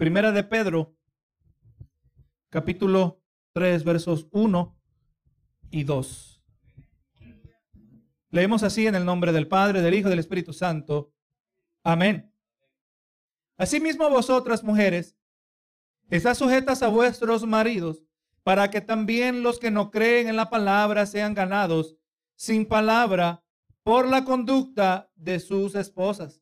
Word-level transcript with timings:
Primera 0.00 0.32
de 0.32 0.42
Pedro, 0.42 0.96
capítulo 2.48 3.22
3, 3.52 3.84
versos 3.84 4.28
1 4.30 4.80
y 5.70 5.84
2. 5.84 6.42
Leemos 8.30 8.62
así 8.62 8.86
en 8.86 8.94
el 8.94 9.04
nombre 9.04 9.30
del 9.30 9.46
Padre, 9.46 9.82
del 9.82 9.92
Hijo 9.92 10.08
y 10.08 10.10
del 10.10 10.20
Espíritu 10.20 10.54
Santo. 10.54 11.12
Amén. 11.84 12.32
Asimismo 13.58 14.08
vosotras, 14.08 14.64
mujeres, 14.64 15.18
estás 16.08 16.38
sujetas 16.38 16.82
a 16.82 16.88
vuestros 16.88 17.46
maridos, 17.46 18.02
para 18.42 18.70
que 18.70 18.80
también 18.80 19.42
los 19.42 19.58
que 19.58 19.70
no 19.70 19.90
creen 19.90 20.28
en 20.28 20.36
la 20.36 20.48
palabra 20.48 21.04
sean 21.04 21.34
ganados 21.34 21.98
sin 22.36 22.64
palabra 22.64 23.44
por 23.82 24.08
la 24.08 24.24
conducta 24.24 25.10
de 25.14 25.40
sus 25.40 25.74
esposas, 25.74 26.40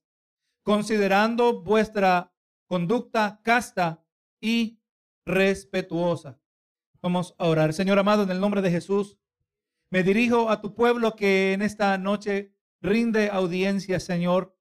considerando 0.62 1.60
vuestra 1.60 2.32
conducta 2.68 3.40
casta 3.42 4.04
y 4.40 4.78
respetuosa. 5.26 6.38
Vamos 7.02 7.34
a 7.38 7.46
orar. 7.46 7.72
Señor 7.72 7.98
amado, 7.98 8.22
en 8.22 8.30
el 8.30 8.40
nombre 8.40 8.62
de 8.62 8.70
Jesús, 8.70 9.18
me 9.90 10.04
dirijo 10.04 10.50
a 10.50 10.60
tu 10.60 10.74
pueblo 10.74 11.16
que 11.16 11.54
en 11.54 11.62
esta 11.62 11.98
noche 11.98 12.54
rinde 12.80 13.30
audiencia, 13.30 13.98
Señor. 13.98 14.56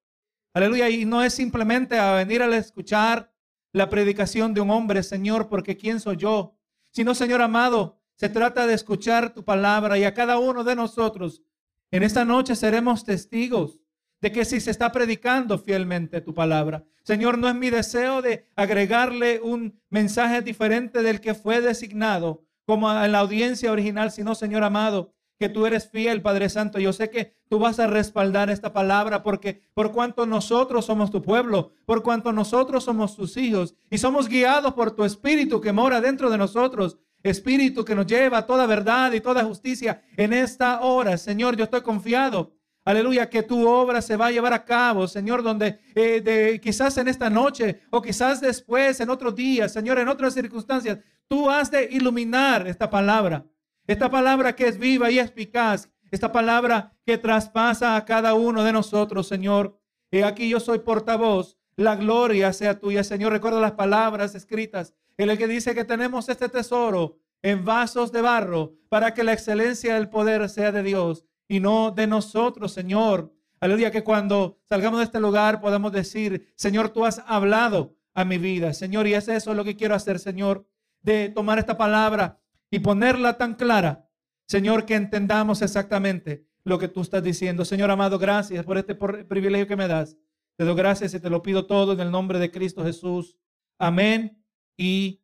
Aleluya. 0.52 0.88
Y 0.88 1.04
no 1.04 1.22
es 1.22 1.34
simplemente 1.34 1.98
a 1.98 2.14
venir 2.14 2.42
a 2.42 2.56
escuchar 2.56 3.32
la 3.72 3.88
predicación 3.88 4.54
de 4.54 4.62
un 4.62 4.70
hombre, 4.70 5.02
Señor, 5.02 5.48
porque 5.48 5.76
¿quién 5.76 6.00
soy 6.00 6.16
yo? 6.16 6.56
Sino, 6.90 7.14
Señor 7.14 7.42
amado, 7.42 8.00
se 8.14 8.28
trata 8.28 8.66
de 8.66 8.74
escuchar 8.74 9.34
tu 9.34 9.44
palabra 9.44 9.98
y 9.98 10.04
a 10.04 10.14
cada 10.14 10.38
uno 10.38 10.64
de 10.64 10.74
nosotros 10.74 11.42
en 11.90 12.02
esta 12.02 12.24
noche 12.24 12.56
seremos 12.56 13.04
testigos 13.04 13.80
de 14.20 14.32
que 14.32 14.44
si 14.44 14.60
se 14.60 14.70
está 14.70 14.90
predicando 14.90 15.58
fielmente 15.58 16.20
tu 16.20 16.34
palabra. 16.34 16.84
Señor, 17.08 17.38
no 17.38 17.48
es 17.48 17.54
mi 17.54 17.70
deseo 17.70 18.20
de 18.20 18.44
agregarle 18.54 19.40
un 19.42 19.80
mensaje 19.88 20.42
diferente 20.42 21.02
del 21.02 21.22
que 21.22 21.32
fue 21.32 21.62
designado 21.62 22.44
como 22.66 22.92
en 23.02 23.12
la 23.12 23.20
audiencia 23.20 23.72
original, 23.72 24.10
sino, 24.10 24.34
Señor 24.34 24.62
amado, 24.62 25.14
que 25.38 25.48
tú 25.48 25.64
eres 25.64 25.88
fiel, 25.88 26.20
Padre 26.20 26.50
Santo. 26.50 26.78
Yo 26.78 26.92
sé 26.92 27.08
que 27.08 27.34
tú 27.48 27.58
vas 27.58 27.80
a 27.80 27.86
respaldar 27.86 28.50
esta 28.50 28.74
palabra 28.74 29.22
porque 29.22 29.62
por 29.72 29.90
cuanto 29.92 30.26
nosotros 30.26 30.84
somos 30.84 31.10
tu 31.10 31.22
pueblo, 31.22 31.72
por 31.86 32.02
cuanto 32.02 32.30
nosotros 32.30 32.84
somos 32.84 33.16
tus 33.16 33.38
hijos 33.38 33.74
y 33.88 33.96
somos 33.96 34.28
guiados 34.28 34.74
por 34.74 34.90
tu 34.90 35.02
espíritu 35.02 35.62
que 35.62 35.72
mora 35.72 36.02
dentro 36.02 36.28
de 36.28 36.36
nosotros, 36.36 36.98
espíritu 37.22 37.86
que 37.86 37.94
nos 37.94 38.04
lleva 38.04 38.36
a 38.36 38.46
toda 38.46 38.66
verdad 38.66 39.12
y 39.12 39.22
toda 39.22 39.44
justicia 39.44 40.02
en 40.18 40.34
esta 40.34 40.82
hora. 40.82 41.16
Señor, 41.16 41.56
yo 41.56 41.64
estoy 41.64 41.80
confiado. 41.80 42.57
Aleluya, 42.88 43.28
que 43.28 43.42
tu 43.42 43.68
obra 43.68 44.00
se 44.00 44.16
va 44.16 44.26
a 44.26 44.30
llevar 44.30 44.54
a 44.54 44.64
cabo, 44.64 45.06
Señor, 45.06 45.42
donde 45.42 45.78
eh, 45.94 46.58
quizás 46.62 46.96
en 46.96 47.08
esta 47.08 47.28
noche 47.28 47.82
o 47.90 48.00
quizás 48.00 48.40
después, 48.40 48.98
en 49.00 49.10
otros 49.10 49.34
días, 49.34 49.72
Señor, 49.72 49.98
en 49.98 50.08
otras 50.08 50.32
circunstancias, 50.32 50.98
tú 51.26 51.50
has 51.50 51.70
de 51.70 51.88
iluminar 51.90 52.66
esta 52.66 52.88
palabra 52.88 53.44
esta 53.88 54.10
palabra 54.10 54.54
que 54.54 54.68
es 54.68 54.78
viva 54.78 55.10
y 55.10 55.18
eficaz. 55.18 55.90
Esta 56.10 56.30
palabra 56.30 56.94
que 57.06 57.16
traspasa 57.16 57.96
a 57.96 58.04
cada 58.04 58.34
uno 58.34 58.62
de 58.62 58.72
nosotros, 58.72 59.26
Señor. 59.26 59.80
Y 60.10 60.20
aquí 60.20 60.48
yo 60.48 60.60
soy 60.60 60.80
portavoz. 60.80 61.56
La 61.74 61.96
gloria 61.96 62.52
sea 62.52 62.78
tuya, 62.78 63.02
Señor. 63.02 63.32
Recuerda 63.32 63.60
las 63.60 63.72
palabras 63.72 64.34
escritas 64.34 64.92
en 65.16 65.30
el 65.30 65.38
que 65.38 65.48
dice 65.48 65.74
que 65.74 65.84
tenemos 65.84 66.28
este 66.28 66.50
tesoro 66.50 67.18
en 67.40 67.64
vasos 67.64 68.12
de 68.12 68.20
barro 68.20 68.74
para 68.90 69.14
que 69.14 69.24
la 69.24 69.32
excelencia 69.32 69.94
del 69.94 70.10
poder 70.10 70.48
sea 70.50 70.70
de 70.70 70.82
Dios 70.82 71.24
y 71.48 71.60
no 71.60 71.90
de 71.90 72.06
nosotros, 72.06 72.72
Señor. 72.72 73.32
Aleluya, 73.60 73.90
que 73.90 74.04
cuando 74.04 74.60
salgamos 74.68 75.00
de 75.00 75.04
este 75.04 75.18
lugar 75.18 75.60
podamos 75.60 75.90
decir, 75.90 76.52
Señor, 76.54 76.90
tú 76.90 77.04
has 77.04 77.22
hablado 77.26 77.96
a 78.14 78.24
mi 78.24 78.38
vida, 78.38 78.72
Señor, 78.74 79.06
y 79.06 79.14
es 79.14 79.28
eso 79.28 79.54
lo 79.54 79.64
que 79.64 79.76
quiero 79.76 79.94
hacer, 79.94 80.18
Señor, 80.18 80.66
de 81.02 81.28
tomar 81.28 81.58
esta 81.58 81.76
palabra 81.76 82.40
y 82.70 82.80
ponerla 82.80 83.38
tan 83.38 83.54
clara, 83.54 84.08
Señor, 84.46 84.84
que 84.84 84.94
entendamos 84.94 85.62
exactamente 85.62 86.46
lo 86.64 86.78
que 86.78 86.88
tú 86.88 87.00
estás 87.00 87.22
diciendo. 87.22 87.64
Señor 87.64 87.90
amado, 87.90 88.18
gracias 88.18 88.64
por 88.64 88.78
este 88.78 88.94
privilegio 88.94 89.66
que 89.66 89.76
me 89.76 89.88
das. 89.88 90.16
Te 90.56 90.64
doy 90.64 90.76
gracias 90.76 91.14
y 91.14 91.20
te 91.20 91.30
lo 91.30 91.42
pido 91.42 91.66
todo 91.66 91.92
en 91.92 92.00
el 92.00 92.10
nombre 92.10 92.38
de 92.38 92.50
Cristo 92.50 92.84
Jesús. 92.84 93.36
Amén 93.78 94.42
y 94.76 95.22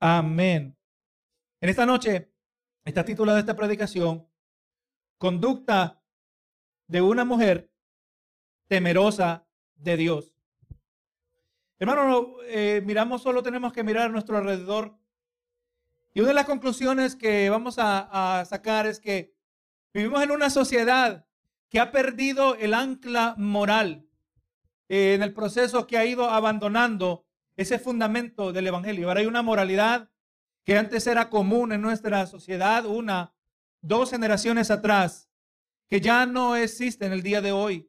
amén. 0.00 0.76
En 1.60 1.68
esta 1.68 1.86
noche 1.86 2.32
está 2.84 3.04
titulada 3.04 3.40
esta 3.40 3.56
predicación, 3.56 4.25
Conducta 5.18 6.02
de 6.86 7.02
una 7.02 7.24
mujer 7.24 7.70
temerosa 8.68 9.46
de 9.76 9.96
Dios. 9.96 10.34
Hermano, 11.78 12.36
eh, 12.46 12.82
miramos, 12.84 13.22
solo 13.22 13.42
tenemos 13.42 13.72
que 13.72 13.84
mirar 13.84 14.06
a 14.06 14.08
nuestro 14.08 14.36
alrededor 14.38 14.96
y 16.16 16.20
una 16.20 16.28
de 16.28 16.34
las 16.34 16.46
conclusiones 16.46 17.14
que 17.14 17.50
vamos 17.50 17.74
a, 17.78 18.42
sacar 18.48 18.86
es 18.86 19.00
que 19.00 19.34
vivimos 19.92 20.22
en 20.22 20.30
una 20.30 20.48
sociedad 20.48 21.26
que 21.68 21.78
ha 21.78 21.92
perdido 21.92 22.54
el 22.54 22.72
ancla 22.72 23.34
moral 23.36 24.08
eh, 24.88 25.12
en 25.12 25.22
el 25.22 25.34
proceso 25.34 25.86
que 25.86 25.98
ha 25.98 26.06
ido 26.06 26.30
abandonando 26.30 27.26
ese 27.54 27.78
fundamento 27.78 28.54
del 28.54 28.66
Evangelio. 28.66 29.08
Ahora 29.08 29.20
hay 29.20 29.26
una 29.26 29.42
moralidad 29.42 30.08
que 30.64 30.78
antes 30.78 31.06
era 31.06 31.28
común 31.28 31.72
en 31.72 31.82
nuestra 31.82 32.26
sociedad, 32.26 32.86
una, 32.86 33.34
dos 33.86 34.10
generaciones 34.10 34.70
atrás, 34.70 35.30
que 35.88 36.00
ya 36.00 36.26
no 36.26 36.56
existe 36.56 37.06
en 37.06 37.12
el 37.12 37.22
día 37.22 37.40
de 37.40 37.52
hoy. 37.52 37.88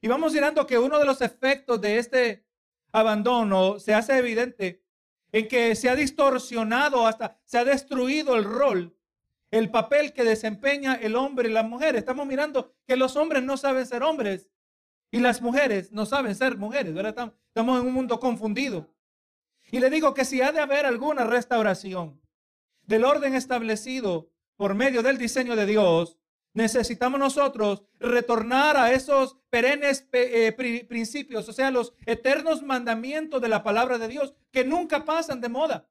Y 0.00 0.08
vamos 0.08 0.32
mirando 0.32 0.66
que 0.66 0.78
uno 0.78 0.98
de 0.98 1.04
los 1.04 1.20
efectos 1.20 1.80
de 1.80 1.98
este 1.98 2.46
abandono 2.92 3.78
se 3.78 3.94
hace 3.94 4.16
evidente 4.16 4.84
en 5.32 5.48
que 5.48 5.74
se 5.74 5.90
ha 5.90 5.94
distorsionado 5.94 7.06
hasta 7.06 7.38
se 7.44 7.58
ha 7.58 7.64
destruido 7.64 8.36
el 8.36 8.44
rol, 8.44 8.96
el 9.50 9.70
papel 9.70 10.12
que 10.12 10.24
desempeña 10.24 10.94
el 10.94 11.16
hombre 11.16 11.48
y 11.48 11.52
la 11.52 11.62
mujer. 11.62 11.96
Estamos 11.96 12.26
mirando 12.26 12.74
que 12.86 12.96
los 12.96 13.16
hombres 13.16 13.42
no 13.42 13.56
saben 13.56 13.86
ser 13.86 14.02
hombres 14.02 14.48
y 15.10 15.20
las 15.20 15.42
mujeres 15.42 15.92
no 15.92 16.06
saben 16.06 16.34
ser 16.34 16.56
mujeres. 16.56 16.94
Estamos 16.96 17.80
en 17.80 17.86
un 17.86 17.92
mundo 17.92 18.20
confundido. 18.20 18.88
Y 19.70 19.80
le 19.80 19.90
digo 19.90 20.14
que 20.14 20.24
si 20.24 20.40
ha 20.40 20.52
de 20.52 20.60
haber 20.60 20.86
alguna 20.86 21.24
restauración 21.24 22.22
del 22.86 23.04
orden 23.04 23.34
establecido 23.34 24.30
por 24.58 24.74
medio 24.74 25.04
del 25.04 25.16
diseño 25.16 25.54
de 25.54 25.66
Dios, 25.66 26.18
necesitamos 26.52 27.20
nosotros 27.20 27.84
retornar 28.00 28.76
a 28.76 28.92
esos 28.92 29.36
perennes 29.50 30.08
eh, 30.12 30.52
principios, 30.88 31.48
o 31.48 31.52
sea, 31.52 31.70
los 31.70 31.94
eternos 32.04 32.62
mandamientos 32.62 33.40
de 33.40 33.48
la 33.48 33.62
palabra 33.62 33.98
de 33.98 34.08
Dios, 34.08 34.34
que 34.50 34.64
nunca 34.64 35.04
pasan 35.04 35.40
de 35.40 35.48
moda, 35.48 35.88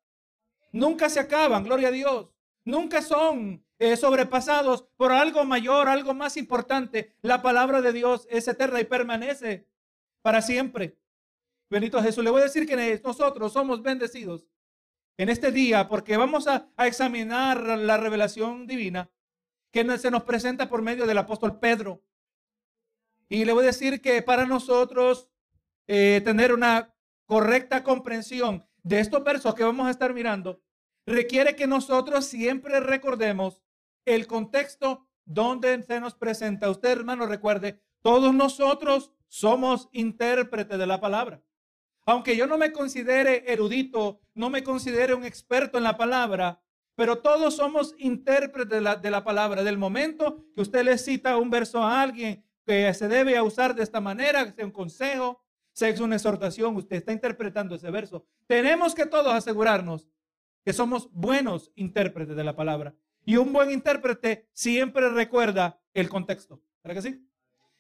nunca 0.73 1.07
se 1.07 1.21
acaban, 1.21 1.63
gloria 1.63 1.87
a 1.87 1.91
Dios, 1.91 2.27
nunca 2.65 3.01
son 3.01 3.63
eh, 3.79 3.95
sobrepasados 3.95 4.83
por 4.97 5.13
algo 5.13 5.45
mayor, 5.45 5.87
algo 5.87 6.13
más 6.13 6.35
importante. 6.35 7.15
La 7.21 7.41
palabra 7.41 7.81
de 7.81 7.93
Dios 7.93 8.27
es 8.29 8.49
eterna 8.49 8.81
y 8.81 8.83
permanece 8.83 9.65
para 10.21 10.41
siempre. 10.41 10.97
Bendito 11.69 12.03
Jesús, 12.03 12.21
le 12.21 12.31
voy 12.31 12.41
a 12.41 12.45
decir 12.45 12.67
que 12.67 13.01
nosotros 13.01 13.53
somos 13.53 13.81
bendecidos 13.81 14.45
en 15.17 15.29
este 15.29 15.51
día 15.51 15.87
porque 15.87 16.15
vamos 16.15 16.47
a 16.47 16.69
examinar 16.77 17.61
la 17.61 17.97
revelación 17.97 18.67
divina 18.67 19.09
que 19.71 19.97
se 19.97 20.11
nos 20.11 20.23
presenta 20.23 20.69
por 20.69 20.81
medio 20.81 21.05
del 21.05 21.17
apóstol 21.17 21.59
Pedro. 21.59 22.03
Y 23.29 23.45
le 23.45 23.53
voy 23.53 23.63
a 23.63 23.67
decir 23.67 24.01
que 24.01 24.21
para 24.21 24.45
nosotros 24.45 25.29
eh, 25.87 26.21
tener 26.23 26.53
una 26.53 26.95
correcta 27.25 27.83
comprensión 27.83 28.65
de 28.83 28.99
estos 28.99 29.23
versos 29.23 29.53
que 29.53 29.63
vamos 29.63 29.87
a 29.87 29.91
estar 29.91 30.13
mirando, 30.13 30.61
requiere 31.05 31.55
que 31.55 31.67
nosotros 31.67 32.25
siempre 32.25 32.79
recordemos 32.79 33.61
el 34.05 34.27
contexto 34.27 35.07
donde 35.25 35.83
se 35.83 35.99
nos 35.99 36.15
presenta. 36.15 36.69
Usted, 36.69 36.89
hermano, 36.89 37.25
recuerde, 37.25 37.81
todos 38.01 38.33
nosotros 38.33 39.11
somos 39.27 39.89
intérpretes 39.91 40.79
de 40.79 40.87
la 40.87 41.01
palabra. 41.01 41.41
Aunque 42.07 42.37
yo 42.37 42.47
no 42.47 42.57
me 42.57 42.71
considere 42.71 43.51
erudito, 43.51 44.21
no 44.33 44.49
me 44.49 44.63
considere 44.63 45.13
un 45.13 45.25
experto 45.25 45.77
en 45.77 45.83
la 45.83 45.97
palabra, 45.97 46.61
pero 46.95 47.17
todos 47.17 47.57
somos 47.57 47.95
intérpretes 47.97 48.69
de 48.69 48.81
la, 48.81 48.95
de 48.95 49.11
la, 49.11 49.25
palabra. 49.25 49.61
Del 49.61 49.77
momento 49.77 50.45
que 50.55 50.61
usted 50.61 50.85
le 50.85 50.97
cita 50.97 51.35
un 51.35 51.49
verso 51.49 51.83
a 51.83 52.01
alguien 52.01 52.45
que 52.65 52.93
se 52.93 53.09
debe 53.09 53.39
usar 53.41 53.75
de 53.75 53.83
esta 53.83 53.99
manera, 53.99 54.49
sea 54.53 54.65
un 54.65 54.71
consejo, 54.71 55.43
sea 55.73 55.93
una 56.01 56.15
exhortación, 56.15 56.77
usted 56.77 56.95
está 56.95 57.11
interpretando 57.11 57.75
ese 57.75 57.91
verso. 57.91 58.25
Tenemos 58.47 58.95
que 58.95 59.05
todos 59.05 59.33
asegurarnos 59.33 60.07
que 60.63 60.71
somos 60.71 61.09
buenos 61.11 61.73
intérpretes 61.75 62.37
de 62.37 62.43
la 62.45 62.55
palabra. 62.55 62.95
Y 63.25 63.35
un 63.35 63.51
buen 63.51 63.69
intérprete 63.69 64.47
siempre 64.53 65.09
recuerda 65.09 65.81
el 65.93 66.07
contexto. 66.07 66.61
¿Verdad 66.85 67.03
que 67.03 67.09
sí? 67.09 67.27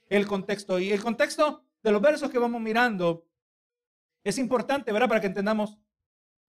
El 0.09 0.27
contexto. 0.27 0.79
Y 0.79 0.91
el 0.91 1.01
contexto 1.01 1.63
de 1.81 1.93
los 1.93 2.01
versos 2.01 2.29
que 2.29 2.39
vamos 2.39 2.61
mirando 2.61 3.26
es 4.29 4.37
importante, 4.37 4.91
¿verdad? 4.91 5.07
Para 5.07 5.21
que 5.21 5.27
entendamos 5.27 5.77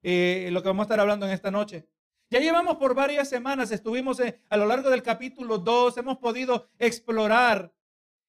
eh, 0.02 0.48
lo 0.52 0.62
que 0.62 0.68
vamos 0.68 0.84
a 0.84 0.86
estar 0.86 1.00
hablando 1.00 1.26
en 1.26 1.32
esta 1.32 1.50
noche. 1.50 1.88
Ya 2.30 2.40
llevamos 2.40 2.76
por 2.76 2.94
varias 2.94 3.28
semanas, 3.28 3.70
estuvimos 3.70 4.20
eh, 4.20 4.42
a 4.50 4.56
lo 4.56 4.66
largo 4.66 4.90
del 4.90 5.02
capítulo 5.02 5.58
2, 5.58 5.96
hemos 5.96 6.18
podido 6.18 6.68
explorar, 6.78 7.72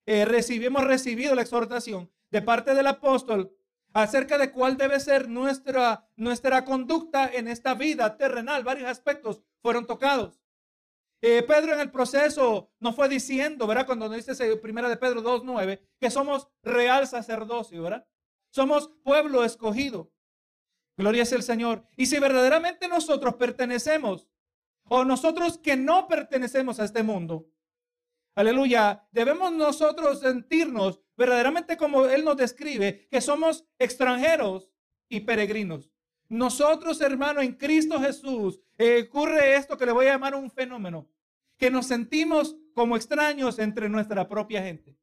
eh, 0.05 0.23
recibimos 0.23 0.85
recibido 0.85 1.35
la 1.35 1.41
exhortación 1.41 2.09
de 2.31 2.41
parte 2.41 2.73
del 2.75 2.87
apóstol 2.87 3.53
acerca 3.93 4.37
de 4.37 4.51
cuál 4.51 4.77
debe 4.77 4.99
ser 4.99 5.27
nuestra, 5.27 6.07
nuestra 6.15 6.63
conducta 6.63 7.29
en 7.33 7.47
esta 7.47 7.73
vida 7.73 8.15
terrenal. 8.17 8.63
Varios 8.63 8.87
aspectos 8.87 9.41
fueron 9.61 9.85
tocados. 9.85 10.39
Eh, 11.21 11.43
Pedro 11.43 11.73
en 11.73 11.81
el 11.81 11.91
proceso 11.91 12.71
nos 12.79 12.95
fue 12.95 13.09
diciendo, 13.09 13.67
¿verdad? 13.67 13.85
Cuando 13.85 14.07
nos 14.07 14.25
dice 14.25 14.55
primera 14.57 14.87
de 14.87 14.95
Pedro 14.95 15.21
2.9, 15.21 15.81
que 15.99 16.09
somos 16.09 16.47
real 16.63 17.07
sacerdocio, 17.07 17.83
¿verdad? 17.83 18.07
Somos 18.49 18.89
pueblo 19.03 19.43
escogido. 19.43 20.11
Gloria 20.97 21.23
es 21.23 21.31
el 21.31 21.43
Señor. 21.43 21.87
Y 21.95 22.07
si 22.07 22.19
verdaderamente 22.19 22.87
nosotros 22.87 23.35
pertenecemos, 23.35 24.27
o 24.89 25.05
nosotros 25.05 25.57
que 25.57 25.77
no 25.77 26.07
pertenecemos 26.07 26.79
a 26.79 26.85
este 26.85 27.03
mundo, 27.03 27.49
aleluya, 28.35 29.07
debemos 29.11 29.51
nosotros 29.53 30.19
sentirnos 30.19 30.99
verdaderamente 31.15 31.77
como 31.77 32.05
Él 32.05 32.23
nos 32.25 32.37
describe, 32.37 33.07
que 33.09 33.21
somos 33.21 33.65
extranjeros 33.77 34.69
y 35.09 35.21
peregrinos. 35.21 35.91
Nosotros, 36.29 37.01
hermano, 37.01 37.41
en 37.41 37.53
Cristo 37.53 37.99
Jesús, 37.99 38.61
eh, 38.77 39.07
ocurre 39.07 39.55
esto 39.55 39.77
que 39.77 39.85
le 39.85 39.91
voy 39.91 40.05
a 40.05 40.13
llamar 40.13 40.35
un 40.35 40.51
fenómeno, 40.51 41.09
que 41.57 41.71
nos 41.71 41.87
sentimos 41.87 42.55
como 42.73 42.95
extraños 42.95 43.57
entre 43.57 43.89
nuestra 43.89 44.27
propia 44.27 44.61
gente. 44.61 44.98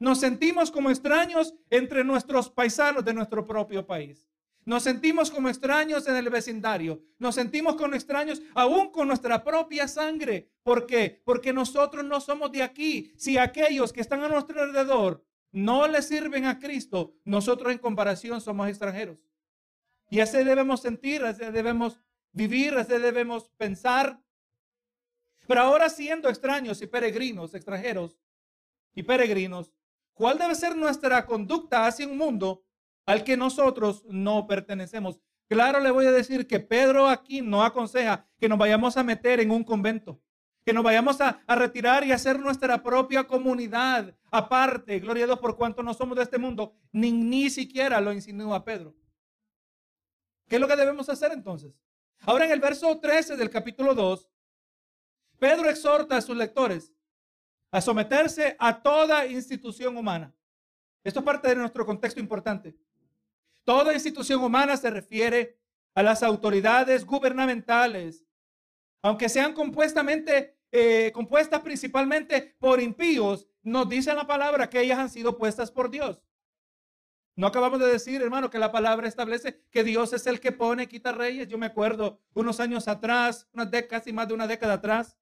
Nos 0.00 0.18
sentimos 0.18 0.70
como 0.70 0.90
extraños 0.90 1.54
entre 1.68 2.02
nuestros 2.04 2.48
paisanos 2.48 3.04
de 3.04 3.12
nuestro 3.12 3.46
propio 3.46 3.86
país. 3.86 4.26
Nos 4.64 4.82
sentimos 4.82 5.30
como 5.30 5.50
extraños 5.50 6.08
en 6.08 6.16
el 6.16 6.30
vecindario. 6.30 7.02
Nos 7.18 7.34
sentimos 7.34 7.76
como 7.76 7.94
extraños 7.94 8.40
aún 8.54 8.90
con 8.90 9.08
nuestra 9.08 9.44
propia 9.44 9.86
sangre. 9.88 10.50
¿Por 10.62 10.86
qué? 10.86 11.20
Porque 11.24 11.52
nosotros 11.52 12.02
no 12.02 12.18
somos 12.20 12.50
de 12.50 12.62
aquí. 12.62 13.12
Si 13.16 13.36
aquellos 13.36 13.92
que 13.92 14.00
están 14.00 14.22
a 14.22 14.28
nuestro 14.28 14.62
alrededor 14.62 15.22
no 15.52 15.86
le 15.86 16.00
sirven 16.00 16.46
a 16.46 16.58
Cristo, 16.58 17.14
nosotros 17.24 17.70
en 17.70 17.78
comparación 17.78 18.40
somos 18.40 18.68
extranjeros. 18.68 19.26
Y 20.08 20.20
así 20.20 20.38
debemos 20.38 20.80
sentir, 20.80 21.22
así 21.24 21.44
debemos 21.44 22.00
vivir, 22.32 22.74
así 22.74 22.92
debemos 22.92 23.50
pensar. 23.58 24.18
Pero 25.46 25.60
ahora 25.60 25.90
siendo 25.90 26.30
extraños 26.30 26.80
y 26.80 26.86
peregrinos, 26.86 27.54
extranjeros 27.54 28.18
y 28.94 29.02
peregrinos, 29.02 29.72
¿cuál 30.20 30.36
debe 30.36 30.54
ser 30.54 30.76
nuestra 30.76 31.24
conducta 31.24 31.86
hacia 31.86 32.06
un 32.06 32.18
mundo 32.18 32.62
al 33.06 33.24
que 33.24 33.38
nosotros 33.38 34.04
no 34.06 34.46
pertenecemos? 34.46 35.18
Claro, 35.48 35.80
le 35.80 35.90
voy 35.90 36.04
a 36.04 36.12
decir 36.12 36.46
que 36.46 36.60
Pedro 36.60 37.08
aquí 37.08 37.40
no 37.40 37.64
aconseja 37.64 38.28
que 38.38 38.46
nos 38.46 38.58
vayamos 38.58 38.98
a 38.98 39.02
meter 39.02 39.40
en 39.40 39.50
un 39.50 39.64
convento 39.64 40.20
que 40.62 40.74
nos 40.74 40.84
vayamos 40.84 41.20
a, 41.22 41.42
retirar 41.48 42.06
y 42.06 42.12
hacer 42.12 42.38
nuestra 42.38 42.82
propia 42.82 43.24
comunidad 43.24 44.14
aparte. 44.30 45.00
Gloria 45.00 45.24
a 45.24 45.26
Dios 45.28 45.38
por 45.38 45.56
cuanto 45.56 45.82
no 45.82 45.94
somos 45.94 46.18
de 46.18 46.24
este 46.24 46.38
mundo. 46.38 46.74
Ni, 46.92 47.12
ni 47.12 47.48
siquiera 47.48 48.00
lo 48.00 48.12
insinúa 48.12 48.62
Pedro. 48.62 48.94
¿Qué 50.48 50.56
es 50.56 50.60
lo 50.60 50.68
que 50.68 50.76
debemos 50.76 51.08
hacer 51.08 51.32
entonces? 51.32 51.72
Ahora 52.20 52.44
en 52.44 52.52
el 52.52 52.60
verso 52.60 53.00
13 53.00 53.36
del 53.36 53.48
capítulo 53.48 53.94
2, 53.94 54.28
Pedro 55.38 55.70
exhorta 55.70 56.18
a 56.18 56.20
sus 56.20 56.36
lectores 56.36 56.92
a 57.70 57.80
someterse 57.80 58.56
a 58.58 58.82
toda 58.82 59.26
institución 59.26 59.96
humana. 59.96 60.34
Esto 61.04 61.20
es 61.20 61.24
parte 61.24 61.48
de 61.48 61.56
nuestro 61.56 61.86
contexto 61.86 62.20
importante. 62.20 62.76
Toda 63.64 63.94
institución 63.94 64.42
humana 64.42 64.76
se 64.76 64.90
refiere 64.90 65.58
a 65.94 66.02
las 66.02 66.22
autoridades 66.22 67.04
gubernamentales, 67.04 68.24
aunque 69.02 69.28
sean 69.28 69.52
compuestamente, 69.54 70.58
eh, 70.72 71.10
compuestas 71.12 71.60
principalmente 71.60 72.56
por 72.58 72.80
impíos, 72.80 73.48
nos 73.62 73.88
dice 73.88 74.14
la 74.14 74.26
palabra 74.26 74.70
que 74.70 74.80
ellas 74.80 74.98
han 74.98 75.10
sido 75.10 75.36
puestas 75.36 75.70
por 75.70 75.90
Dios. 75.90 76.22
No 77.36 77.46
acabamos 77.46 77.80
de 77.80 77.86
decir, 77.86 78.20
hermano, 78.20 78.50
que 78.50 78.58
la 78.58 78.72
palabra 78.72 79.08
establece 79.08 79.62
que 79.70 79.84
Dios 79.84 80.12
es 80.12 80.26
el 80.26 80.40
que 80.40 80.52
pone, 80.52 80.88
quita 80.88 81.12
reyes. 81.12 81.48
Yo 81.48 81.58
me 81.58 81.66
acuerdo 81.66 82.20
unos 82.34 82.60
años 82.60 82.88
atrás, 82.88 83.48
unas 83.52 83.70
décadas 83.70 84.06
y 84.06 84.12
más 84.12 84.28
de 84.28 84.34
una 84.34 84.46
década 84.46 84.74
atrás, 84.74 85.16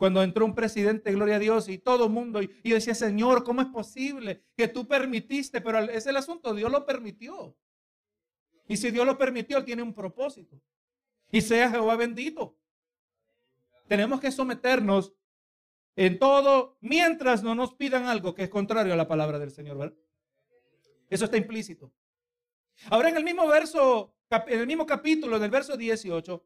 cuando 0.00 0.22
entró 0.22 0.46
un 0.46 0.54
presidente, 0.54 1.12
gloria 1.12 1.36
a 1.36 1.38
Dios, 1.38 1.68
y 1.68 1.76
todo 1.76 2.06
el 2.06 2.10
mundo, 2.10 2.40
y, 2.40 2.50
yo 2.64 2.74
decía, 2.74 2.94
Señor, 2.94 3.44
¿cómo 3.44 3.60
es 3.60 3.68
posible 3.68 4.42
que 4.56 4.66
tú 4.66 4.88
permitiste? 4.88 5.60
Pero 5.60 5.78
es 5.80 6.06
el 6.06 6.16
asunto, 6.16 6.54
Dios 6.54 6.72
lo 6.72 6.86
permitió. 6.86 7.54
Y 8.66 8.78
si 8.78 8.90
Dios 8.90 9.04
lo 9.04 9.18
permitió, 9.18 9.62
tiene 9.62 9.82
un 9.82 9.92
propósito. 9.92 10.58
Y 11.30 11.42
sea 11.42 11.68
Jehová 11.68 11.96
bendito. 11.96 12.56
Tenemos 13.88 14.22
que 14.22 14.30
someternos 14.30 15.12
en 15.96 16.18
todo 16.18 16.78
mientras 16.80 17.42
no 17.42 17.54
nos 17.54 17.74
pidan 17.74 18.06
algo 18.06 18.34
que 18.34 18.44
es 18.44 18.48
contrario 18.48 18.94
a 18.94 18.96
la 18.96 19.06
palabra 19.06 19.38
del 19.38 19.50
Señor, 19.50 19.76
¿verdad? 19.76 19.98
Eso 21.10 21.26
está 21.26 21.36
implícito. 21.36 21.92
Ahora 22.88 23.10
en 23.10 23.18
el 23.18 23.24
mismo 23.24 23.46
verso, 23.46 24.14
en 24.30 24.60
el 24.60 24.66
mismo 24.66 24.86
capítulo 24.86 25.38
del 25.38 25.50
verso 25.50 25.76
18, 25.76 26.42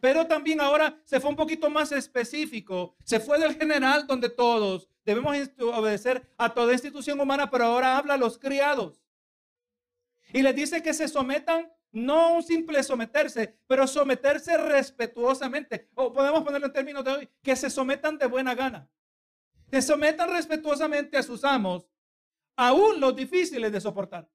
pero 0.00 0.26
también 0.26 0.60
ahora 0.60 1.00
se 1.04 1.20
fue 1.20 1.30
un 1.30 1.36
poquito 1.36 1.70
más 1.70 1.92
específico. 1.92 2.96
Se 3.04 3.20
fue 3.20 3.38
del 3.38 3.56
general 3.56 4.06
donde 4.06 4.28
todos 4.28 4.88
debemos 5.04 5.36
obedecer 5.60 6.30
a 6.36 6.52
toda 6.52 6.72
institución 6.72 7.20
humana, 7.20 7.50
pero 7.50 7.64
ahora 7.64 7.96
habla 7.96 8.14
a 8.14 8.18
los 8.18 8.38
criados. 8.38 9.02
Y 10.32 10.42
les 10.42 10.54
dice 10.54 10.82
que 10.82 10.92
se 10.92 11.08
sometan 11.08 11.72
no 11.90 12.34
un 12.34 12.42
simple 12.42 12.82
someterse, 12.82 13.58
pero 13.66 13.86
someterse 13.86 14.56
respetuosamente. 14.58 15.88
O 15.94 16.12
podemos 16.12 16.42
ponerlo 16.42 16.66
en 16.66 16.72
términos 16.72 17.04
de 17.04 17.10
hoy, 17.10 17.28
que 17.42 17.56
se 17.56 17.70
sometan 17.70 18.18
de 18.18 18.26
buena 18.26 18.54
gana. 18.54 18.90
Que 19.70 19.80
sometan 19.80 20.30
respetuosamente 20.30 21.16
a 21.16 21.22
sus 21.22 21.44
amos, 21.44 21.88
aún 22.56 23.00
los 23.00 23.16
difíciles 23.16 23.72
de 23.72 23.80
soportar. 23.80 24.30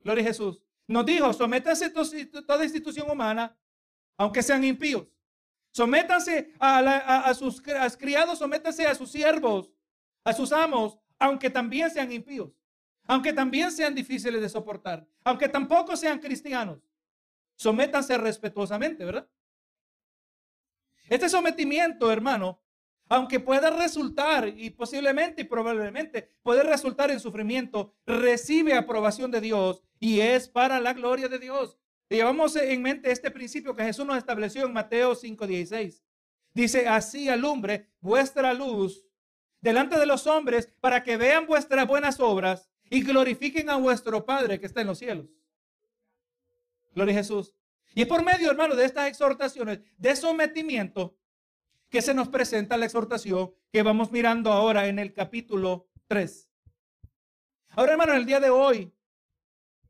Gloria 0.00 0.24
a 0.24 0.28
Jesús. 0.28 0.62
Nos 0.86 1.04
dijo, 1.04 1.32
sométanse 1.32 1.86
a 1.86 1.92
toda 1.92 2.64
institución 2.64 3.10
humana, 3.10 3.56
aunque 4.16 4.42
sean 4.42 4.64
impíos. 4.64 5.06
Sométanse 5.72 6.52
a, 6.58 7.34
sus 7.34 7.60
criados, 7.98 8.38
sométanse 8.38 8.86
a 8.86 8.94
sus 8.94 9.10
siervos, 9.10 9.72
a 10.24 10.32
sus 10.32 10.52
amos, 10.52 10.98
aunque 11.18 11.50
también 11.50 11.90
sean 11.90 12.10
impíos 12.10 12.52
aunque 13.06 13.32
también 13.32 13.70
sean 13.72 13.94
difíciles 13.94 14.40
de 14.40 14.48
soportar, 14.48 15.06
aunque 15.24 15.48
tampoco 15.48 15.96
sean 15.96 16.18
cristianos. 16.18 16.78
Sométanse 17.56 18.18
respetuosamente, 18.18 19.04
¿verdad? 19.04 19.28
Este 21.08 21.28
sometimiento, 21.28 22.10
hermano, 22.10 22.60
aunque 23.08 23.38
pueda 23.38 23.70
resultar 23.70 24.48
y 24.48 24.70
posiblemente 24.70 25.42
y 25.42 25.44
probablemente 25.44 26.34
puede 26.42 26.64
resultar 26.64 27.10
en 27.10 27.20
sufrimiento, 27.20 27.94
recibe 28.04 28.74
aprobación 28.74 29.30
de 29.30 29.40
Dios 29.40 29.84
y 30.00 30.20
es 30.20 30.48
para 30.48 30.80
la 30.80 30.92
gloria 30.92 31.28
de 31.28 31.38
Dios. 31.38 31.78
Llevamos 32.14 32.54
en 32.56 32.82
mente 32.82 33.10
este 33.10 33.30
principio 33.30 33.74
que 33.74 33.84
Jesús 33.84 34.06
nos 34.06 34.18
estableció 34.18 34.66
en 34.66 34.72
Mateo 34.72 35.14
5:16. 35.14 36.02
Dice, 36.54 36.88
así 36.88 37.28
alumbre 37.28 37.90
vuestra 38.00 38.54
luz 38.54 39.04
delante 39.60 39.98
de 39.98 40.06
los 40.06 40.26
hombres 40.26 40.72
para 40.80 41.02
que 41.02 41.16
vean 41.16 41.46
vuestras 41.46 41.86
buenas 41.86 42.20
obras 42.20 42.70
y 42.88 43.02
glorifiquen 43.02 43.68
a 43.68 43.76
vuestro 43.76 44.24
Padre 44.24 44.58
que 44.60 44.66
está 44.66 44.80
en 44.80 44.86
los 44.86 44.98
cielos. 44.98 45.26
Gloria 46.94 47.14
a 47.14 47.18
Jesús. 47.18 47.54
Y 47.94 48.02
es 48.02 48.08
por 48.08 48.24
medio, 48.24 48.50
hermano, 48.50 48.74
de 48.74 48.84
estas 48.84 49.08
exhortaciones 49.08 49.80
de 49.96 50.16
sometimiento 50.16 51.18
que 51.88 52.02
se 52.02 52.14
nos 52.14 52.28
presenta 52.28 52.76
la 52.76 52.86
exhortación 52.86 53.54
que 53.72 53.82
vamos 53.82 54.10
mirando 54.10 54.52
ahora 54.52 54.86
en 54.86 54.98
el 54.98 55.12
capítulo 55.12 55.88
3. 56.06 56.48
Ahora, 57.70 57.92
hermano, 57.92 58.12
en 58.12 58.18
el 58.18 58.26
día 58.26 58.40
de 58.40 58.50
hoy 58.50 58.92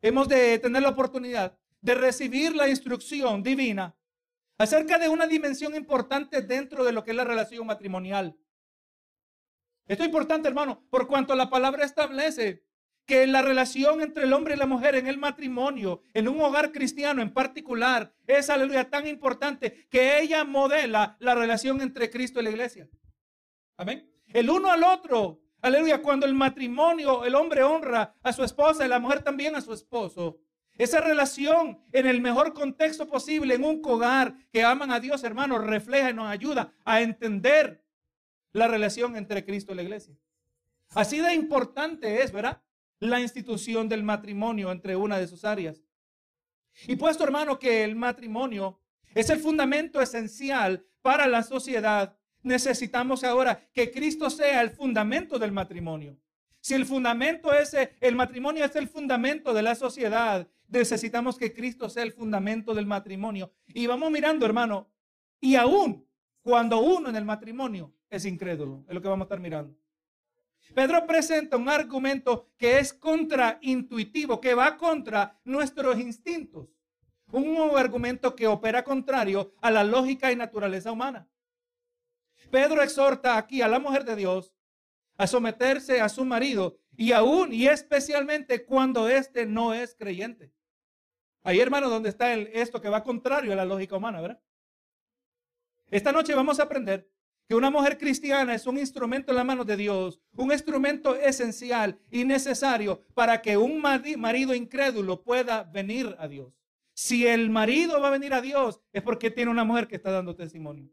hemos 0.02 0.28
de 0.28 0.58
tener 0.58 0.82
la 0.82 0.88
oportunidad 0.88 1.58
de 1.80 1.94
recibir 1.94 2.54
la 2.54 2.68
instrucción 2.68 3.42
divina 3.42 3.96
acerca 4.58 4.98
de 4.98 5.08
una 5.08 5.26
dimensión 5.26 5.74
importante 5.74 6.42
dentro 6.42 6.84
de 6.84 6.92
lo 6.92 7.04
que 7.04 7.10
es 7.10 7.16
la 7.16 7.24
relación 7.24 7.66
matrimonial. 7.66 8.36
Esto 9.86 10.02
es 10.02 10.08
importante, 10.08 10.48
hermano, 10.48 10.84
por 10.90 11.06
cuanto 11.06 11.34
la 11.34 11.48
palabra 11.48 11.84
establece 11.84 12.64
que 13.06 13.26
la 13.28 13.40
relación 13.40 14.02
entre 14.02 14.24
el 14.24 14.32
hombre 14.32 14.54
y 14.54 14.58
la 14.58 14.66
mujer 14.66 14.96
en 14.96 15.06
el 15.06 15.16
matrimonio, 15.16 16.02
en 16.12 16.26
un 16.26 16.40
hogar 16.40 16.72
cristiano 16.72 17.22
en 17.22 17.32
particular, 17.32 18.12
es, 18.26 18.50
aleluya, 18.50 18.90
tan 18.90 19.06
importante 19.06 19.86
que 19.88 20.18
ella 20.20 20.44
modela 20.44 21.16
la 21.20 21.36
relación 21.36 21.80
entre 21.80 22.10
Cristo 22.10 22.40
y 22.40 22.44
la 22.44 22.50
iglesia. 22.50 22.88
Amén. 23.76 24.10
El 24.26 24.50
uno 24.50 24.72
al 24.72 24.82
otro, 24.82 25.40
aleluya, 25.62 26.02
cuando 26.02 26.26
el 26.26 26.34
matrimonio, 26.34 27.24
el 27.24 27.36
hombre 27.36 27.62
honra 27.62 28.16
a 28.22 28.32
su 28.32 28.42
esposa 28.42 28.84
y 28.84 28.88
la 28.88 28.98
mujer 28.98 29.22
también 29.22 29.54
a 29.54 29.60
su 29.60 29.72
esposo. 29.72 30.40
Esa 30.78 31.00
relación 31.00 31.78
en 31.92 32.06
el 32.06 32.20
mejor 32.20 32.52
contexto 32.52 33.08
posible, 33.08 33.54
en 33.54 33.64
un 33.64 33.80
hogar 33.84 34.34
que 34.52 34.62
aman 34.62 34.90
a 34.90 35.00
Dios, 35.00 35.24
hermanos, 35.24 35.64
refleja 35.64 36.10
y 36.10 36.14
nos 36.14 36.28
ayuda 36.28 36.72
a 36.84 37.00
entender 37.00 37.82
la 38.52 38.68
relación 38.68 39.16
entre 39.16 39.44
Cristo 39.44 39.72
y 39.72 39.76
la 39.76 39.82
iglesia. 39.82 40.14
Así 40.90 41.18
de 41.18 41.34
importante 41.34 42.22
es, 42.22 42.32
¿verdad? 42.32 42.60
la 43.00 43.20
institución 43.20 43.88
del 43.88 44.02
matrimonio 44.02 44.72
entre 44.72 44.96
una 44.96 45.18
de 45.18 45.26
sus 45.26 45.44
áreas. 45.44 45.82
Y 46.86 46.96
puesto, 46.96 47.24
hermano, 47.24 47.58
que 47.58 47.84
el 47.84 47.96
matrimonio 47.96 48.80
es 49.14 49.30
el 49.30 49.38
fundamento 49.38 50.00
esencial 50.00 50.84
para 51.02 51.26
la 51.26 51.42
sociedad, 51.42 52.16
necesitamos 52.42 53.24
ahora 53.24 53.68
que 53.72 53.90
Cristo 53.90 54.28
sea 54.30 54.60
el 54.60 54.70
fundamento 54.70 55.38
del 55.38 55.52
matrimonio. 55.52 56.16
Si 56.60 56.74
el 56.74 56.84
fundamento 56.84 57.52
es, 57.52 57.76
el 58.00 58.14
matrimonio 58.14 58.64
es 58.64 58.74
el 58.76 58.88
fundamento 58.88 59.54
de 59.54 59.62
la 59.62 59.74
sociedad, 59.74 60.48
necesitamos 60.68 61.38
que 61.38 61.52
Cristo 61.52 61.88
sea 61.88 62.02
el 62.02 62.12
fundamento 62.12 62.74
del 62.74 62.86
matrimonio. 62.86 63.52
Y 63.66 63.86
vamos 63.86 64.10
mirando, 64.10 64.46
hermano, 64.46 64.90
y 65.40 65.54
aún 65.56 66.06
cuando 66.42 66.80
uno 66.80 67.08
en 67.08 67.16
el 67.16 67.24
matrimonio 67.24 67.92
es 68.08 68.24
incrédulo, 68.24 68.84
es 68.88 68.94
lo 68.94 69.02
que 69.02 69.08
vamos 69.08 69.24
a 69.24 69.26
estar 69.26 69.40
mirando. 69.40 69.76
Pedro 70.74 71.06
presenta 71.06 71.56
un 71.56 71.68
argumento 71.68 72.50
que 72.56 72.78
es 72.78 72.92
contraintuitivo, 72.92 74.40
que 74.40 74.54
va 74.54 74.76
contra 74.76 75.40
nuestros 75.44 75.98
instintos. 75.98 76.68
Un 77.32 77.56
argumento 77.76 78.34
que 78.34 78.46
opera 78.46 78.84
contrario 78.84 79.54
a 79.60 79.70
la 79.70 79.84
lógica 79.84 80.30
y 80.30 80.36
naturaleza 80.36 80.92
humana. 80.92 81.28
Pedro 82.50 82.82
exhorta 82.82 83.36
aquí 83.36 83.62
a 83.62 83.68
la 83.68 83.78
mujer 83.78 84.04
de 84.04 84.16
Dios 84.16 84.52
a 85.16 85.26
someterse 85.26 86.00
a 86.00 86.08
su 86.08 86.24
marido 86.24 86.78
y 86.96 87.12
aún 87.12 87.52
y 87.52 87.66
especialmente 87.66 88.64
cuando 88.64 89.08
éste 89.08 89.46
no 89.46 89.74
es 89.74 89.94
creyente. 89.94 90.52
Ahí, 91.46 91.60
hermano, 91.60 91.88
donde 91.88 92.08
está 92.08 92.32
el, 92.32 92.48
esto 92.48 92.80
que 92.80 92.88
va 92.88 93.04
contrario 93.04 93.52
a 93.52 93.54
la 93.54 93.64
lógica 93.64 93.94
humana, 93.94 94.20
¿verdad? 94.20 94.40
Esta 95.88 96.10
noche 96.10 96.34
vamos 96.34 96.58
a 96.58 96.64
aprender 96.64 97.08
que 97.46 97.54
una 97.54 97.70
mujer 97.70 97.98
cristiana 97.98 98.52
es 98.52 98.66
un 98.66 98.78
instrumento 98.78 99.30
en 99.30 99.36
la 99.36 99.44
mano 99.44 99.64
de 99.64 99.76
Dios, 99.76 100.20
un 100.34 100.50
instrumento 100.50 101.14
esencial 101.14 102.00
y 102.10 102.24
necesario 102.24 103.00
para 103.14 103.40
que 103.42 103.56
un 103.56 103.80
marido 103.80 104.56
incrédulo 104.56 105.22
pueda 105.22 105.62
venir 105.62 106.16
a 106.18 106.26
Dios. 106.26 106.52
Si 106.94 107.24
el 107.28 107.48
marido 107.48 108.00
va 108.00 108.08
a 108.08 108.18
venir 108.18 108.34
a 108.34 108.40
Dios 108.40 108.80
es 108.92 109.04
porque 109.04 109.30
tiene 109.30 109.52
una 109.52 109.62
mujer 109.62 109.86
que 109.86 109.94
está 109.94 110.10
dando 110.10 110.34
testimonio. 110.34 110.90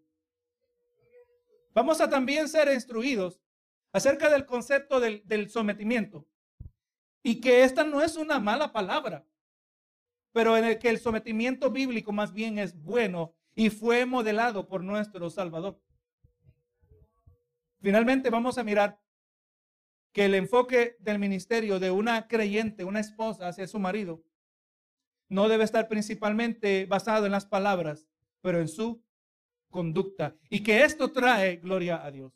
Vamos 1.74 2.00
a 2.00 2.07
también 2.07 2.48
ser 2.48 2.72
instruidos 2.72 3.41
acerca 3.91 4.29
del 4.29 4.45
concepto 4.45 5.00
del, 5.00 5.50
sometimiento 5.50 6.27
y 7.24 7.41
que 7.41 7.63
esta 7.63 7.83
no 7.83 8.03
es 8.03 8.17
una 8.17 8.39
mala 8.39 8.72
palabra, 8.72 9.25
pero 10.33 10.57
en 10.57 10.65
el 10.65 10.79
que 10.79 10.89
el 10.89 10.99
sometimiento 10.99 11.69
bíblico 11.71 12.11
más 12.11 12.33
bien 12.33 12.57
es 12.57 12.75
bueno 12.75 13.33
y 13.55 13.69
fue 13.69 14.05
modelado 14.05 14.67
por 14.67 14.83
nuestro 14.83 15.29
Salvador. 15.29 15.79
Finalmente 17.79 18.29
vamos 18.29 18.57
a 18.57 18.63
mirar 18.63 18.99
que 20.11 20.25
el 20.25 20.35
enfoque 20.35 20.97
del 20.99 21.19
ministerio 21.19 21.79
de 21.79 21.91
una 21.91 22.27
creyente, 22.27 22.83
una 22.83 22.99
esposa 22.99 23.47
hacia 23.47 23.67
su 23.67 23.79
marido, 23.79 24.23
no 25.29 25.47
debe 25.47 25.63
estar 25.63 25.87
principalmente 25.87 26.85
basado 26.85 27.25
en 27.25 27.31
las 27.31 27.45
palabras, 27.45 28.07
pero 28.41 28.59
en 28.59 28.67
su 28.67 29.03
conducta. 29.69 30.35
Y 30.49 30.61
que 30.61 30.83
esto 30.83 31.11
trae 31.11 31.57
gloria 31.57 32.03
a 32.03 32.11
Dios. 32.11 32.33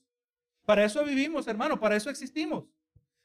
Para 0.65 0.83
eso 0.83 1.03
vivimos, 1.03 1.47
hermano, 1.47 1.79
para 1.79 1.95
eso 1.95 2.09
existimos. 2.09 2.65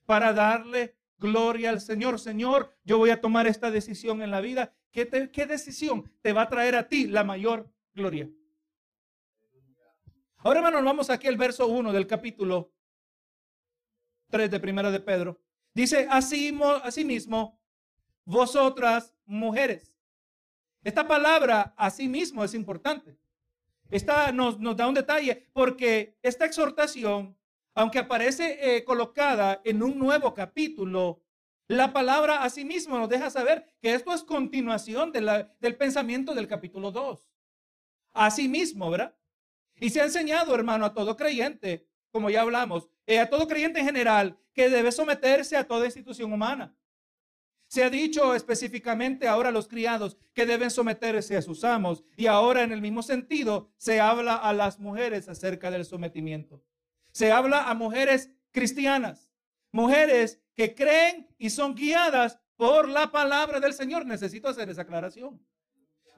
Para 0.05 0.33
darle 0.33 0.97
gloria 1.23 1.71
al 1.71 1.81
Señor. 1.81 2.19
Señor, 2.19 2.77
yo 2.85 2.99
voy 2.99 3.09
a 3.09 3.21
tomar 3.21 3.47
esta 3.47 3.71
decisión 3.71 4.21
en 4.21 4.31
la 4.31 4.43
vida. 4.43 4.75
¿Qué, 4.91 5.09
¿Qué, 5.33 5.47
decisión 5.47 6.13
te 6.21 6.35
va 6.35 6.43
a 6.43 6.49
traer 6.49 6.75
a 6.77 6.89
ti 6.89 7.07
la 7.07 7.25
mayor 7.25 7.73
gloria? 7.95 8.29
Ahora, 10.39 10.59
hermano, 10.59 10.85
vamos 10.85 11.09
aquí 11.09 11.29
al 11.29 11.37
verso 11.37 11.69
1 11.69 11.93
del 11.93 12.07
capítulo 12.07 12.73
3 14.29 14.51
de 14.51 14.61
Primera 14.61 14.91
de 14.91 15.01
Pedro. 15.01 15.41
Dice, 15.73 16.07
así, 16.11 16.59
así 16.83 17.05
mismo, 17.05 17.59
vosotras 18.25 19.15
mujeres. 19.25 19.97
Esta 20.83 21.07
palabra, 21.07 21.73
así 21.77 22.09
mismo, 22.09 22.43
es 22.43 22.55
importante. 22.55 23.17
Esta 23.91 24.33
nos, 24.33 24.59
da 24.77 24.89
un 24.89 24.95
detalle 24.95 25.49
porque 25.53 26.19
esta 26.23 26.45
exhortación, 26.45 27.37
aunque 27.75 27.99
aparece 27.99 28.77
eh, 28.77 28.85
colocada 28.85 29.61
en 29.65 29.83
un 29.83 29.99
nuevo 29.99 30.35
capítulo, 30.35 31.23
la 31.69 31.93
palabra 31.93 32.43
asimismo 32.43 32.99
nos 32.99 33.09
deja 33.09 33.31
saber 33.31 33.65
que 33.81 33.95
esto 33.95 34.13
es 34.13 34.25
continuación 34.25 35.13
del 35.13 35.77
pensamiento 35.77 36.35
del 36.35 36.47
capítulo 36.47 36.91
2. 36.91 37.31
Asimismo, 38.13 38.91
¿verdad? 38.91 39.17
Y 39.77 39.91
se 39.91 40.01
ha 40.01 40.05
enseñado, 40.05 40.55
hermano, 40.55 40.85
a 40.85 40.93
todo 40.93 41.17
creyente, 41.17 41.89
como 42.11 42.29
ya 42.29 42.43
hablamos, 42.43 42.89
eh, 43.07 43.21
a 43.21 43.31
todo 43.31 43.49
creyente 43.49 43.81
en 43.81 43.87
general, 43.87 44.39
que 44.53 44.69
debe 44.69 44.93
someterse 44.93 45.57
a 45.57 45.67
toda 45.67 45.87
institución 45.87 46.33
humana. 46.33 46.77
Se 47.69 47.83
ha 47.83 47.89
dicho 47.89 48.35
específicamente 48.35 49.27
ahora 49.27 49.49
a 49.49 49.53
los 49.53 49.67
criados 49.67 50.19
que 50.35 50.45
deben 50.45 50.71
someterse 50.71 51.39
a 51.39 51.43
sus 51.43 51.65
amos 51.65 52.05
y 52.19 52.27
ahora 52.27 52.65
en 52.65 52.73
el 52.73 52.83
mismo 52.83 53.03
sentido 53.03 53.71
se 53.79 53.99
habla 53.99 54.37
a 54.37 54.53
las 54.53 54.79
mujeres 54.79 55.27
acerca 55.31 55.71
del 55.71 55.87
sometimiento. 55.87 56.63
Se 57.13 57.31
habla 57.31 57.71
a 57.71 57.75
mujeres 57.75 58.31
cristianas, 58.51 59.31
mujeres 59.71 60.41
que 60.55 60.75
creen 60.75 61.29
y 61.39 61.51
son 61.51 61.75
guiadas 61.75 62.39
por 62.57 62.89
la 62.89 63.11
palabra 63.11 63.61
del 63.61 63.73
Señor. 63.73 64.05
Necesito 64.07 64.49
hacer 64.49 64.69
esa 64.69 64.83
aclaración. 64.83 65.41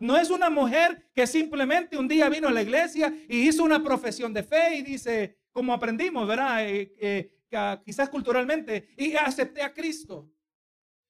No 0.00 0.16
es 0.16 0.30
una 0.30 0.50
mujer 0.50 1.10
que 1.14 1.26
simplemente 1.26 1.96
un 1.96 2.08
día 2.08 2.28
vino 2.28 2.48
a 2.48 2.52
la 2.52 2.62
iglesia 2.62 3.14
y 3.28 3.48
hizo 3.48 3.62
una 3.62 3.82
profesión 3.82 4.32
de 4.32 4.42
fe 4.42 4.76
y 4.76 4.82
dice, 4.82 5.38
como 5.52 5.72
aprendimos, 5.72 6.26
¿verdad? 6.26 6.68
Eh, 6.68 6.92
eh, 7.00 7.34
quizás 7.84 8.08
culturalmente, 8.08 8.88
y 8.96 9.14
acepté 9.14 9.62
a 9.62 9.72
Cristo. 9.72 10.28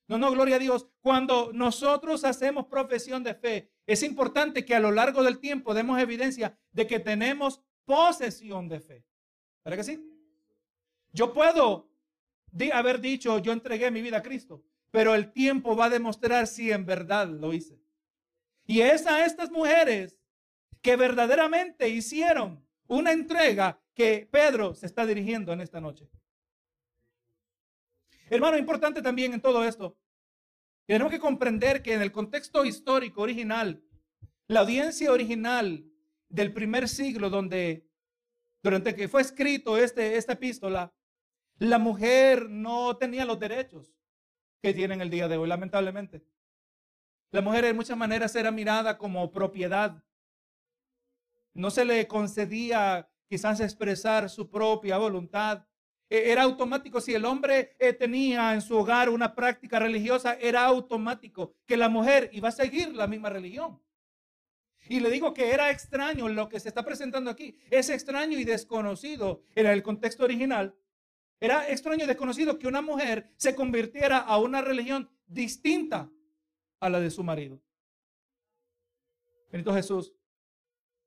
No, 0.06 0.18
no, 0.18 0.30
gloria 0.30 0.56
a 0.56 0.58
Dios. 0.58 0.86
Cuando 1.00 1.50
nosotros 1.54 2.24
hacemos 2.24 2.66
profesión 2.66 3.22
de 3.22 3.34
fe, 3.34 3.72
es 3.86 4.02
importante 4.02 4.64
que 4.64 4.74
a 4.74 4.80
lo 4.80 4.90
largo 4.90 5.22
del 5.22 5.38
tiempo 5.38 5.72
demos 5.72 5.98
evidencia 5.98 6.58
de 6.72 6.86
que 6.86 7.00
tenemos 7.00 7.62
posesión 7.86 8.68
de 8.68 8.80
fe. 8.80 9.04
¿Verdad 9.64 9.78
que 9.78 9.84
sí? 9.84 10.10
Yo 11.12 11.32
puedo 11.32 11.88
haber 12.72 13.00
dicho, 13.00 13.38
yo 13.38 13.52
entregué 13.52 13.90
mi 13.90 14.02
vida 14.02 14.18
a 14.18 14.22
Cristo, 14.22 14.62
pero 14.90 15.14
el 15.14 15.32
tiempo 15.32 15.74
va 15.74 15.86
a 15.86 15.90
demostrar 15.90 16.46
si 16.46 16.70
en 16.70 16.84
verdad 16.84 17.28
lo 17.28 17.52
hice. 17.52 17.80
Y 18.66 18.80
es 18.80 19.06
a 19.06 19.24
estas 19.24 19.50
mujeres 19.50 20.18
que 20.82 20.96
verdaderamente 20.96 21.88
hicieron 21.88 22.64
una 22.86 23.12
entrega 23.12 23.80
que 23.94 24.28
Pedro 24.30 24.74
se 24.74 24.86
está 24.86 25.06
dirigiendo 25.06 25.52
en 25.52 25.60
esta 25.60 25.80
noche. 25.80 26.08
Hermano, 28.28 28.58
importante 28.58 29.00
también 29.00 29.32
en 29.32 29.40
todo 29.40 29.64
esto, 29.64 29.96
tenemos 30.86 31.10
que 31.12 31.18
comprender 31.18 31.82
que 31.82 31.94
en 31.94 32.02
el 32.02 32.12
contexto 32.12 32.64
histórico 32.64 33.22
original, 33.22 33.82
la 34.46 34.60
audiencia 34.60 35.10
original 35.12 35.86
del 36.28 36.52
primer 36.52 36.88
siglo, 36.88 37.30
donde 37.30 37.88
durante 38.64 38.94
que 38.94 39.08
fue 39.08 39.20
escrito 39.20 39.76
este, 39.76 40.16
esta 40.16 40.32
epístola, 40.32 40.90
la 41.58 41.78
mujer 41.78 42.48
no 42.48 42.96
tenía 42.96 43.26
los 43.26 43.38
derechos 43.38 43.94
que 44.62 44.72
tienen 44.72 45.02
el 45.02 45.10
día 45.10 45.28
de 45.28 45.36
hoy, 45.36 45.46
lamentablemente. 45.46 46.24
La 47.30 47.42
mujer 47.42 47.66
de 47.66 47.74
muchas 47.74 47.98
maneras 47.98 48.34
era 48.34 48.50
mirada 48.50 48.96
como 48.96 49.30
propiedad. 49.30 50.02
No 51.52 51.70
se 51.70 51.84
le 51.84 52.08
concedía 52.08 53.10
quizás 53.28 53.60
expresar 53.60 54.30
su 54.30 54.48
propia 54.48 54.96
voluntad. 54.96 55.66
E, 56.08 56.32
era 56.32 56.44
automático. 56.44 57.02
Si 57.02 57.12
el 57.12 57.26
hombre 57.26 57.76
eh, 57.78 57.92
tenía 57.92 58.54
en 58.54 58.62
su 58.62 58.78
hogar 58.78 59.10
una 59.10 59.34
práctica 59.34 59.78
religiosa, 59.78 60.38
era 60.40 60.64
automático 60.64 61.54
que 61.66 61.76
la 61.76 61.90
mujer 61.90 62.30
iba 62.32 62.48
a 62.48 62.52
seguir 62.52 62.94
la 62.94 63.06
misma 63.06 63.28
religión. 63.28 63.78
Y 64.88 65.00
le 65.00 65.10
digo 65.10 65.32
que 65.32 65.50
era 65.50 65.70
extraño 65.70 66.28
lo 66.28 66.48
que 66.48 66.60
se 66.60 66.68
está 66.68 66.84
presentando 66.84 67.30
aquí. 67.30 67.56
Es 67.70 67.88
extraño 67.90 68.38
y 68.38 68.44
desconocido 68.44 69.42
en 69.54 69.66
el 69.66 69.82
contexto 69.82 70.24
original. 70.24 70.74
Era 71.40 71.68
extraño 71.68 72.04
y 72.04 72.06
desconocido 72.06 72.58
que 72.58 72.68
una 72.68 72.82
mujer 72.82 73.30
se 73.36 73.54
convirtiera 73.54 74.18
a 74.18 74.38
una 74.38 74.60
religión 74.60 75.10
distinta 75.26 76.10
a 76.80 76.90
la 76.90 77.00
de 77.00 77.10
su 77.10 77.22
marido. 77.24 77.60
Benito 79.50 79.72
Jesús. 79.72 80.14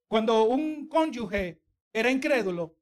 Cuando 0.07 0.43
un 0.43 0.87
cónyuge 0.87 1.61
era 1.91 2.09
incrédulo, 2.09 2.77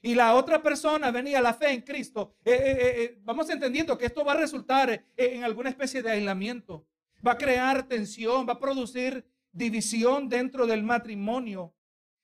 y 0.00 0.14
la 0.14 0.34
otra 0.34 0.62
persona 0.62 1.10
venía 1.10 1.38
a 1.38 1.42
la 1.42 1.54
fe 1.54 1.72
en 1.72 1.82
Cristo, 1.82 2.36
eh, 2.44 2.52
eh, 2.52 3.02
eh, 3.02 3.18
vamos 3.22 3.50
entendiendo 3.50 3.98
que 3.98 4.06
esto 4.06 4.24
va 4.24 4.32
a 4.32 4.36
resultar 4.36 5.04
en 5.16 5.44
alguna 5.44 5.70
especie 5.70 6.02
de 6.02 6.12
aislamiento, 6.12 6.86
va 7.26 7.32
a 7.32 7.38
crear 7.38 7.88
tensión, 7.88 8.46
va 8.48 8.54
a 8.54 8.60
producir 8.60 9.24
división 9.52 10.28
dentro 10.28 10.66
del 10.66 10.82
matrimonio. 10.82 11.74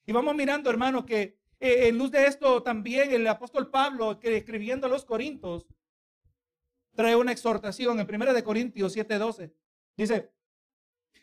Y 0.07 0.13
vamos 0.13 0.35
mirando, 0.35 0.71
hermano, 0.71 1.05
que 1.05 1.39
en 1.61 1.97
luz 1.97 2.11
de 2.11 2.27
esto 2.27 2.63
también 2.63 3.13
el 3.13 3.27
apóstol 3.27 3.71
Pablo, 3.71 4.19
que 4.19 4.37
escribiendo 4.37 4.87
a 4.87 4.91
los 4.91 5.05
Corintios, 5.05 5.67
trae 6.95 7.17
una 7.17 7.33
exhortación 7.33 7.99
en 7.99 8.07
1 8.07 8.35
de 8.35 8.45
Corintios 8.45 8.95
7:12. 8.95 9.53
Dice, 9.97 10.31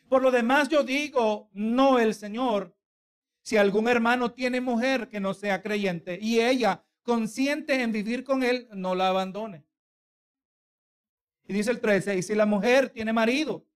por 0.08 0.22
lo 0.22 0.30
demás 0.30 0.68
yo 0.68 0.82
digo, 0.82 1.48
no 1.52 1.98
el 1.98 2.14
Señor, 2.14 2.76
si 3.42 3.56
algún 3.56 3.88
hermano 3.88 4.32
tiene 4.32 4.60
mujer 4.60 5.08
que 5.08 5.20
no 5.20 5.34
sea 5.34 5.62
creyente 5.62 6.18
y 6.20 6.40
ella 6.40 6.84
consiente 7.02 7.80
en 7.80 7.92
vivir 7.92 8.22
con 8.24 8.42
él, 8.42 8.68
no 8.72 8.94
la 8.94 9.08
abandone. 9.08 9.64
Y 11.46 11.52
dice 11.52 11.70
el 11.70 11.80
13, 11.80 12.18
y 12.18 12.22
si 12.22 12.34
la 12.34 12.46
mujer 12.46 12.90
tiene 12.90 13.12
marido 13.12 13.66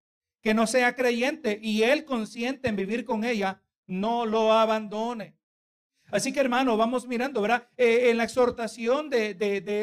que 0.47 0.55
no 0.55 0.69
sea 0.69 0.95
creyente 0.95 1.59
y 1.61 1.83
él 1.83 2.05
consiente 2.05 2.69
en 2.69 2.77
vivir 2.77 3.05
con 3.05 3.25
ella, 3.25 3.61
no 3.89 4.25
lo 4.25 4.53
abandone. 4.53 5.37
Así 6.13 6.33
que 6.33 6.39
hermano, 6.39 6.77
vamos 6.77 7.09
mirando, 7.09 7.43
¿verdad? 7.43 7.69
Eh, 7.77 8.11
en 8.11 8.17
la 8.17 8.23
exhortación 8.23 9.11
de, 9.11 9.35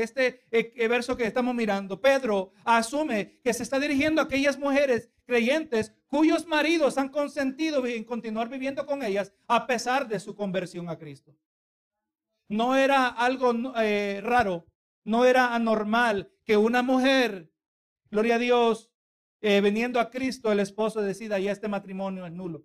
este 0.01 0.39
eh, 0.51 0.87
verso 0.87 1.17
que 1.17 1.25
estamos 1.25 1.53
mirando, 1.53 1.99
Pedro 1.99 2.53
asume 2.63 3.41
que 3.43 3.53
se 3.53 3.61
está 3.61 3.77
dirigiendo 3.77 4.21
a 4.21 4.23
aquellas 4.23 4.57
mujeres 4.57 5.09
creyentes 5.25 5.93
cuyos 6.07 6.47
maridos 6.47 6.97
han 6.97 7.09
consentido 7.09 7.85
en 7.85 8.05
continuar 8.05 8.47
viviendo 8.47 8.85
con 8.85 9.03
ellas 9.03 9.33
a 9.49 9.67
pesar 9.67 10.07
de 10.07 10.21
su 10.21 10.33
conversión 10.33 10.87
a 10.87 10.97
Cristo. 10.97 11.35
No 12.47 12.77
era 12.77 13.07
algo 13.07 13.53
eh, 13.81 14.21
raro, 14.23 14.65
no 15.03 15.25
era 15.25 15.53
anormal 15.55 16.31
que 16.45 16.55
una 16.55 16.83
mujer, 16.83 17.51
gloria 18.09 18.35
a 18.35 18.39
Dios, 18.39 18.92
veniendo 19.61 19.99
a 19.99 20.09
Cristo, 20.09 20.51
el 20.51 20.59
esposo 20.59 21.01
decida, 21.01 21.37
ya 21.37 21.51
este 21.51 21.67
matrimonio 21.67 22.25
es 22.25 22.31
nulo. 22.31 22.63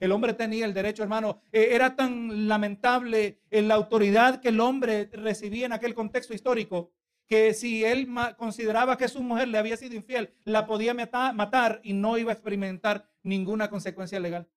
El 0.00 0.12
hombre 0.12 0.32
tenía 0.32 0.64
el 0.64 0.74
derecho, 0.74 1.02
hermano. 1.02 1.40
Eh, 1.50 1.70
era 1.72 1.96
tan 1.96 2.46
lamentable 2.46 3.40
la 3.50 3.74
autoridad 3.74 4.40
que 4.40 4.48
el 4.48 4.60
hombre 4.60 5.10
recibía 5.12 5.66
en 5.66 5.72
aquel 5.72 5.94
contexto 5.94 6.34
histórico 6.34 6.92
que 7.26 7.52
si 7.52 7.84
él 7.84 8.08
consideraba 8.38 8.96
que 8.96 9.08
su 9.08 9.22
mujer 9.22 9.48
le 9.48 9.58
había 9.58 9.76
sido 9.76 9.94
infiel, 9.94 10.32
la 10.44 10.66
podía 10.66 10.94
matar 10.94 11.80
y 11.82 11.92
no 11.92 12.16
iba 12.16 12.30
a 12.30 12.34
experimentar 12.34 13.06
ninguna 13.22 13.68
consecuencia 13.68 14.18
legal. 14.18 14.48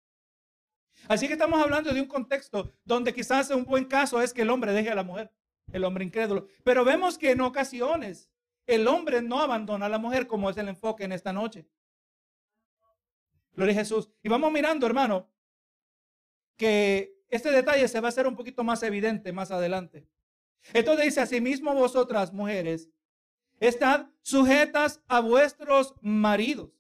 Así 1.09 1.27
que 1.27 1.33
estamos 1.33 1.61
hablando 1.61 1.93
de 1.93 1.99
un 1.99 2.07
contexto 2.07 2.73
donde 2.85 3.13
quizás 3.13 3.49
un 3.49 3.65
buen 3.65 3.85
caso 3.85 4.21
es 4.21 4.33
que 4.33 4.43
el 4.43 4.49
hombre 4.49 4.71
deje 4.71 4.89
a 4.89 4.95
la 4.95 5.03
mujer, 5.03 5.33
el 5.73 5.83
hombre 5.83 6.05
incrédulo. 6.05 6.47
Pero 6.63 6.85
vemos 6.85 7.17
que 7.17 7.31
en 7.31 7.41
ocasiones 7.41 8.29
el 8.67 8.87
hombre 8.87 9.21
no 9.21 9.39
abandona 9.39 9.87
a 9.87 9.89
la 9.89 9.97
mujer 9.97 10.27
como 10.27 10.49
es 10.49 10.57
el 10.57 10.67
enfoque 10.67 11.03
en 11.03 11.11
esta 11.11 11.33
noche. 11.33 11.67
Gloria 13.53 13.73
a 13.73 13.79
Jesús. 13.79 14.09
Y 14.23 14.29
vamos 14.29 14.51
mirando, 14.51 14.85
hermano, 14.85 15.29
que 16.55 17.21
este 17.27 17.51
detalle 17.51 17.87
se 17.87 17.99
va 17.99 18.07
a 18.07 18.09
hacer 18.09 18.27
un 18.27 18.35
poquito 18.35 18.63
más 18.63 18.83
evidente 18.83 19.31
más 19.31 19.51
adelante. 19.51 20.07
Entonces 20.73 21.05
dice, 21.05 21.21
asimismo 21.21 21.73
vosotras, 21.73 22.31
mujeres, 22.33 22.89
estad 23.59 24.07
sujetas 24.21 25.01
a 25.07 25.19
vuestros 25.21 25.95
maridos. 26.01 26.71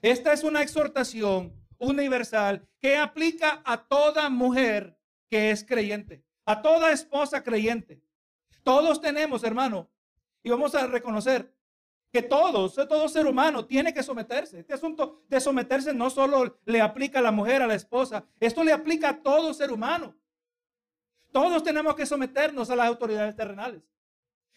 Esta 0.00 0.32
es 0.32 0.42
una 0.44 0.62
exhortación 0.62 1.54
universal 1.78 2.66
que 2.80 2.96
aplica 2.96 3.62
a 3.64 3.86
toda 3.86 4.30
mujer 4.30 4.98
que 5.28 5.50
es 5.50 5.64
creyente, 5.64 6.24
a 6.44 6.62
toda 6.62 6.92
esposa 6.92 7.42
creyente. 7.42 8.02
Todos 8.62 9.00
tenemos, 9.00 9.44
hermano, 9.44 9.91
y 10.42 10.50
vamos 10.50 10.74
a 10.74 10.86
reconocer 10.86 11.52
que 12.12 12.22
todos, 12.22 12.74
todo 12.74 13.08
ser 13.08 13.26
humano 13.26 13.64
tiene 13.64 13.94
que 13.94 14.02
someterse. 14.02 14.60
Este 14.60 14.74
asunto 14.74 15.22
de 15.28 15.40
someterse 15.40 15.94
no 15.94 16.10
solo 16.10 16.58
le 16.66 16.80
aplica 16.80 17.20
a 17.20 17.22
la 17.22 17.32
mujer, 17.32 17.62
a 17.62 17.66
la 17.66 17.74
esposa, 17.74 18.26
esto 18.38 18.62
le 18.62 18.72
aplica 18.72 19.08
a 19.08 19.22
todo 19.22 19.54
ser 19.54 19.72
humano. 19.72 20.14
Todos 21.32 21.62
tenemos 21.62 21.94
que 21.94 22.04
someternos 22.04 22.68
a 22.68 22.76
las 22.76 22.86
autoridades 22.86 23.34
terrenales. 23.34 23.82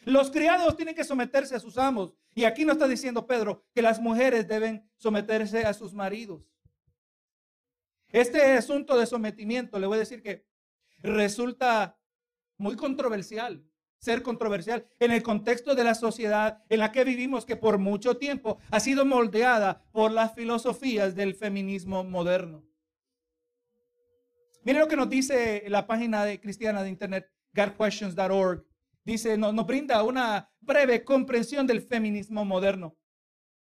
Los 0.03 0.29
criados 0.29 0.75
tienen 0.75 0.93
que 0.93 1.05
someterse 1.05 1.55
a 1.55 1.59
sus 1.59 1.77
amos. 1.77 2.13
Y 2.33 2.43
aquí 2.43 2.65
no 2.65 2.73
está 2.73 2.87
diciendo 2.87 3.25
Pedro 3.25 3.63
que 3.73 3.81
las 3.81 4.01
mujeres 4.01 4.45
deben 4.47 4.87
someterse 4.97 5.65
a 5.65 5.73
sus 5.73 5.93
maridos. 5.93 6.41
Este 8.09 8.53
asunto 8.53 8.97
de 8.97 9.05
sometimiento, 9.05 9.79
le 9.79 9.87
voy 9.87 9.95
a 9.95 9.99
decir 9.99 10.21
que 10.21 10.45
resulta 10.99 11.97
muy 12.57 12.75
controversial 12.75 13.63
ser 14.05 14.21
controversial 14.21 14.85
en 14.99 15.11
el 15.11 15.23
contexto 15.23 15.73
de 15.73 15.83
la 15.83 15.95
sociedad 15.95 16.63
en 16.69 16.79
la 16.79 16.91
que 16.91 17.03
vivimos, 17.03 17.45
que 17.45 17.57
por 17.57 17.79
mucho 17.79 18.17
tiempo 18.17 18.59
ha 18.69 18.79
sido 18.79 19.03
moldeada 19.03 19.83
por 19.91 20.11
las 20.11 20.35
filosofías 20.35 21.15
del 21.15 21.33
feminismo 21.33 22.03
moderno. 22.03 22.63
Mire 24.63 24.79
lo 24.79 24.87
que 24.87 24.95
nos 24.95 25.09
dice 25.09 25.63
la 25.67 25.87
página 25.87 26.23
de 26.23 26.39
cristiana 26.39 26.83
de 26.83 26.89
internet, 26.89 27.31
godquestions.org. 27.53 28.65
Dice, 29.03 29.37
nos, 29.37 29.65
brinda 29.65 30.03
una 30.03 30.51
breve 30.61 31.03
comprensión 31.03 31.67
del 31.67 31.81
feminismo 31.81 32.45
moderno. 32.45 32.95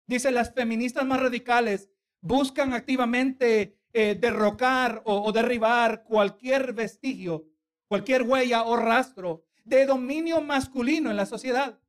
Dice, 0.08 0.32
las 0.32 0.54
feministas 0.54 1.06
más 1.06 1.20
radicales 1.20 1.90
buscan 2.22 2.74
activamente 2.74 3.80
eh, 3.94 4.16
derrocar 4.20 5.02
o 5.06 5.32
derribar 5.32 6.04
cualquier 6.04 6.74
vestigio, 6.74 7.46
cualquier 7.88 8.24
huella 8.24 8.64
o 8.64 8.76
rastro 8.76 9.46
de 9.64 9.86
dominio 9.86 10.42
masculino 10.42 11.10
en 11.10 11.18
la 11.18 11.26
sociedad, 11.26 11.80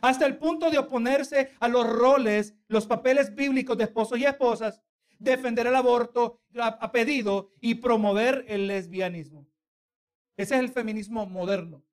hasta 0.00 0.26
el 0.26 0.38
punto 0.38 0.70
de 0.70 0.78
oponerse 0.78 1.50
a 1.60 1.68
los 1.68 1.86
roles, 1.86 2.54
los 2.68 2.86
papeles 2.86 3.34
bíblicos 3.34 3.76
de 3.76 3.84
esposos 3.84 4.18
y 4.18 4.24
esposas, 4.24 4.80
defender 5.18 5.66
el 5.66 5.76
aborto 5.76 6.40
a, 6.58 6.90
pedido 6.90 7.52
y 7.60 7.76
promover 7.76 8.44
el 8.48 8.66
lesbianismo. 8.66 9.46
Ese 10.36 10.54
es 10.54 10.60
el 10.60 10.70
feminismo 10.70 11.26
moderno, 11.26 11.84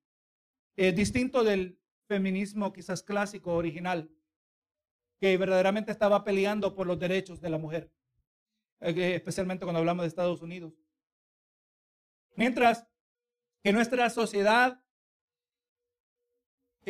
eh, 0.76 0.92
distinto 0.92 1.44
del 1.44 1.78
feminismo 2.06 2.72
quizás 2.72 3.02
clásico 3.02 3.54
original, 3.54 4.10
que 5.20 5.36
verdaderamente 5.36 5.92
estaba 5.92 6.24
peleando 6.24 6.74
por 6.74 6.86
los 6.86 6.98
derechos 6.98 7.40
de 7.40 7.50
la 7.50 7.58
mujer, 7.58 7.92
eh, 8.80 9.14
especialmente 9.16 9.64
cuando 9.64 9.80
hablamos 9.80 10.04
de 10.04 10.08
Estados 10.08 10.40
Unidos. 10.40 10.72
Mientras 12.36 12.86
que 13.62 13.72
nuestra 13.72 14.08
sociedad 14.08 14.82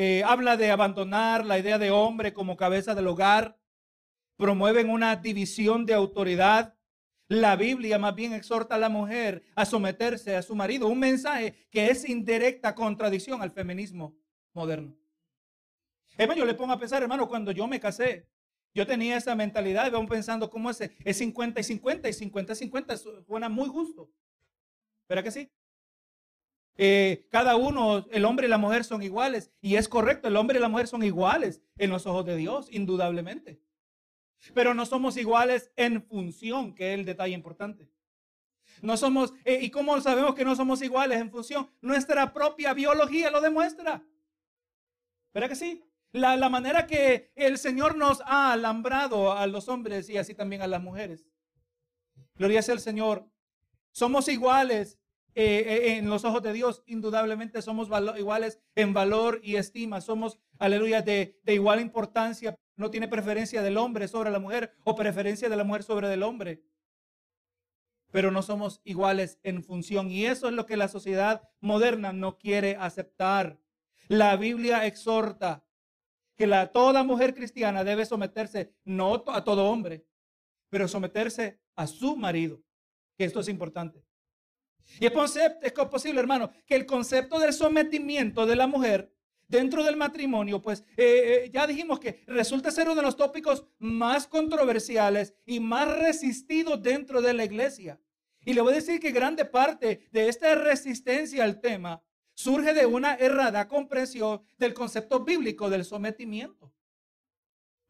eh, 0.01 0.23
habla 0.25 0.57
de 0.57 0.71
abandonar 0.71 1.45
la 1.45 1.59
idea 1.59 1.77
de 1.77 1.91
hombre 1.91 2.33
como 2.33 2.57
cabeza 2.57 2.95
del 2.95 3.09
hogar, 3.09 3.59
promueven 4.37 4.91
una 4.91 5.17
división 5.17 5.87
de 5.87 5.95
autoridad. 5.95 6.77
La 7.27 7.57
Biblia 7.57 7.99
más 7.99 8.15
bien 8.15 8.33
exhorta 8.33 8.77
a 8.77 8.79
la 8.79 8.89
mujer 8.89 9.43
a 9.57 9.67
someterse 9.67 10.37
a 10.37 10.43
su 10.43 10.55
marido, 10.55 10.87
un 10.87 11.01
mensaje 11.01 11.67
que 11.69 11.91
es 11.91 12.09
indirecta 12.09 12.77
contradicción 12.77 13.43
al 13.43 13.51
feminismo 13.51 14.17
moderno. 14.53 14.97
Hermano, 16.17 16.39
yo 16.39 16.47
le 16.47 16.55
pongo 16.55 16.75
a 16.75 16.79
pensar, 16.79 17.03
hermano, 17.03 17.27
cuando 17.27 17.51
yo 17.51 17.67
me 17.67 17.81
casé, 17.81 18.29
yo 18.73 18.87
tenía 18.87 19.17
esa 19.17 19.35
mentalidad 19.35 19.91
vamos 19.91 20.09
pensando 20.09 20.49
cómo 20.49 20.71
es, 20.71 20.81
es 20.81 21.19
50 21.19 21.59
y 21.59 21.65
50 21.65 22.09
y 22.09 22.13
50 22.13 22.53
y 22.53 22.57
50, 22.57 22.97
suena 23.27 23.49
muy 23.49 23.69
justo. 23.69 24.09
¿Verdad 25.09 25.25
que 25.25 25.33
sí? 25.33 25.51
Eh, 26.81 27.27
cada 27.29 27.57
uno, 27.57 28.07
el 28.13 28.25
hombre 28.25 28.47
y 28.47 28.51
la 28.51 28.57
mujer 28.57 28.85
son 28.85 29.03
iguales. 29.03 29.51
Y 29.61 29.75
es 29.75 29.89
correcto, 29.89 30.29
el 30.29 30.37
hombre 30.37 30.59
y 30.59 30.63
la 30.63 30.69
mujer 30.69 30.87
son 30.87 31.03
iguales 31.03 31.61
en 31.77 31.91
los 31.91 32.07
ojos 32.07 32.25
de 32.25 32.37
Dios, 32.37 32.69
indudablemente. 32.71 33.61
Pero 34.55 34.73
no 34.75 34.87
somos 34.87 35.17
iguales 35.17 35.73
en 35.75 36.03
función, 36.05 36.75
que 36.75 36.93
es 36.93 36.99
el 37.01 37.05
detalle 37.05 37.35
importante. 37.35 37.91
No 38.81 38.97
somos, 38.97 39.35
eh, 39.45 39.59
¿y 39.61 39.71
cómo 39.71 40.01
sabemos 40.01 40.37
que 40.37 40.45
no 40.45 40.55
somos 40.55 40.81
iguales 40.81 41.21
en 41.21 41.33
función? 41.33 41.69
Nuestra 41.81 42.33
propia 42.33 42.73
biología 42.75 43.33
lo 43.33 43.41
demuestra. 43.41 44.05
¿Verdad 45.35 45.49
que 45.49 45.57
sí? 45.57 45.85
La, 46.13 46.37
la 46.37 46.49
manera 46.49 46.87
que 46.87 47.33
el 47.35 47.59
Señor 47.59 47.97
nos 47.97 48.21
ha 48.25 48.53
alambrado 48.53 49.33
a 49.33 49.49
los 49.49 49.69
hombres 49.69 50.09
y 50.09 50.17
así 50.17 50.33
también 50.33 50.63
a 50.63 50.69
las 50.69 50.81
mujeres. 50.81 51.27
Gloria 52.37 52.63
sea 52.63 52.75
el 52.75 52.81
Señor. 52.81 53.29
Somos 53.91 54.29
iguales 54.29 54.98
eh, 55.35 55.65
eh, 55.67 55.97
en 55.99 56.09
los 56.11 56.25
ojos 56.25 56.43
de 56.43 56.53
Dios, 56.53 56.83
indudablemente 56.87 57.63
somos 57.63 57.89
iguales 58.17 58.59
en 58.75 58.93
valor 58.93 59.41
y 59.43 59.57
estima. 59.57 60.01
Somos, 60.01 60.39
aleluya, 60.59 61.03
de, 61.03 61.39
de 61.43 61.55
igual 61.55 61.81
importancia. 61.81 62.57
No 62.77 62.91
tiene 62.91 63.09
preferencia 63.09 63.63
del 63.63 63.77
hombre 63.77 64.09
sobre 64.09 64.31
la 64.31 64.39
mujer 64.39 64.75
o 64.85 64.95
preferencia 64.95 65.49
de 65.49 65.57
la 65.57 65.65
mujer 65.65 65.83
sobre 65.83 66.13
el 66.13 66.23
hombre. 66.23 66.63
Pero 68.11 68.31
no 68.31 68.43
somos 68.43 68.81
iguales 68.85 69.39
en 69.43 69.63
función. 69.63 70.11
Y 70.11 70.27
eso 70.27 70.49
es 70.49 70.55
lo 70.55 70.67
que 70.67 70.77
la 70.77 70.89
sociedad 70.89 71.49
moderna 71.61 72.13
no 72.13 72.39
quiere 72.39 72.77
aceptar. 72.77 73.61
La 74.09 74.37
Biblia 74.37 74.87
exhorta 74.87 75.65
que 76.35 76.47
la, 76.47 76.73
toda 76.73 77.03
mujer 77.03 77.35
cristiana 77.35 77.85
debe 77.85 78.07
someterse 78.07 78.73
no 78.85 79.25
a 79.27 79.45
todo 79.45 79.69
hombre, 79.69 80.07
pero 80.71 80.89
someterse 80.89 81.61
a 81.75 81.87
su 81.87 82.17
marido, 82.17 82.63
que 83.17 83.25
esto 83.25 83.41
es 83.41 83.49
importante. 83.49 84.08
Y 85.01 85.07
es 85.07 85.13
posible, 85.13 86.21
hermano, 86.21 86.51
que 86.67 86.75
el 86.75 86.87
concepto 86.87 87.39
del 87.39 87.53
sometimiento 87.53 88.47
de 88.47 88.57
la 88.57 88.67
mujer 88.67 89.13
dentro 89.47 89.83
del 89.83 89.97
matrimonio, 89.97 90.61
pues 90.61 90.85
eh, 90.97 91.45
eh, 91.45 91.51
ya 91.53 91.67
dijimos 91.67 91.99
que 91.99 92.23
resulta 92.27 92.71
ser 92.71 92.87
uno 92.87 92.97
de 92.97 93.03
los 93.03 93.17
tópicos 93.17 93.65
más 93.79 94.27
controversiales 94.27 95.35
y 95.47 95.61
más 95.61 95.99
resistidos 95.99 96.83
dentro 96.83 97.23
de 97.23 97.33
la 97.33 97.45
iglesia. 97.45 98.01
Y 98.45 98.55
le 98.55 98.61
voy 98.61 98.73
a 98.73 98.77
decir 98.77 99.01
que 99.01 99.11
grande 99.11 99.45
parte 99.45 100.09
de 100.13 100.29
esta 100.29 100.55
resistencia 100.55 101.45
al 101.45 101.61
tema 101.61 102.03
surge 102.35 102.73
de 102.73 102.87
una 102.87 103.15
errada 103.15 103.67
comprensión 103.67 104.43
del 104.59 104.75
concepto 104.75 105.25
bíblico 105.25 105.69
del 105.69 105.85
sometimiento. 105.85 106.73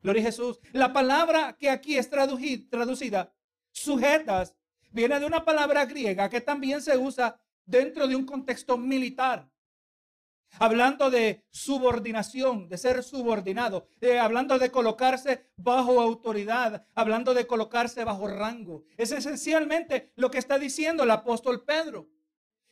Gloria 0.00 0.22
a 0.22 0.26
Jesús. 0.26 0.60
La 0.72 0.92
palabra 0.92 1.56
que 1.58 1.68
aquí 1.68 1.96
es 1.96 2.08
traducida, 2.08 3.34
sujetas, 3.72 4.54
viene 4.90 5.20
de 5.20 5.26
una 5.26 5.44
palabra 5.44 5.84
griega 5.86 6.28
que 6.28 6.40
también 6.40 6.80
se 6.80 6.96
usa 6.96 7.40
dentro 7.64 8.06
de 8.06 8.16
un 8.16 8.24
contexto 8.24 8.76
militar. 8.76 9.48
Hablando 10.58 11.10
de 11.10 11.44
subordinación, 11.50 12.68
de 12.68 12.78
ser 12.78 13.02
subordinado, 13.02 13.88
eh, 14.00 14.18
hablando 14.18 14.58
de 14.58 14.70
colocarse 14.70 15.50
bajo 15.56 16.00
autoridad, 16.00 16.86
hablando 16.94 17.34
de 17.34 17.46
colocarse 17.46 18.02
bajo 18.02 18.26
rango. 18.26 18.84
Es 18.96 19.12
esencialmente 19.12 20.12
lo 20.16 20.30
que 20.30 20.38
está 20.38 20.58
diciendo 20.58 21.02
el 21.02 21.10
apóstol 21.10 21.64
Pedro. 21.64 22.08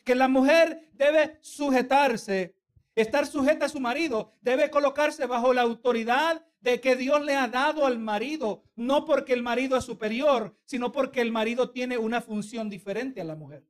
que 0.05 0.15
la 0.15 0.29
mujer 0.29 0.89
debe 0.93 1.37
sujetarse, 1.43 2.55
estar 2.95 3.27
sujeta 3.27 3.67
a 3.67 3.69
su 3.69 3.81
marido, 3.81 4.35
debe 4.41 4.71
colocarse 4.71 5.27
bajo 5.27 5.53
la 5.53 5.63
autoridad 5.63 6.47
de 6.67 6.81
que 6.81 6.97
Dios 6.97 7.25
le 7.25 7.37
ha 7.37 7.47
dado 7.47 7.87
al 7.87 8.01
marido, 8.01 8.65
no 8.75 9.05
porque 9.05 9.33
el 9.33 9.41
marido 9.41 9.77
es 9.77 9.85
superior, 9.85 10.57
sino 10.65 10.91
porque 10.91 11.21
el 11.21 11.31
marido 11.31 11.71
tiene 11.71 11.97
una 11.97 12.21
función 12.21 12.69
diferente 12.69 13.21
a 13.21 13.25
la 13.25 13.37
mujer. 13.37 13.65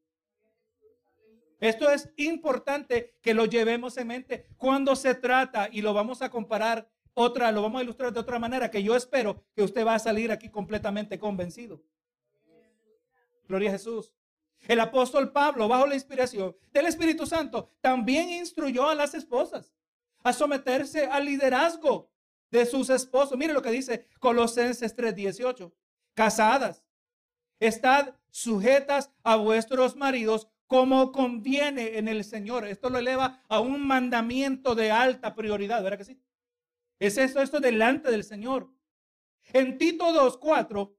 Esto 1.61 1.91
es 1.91 2.09
importante 2.17 3.19
que 3.21 3.35
lo 3.35 3.45
llevemos 3.45 3.99
en 3.99 4.07
mente 4.07 4.47
cuando 4.57 4.97
se 4.97 5.15
trata 5.15 5.69
y 5.71 5.83
lo 5.83 5.93
vamos 5.93 6.23
a 6.23 6.31
comparar 6.31 6.89
otra, 7.13 7.53
lo 7.53 7.61
vamos 7.61 7.81
a 7.81 7.85
ilustrar 7.85 8.15
de 8.15 8.21
otra 8.21 8.39
manera 8.39 8.71
que 8.71 8.83
yo 8.83 8.97
espero 8.97 9.45
que 9.55 9.63
usted 9.63 9.87
va 9.87 9.97
a 9.97 9.99
salir 9.99 10.33
aquí 10.33 10.49
completamente 10.49 11.19
convencido. 11.19 11.83
Gloria 13.47 13.69
a 13.69 13.73
Jesús. 13.73 14.15
El 14.67 14.81
apóstol 14.81 15.33
Pablo, 15.33 15.69
bajo 15.69 15.87
la 15.87 15.97
inspiración 15.97 16.57
del 16.73 16.87
Espíritu 16.87 17.27
Santo, 17.27 17.69
también 17.83 18.31
instruyó 18.31 18.89
a 18.89 18.95
las 18.95 19.13
esposas 19.13 19.75
a 20.23 20.33
someterse 20.33 21.05
al 21.05 21.27
liderazgo 21.27 22.11
de 22.51 22.67
sus 22.67 22.91
esposos. 22.91 23.37
Mire 23.37 23.53
lo 23.53 23.63
que 23.63 23.71
dice 23.71 24.07
Colosenses 24.19 24.95
3:18. 24.95 25.73
Casadas, 26.15 26.85
estad 27.61 28.15
sujetas 28.31 29.11
a 29.23 29.37
vuestros 29.37 29.97
maridos 29.97 30.49
como 30.67 31.13
conviene 31.13 31.99
en 31.99 32.09
el 32.09 32.25
Señor. 32.25 32.67
Esto 32.67 32.91
lo 32.91 32.99
eleva 32.99 33.43
a 33.49 33.61
un 33.61 33.87
mandamiento 33.87 34.75
de 34.75 34.91
alta 34.91 35.35
prioridad, 35.35 35.83
¿verdad 35.83 35.99
que 35.99 36.05
sí? 36.05 36.21
Es 36.99 37.19
esto, 37.19 37.41
esto 37.41 37.61
delante 37.61 38.11
del 38.11 38.25
Señor. 38.25 38.73
En 39.53 39.79
Tito 39.79 40.13
2, 40.13 40.39
4 40.39 40.97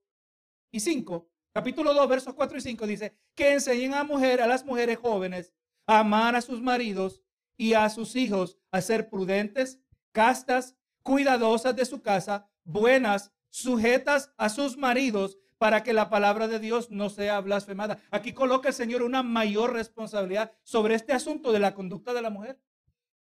y 0.71 0.79
5, 0.79 1.29
capítulo 1.53 1.93
2, 1.93 2.07
versos 2.07 2.33
4 2.33 2.57
y 2.57 2.61
5 2.61 2.87
dice, 2.87 3.17
que 3.35 3.53
enseñen 3.53 3.93
a 3.93 4.03
mujer, 4.03 4.41
a 4.41 4.47
las 4.47 4.63
mujeres 4.63 4.97
jóvenes 4.97 5.53
a 5.85 5.99
amar 5.99 6.35
a 6.35 6.41
sus 6.41 6.61
maridos 6.61 7.21
y 7.57 7.73
a 7.73 7.89
sus 7.89 8.15
hijos, 8.15 8.57
a 8.71 8.81
ser 8.81 9.09
prudentes, 9.09 9.79
castas, 10.11 10.76
cuidadosas 11.07 11.73
de 11.73 11.85
su 11.85 12.01
casa, 12.01 12.49
buenas, 12.65 13.31
sujetas 13.49 14.33
a 14.35 14.49
sus 14.49 14.75
maridos, 14.75 15.37
para 15.57 15.81
que 15.81 15.93
la 15.93 16.09
palabra 16.09 16.49
de 16.49 16.59
Dios 16.59 16.91
no 16.91 17.09
sea 17.09 17.39
blasfemada. 17.39 17.97
Aquí 18.11 18.33
coloca 18.33 18.67
el 18.67 18.73
Señor 18.73 19.01
una 19.01 19.23
mayor 19.23 19.71
responsabilidad 19.71 20.51
sobre 20.63 20.95
este 20.95 21.13
asunto 21.13 21.53
de 21.53 21.59
la 21.59 21.73
conducta 21.73 22.13
de 22.13 22.21
la 22.21 22.29
mujer. 22.29 22.59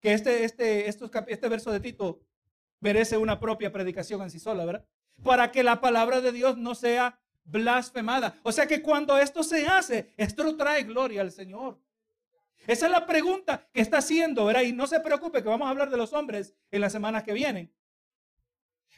Que 0.01 0.11
este, 0.11 0.43
este, 0.43 0.89
este 0.89 1.47
verso 1.47 1.71
de 1.71 1.79
Tito 1.79 2.19
merece 2.81 3.15
una 3.15 3.39
propia 3.39 3.71
predicación 3.71 4.21
en 4.21 4.31
sí 4.31 4.39
sola, 4.39 4.65
¿verdad? 4.65 4.85
Para 5.23 5.53
que 5.53 5.63
la 5.63 5.79
palabra 5.79 6.19
de 6.19 6.33
Dios 6.33 6.57
no 6.57 6.75
sea 6.75 7.21
blasfemada. 7.45 8.35
O 8.43 8.51
sea 8.51 8.67
que 8.67 8.81
cuando 8.81 9.17
esto 9.17 9.43
se 9.43 9.65
hace, 9.65 10.13
esto 10.17 10.57
trae 10.57 10.83
gloria 10.83 11.21
al 11.21 11.31
Señor. 11.31 11.79
Esa 12.67 12.87
es 12.87 12.91
la 12.91 13.05
pregunta 13.05 13.65
que 13.73 13.79
está 13.79 13.99
haciendo, 13.99 14.43
¿verdad? 14.43 14.63
Y 14.63 14.73
no 14.73 14.87
se 14.87 14.99
preocupe 14.99 15.41
que 15.41 15.47
vamos 15.47 15.67
a 15.67 15.69
hablar 15.69 15.89
de 15.89 15.95
los 15.95 16.11
hombres 16.11 16.53
en 16.69 16.81
las 16.81 16.91
semanas 16.91 17.23
que 17.23 17.31
vienen. 17.31 17.73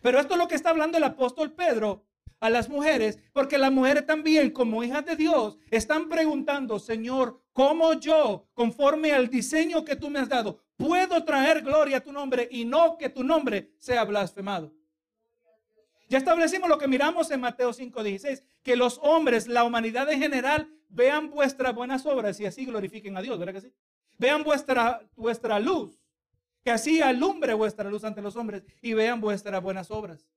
Pero 0.02 0.20
esto 0.20 0.34
es 0.34 0.40
lo 0.40 0.48
que 0.48 0.56
está 0.56 0.70
hablando 0.70 0.98
el 0.98 1.04
apóstol 1.04 1.54
Pedro 1.54 2.06
a 2.40 2.50
las 2.50 2.70
mujeres, 2.70 3.20
porque 3.34 3.58
las 3.58 3.72
mujeres 3.72 4.06
también, 4.06 4.52
como 4.52 4.84
hijas 4.84 5.06
de 5.06 5.16
Dios, 5.16 5.58
están 5.72 6.08
preguntando, 6.08 6.80
Señor, 6.80 7.42
¿cómo 7.54 7.94
yo, 7.94 8.48
conforme 8.54 9.12
al 9.12 9.30
diseño 9.30 9.84
que 9.84 9.96
tú 9.96 10.10
me 10.10 10.20
has 10.20 10.30
dado, 10.30 10.60
puedo 10.78 11.24
traer 11.26 11.62
gloria 11.62 11.98
a 11.98 12.02
tu 12.02 12.14
nombre 12.14 12.48
y 12.50 12.64
no 12.64 12.98
que 12.98 13.10
tu 13.10 13.24
nombre 13.24 13.74
sea 13.78 14.06
blasfemado? 14.06 14.74
Ya 16.08 16.18
establecimos 16.18 16.70
lo 16.70 16.78
que 16.78 16.88
miramos 16.88 17.30
en 17.30 17.42
Mateo 17.42 17.72
5:16, 17.72 18.44
que 18.64 18.76
los 18.76 19.00
hombres, 19.04 19.48
la 19.48 19.64
humanidad 19.64 20.10
en 20.10 20.20
general, 20.20 20.68
vean 20.88 21.30
vuestras 21.30 21.76
buenas 21.76 22.06
obras 22.06 22.40
y 22.40 22.46
así 22.46 22.66
glorifiquen 22.66 23.16
a 23.16 23.22
Dios, 23.22 23.38
¿verdad 23.38 23.54
que 23.54 23.62
sí? 23.62 23.74
Vean 24.18 24.44
vuestra, 24.44 25.02
vuestra 25.16 25.60
luz, 25.60 25.99
que 26.70 26.74
así 26.74 27.02
alumbre 27.02 27.56
vuestra 27.56 27.90
luz 27.90 28.04
ante 28.04 28.22
los 28.22 28.36
hombres 28.36 28.64
y 28.80 28.94
vean 28.94 29.20
vuestras 29.20 29.60
buenas 29.60 29.90
obras. 29.90 30.30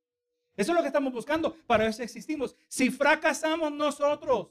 Eso 0.57 0.73
es 0.73 0.77
lo 0.77 0.81
que 0.81 0.87
estamos 0.87 1.12
buscando. 1.12 1.55
Para 1.66 1.87
eso 1.87 2.03
existimos. 2.03 2.57
Si 2.68 2.88
fracasamos 2.88 3.71
nosotros 3.71 4.49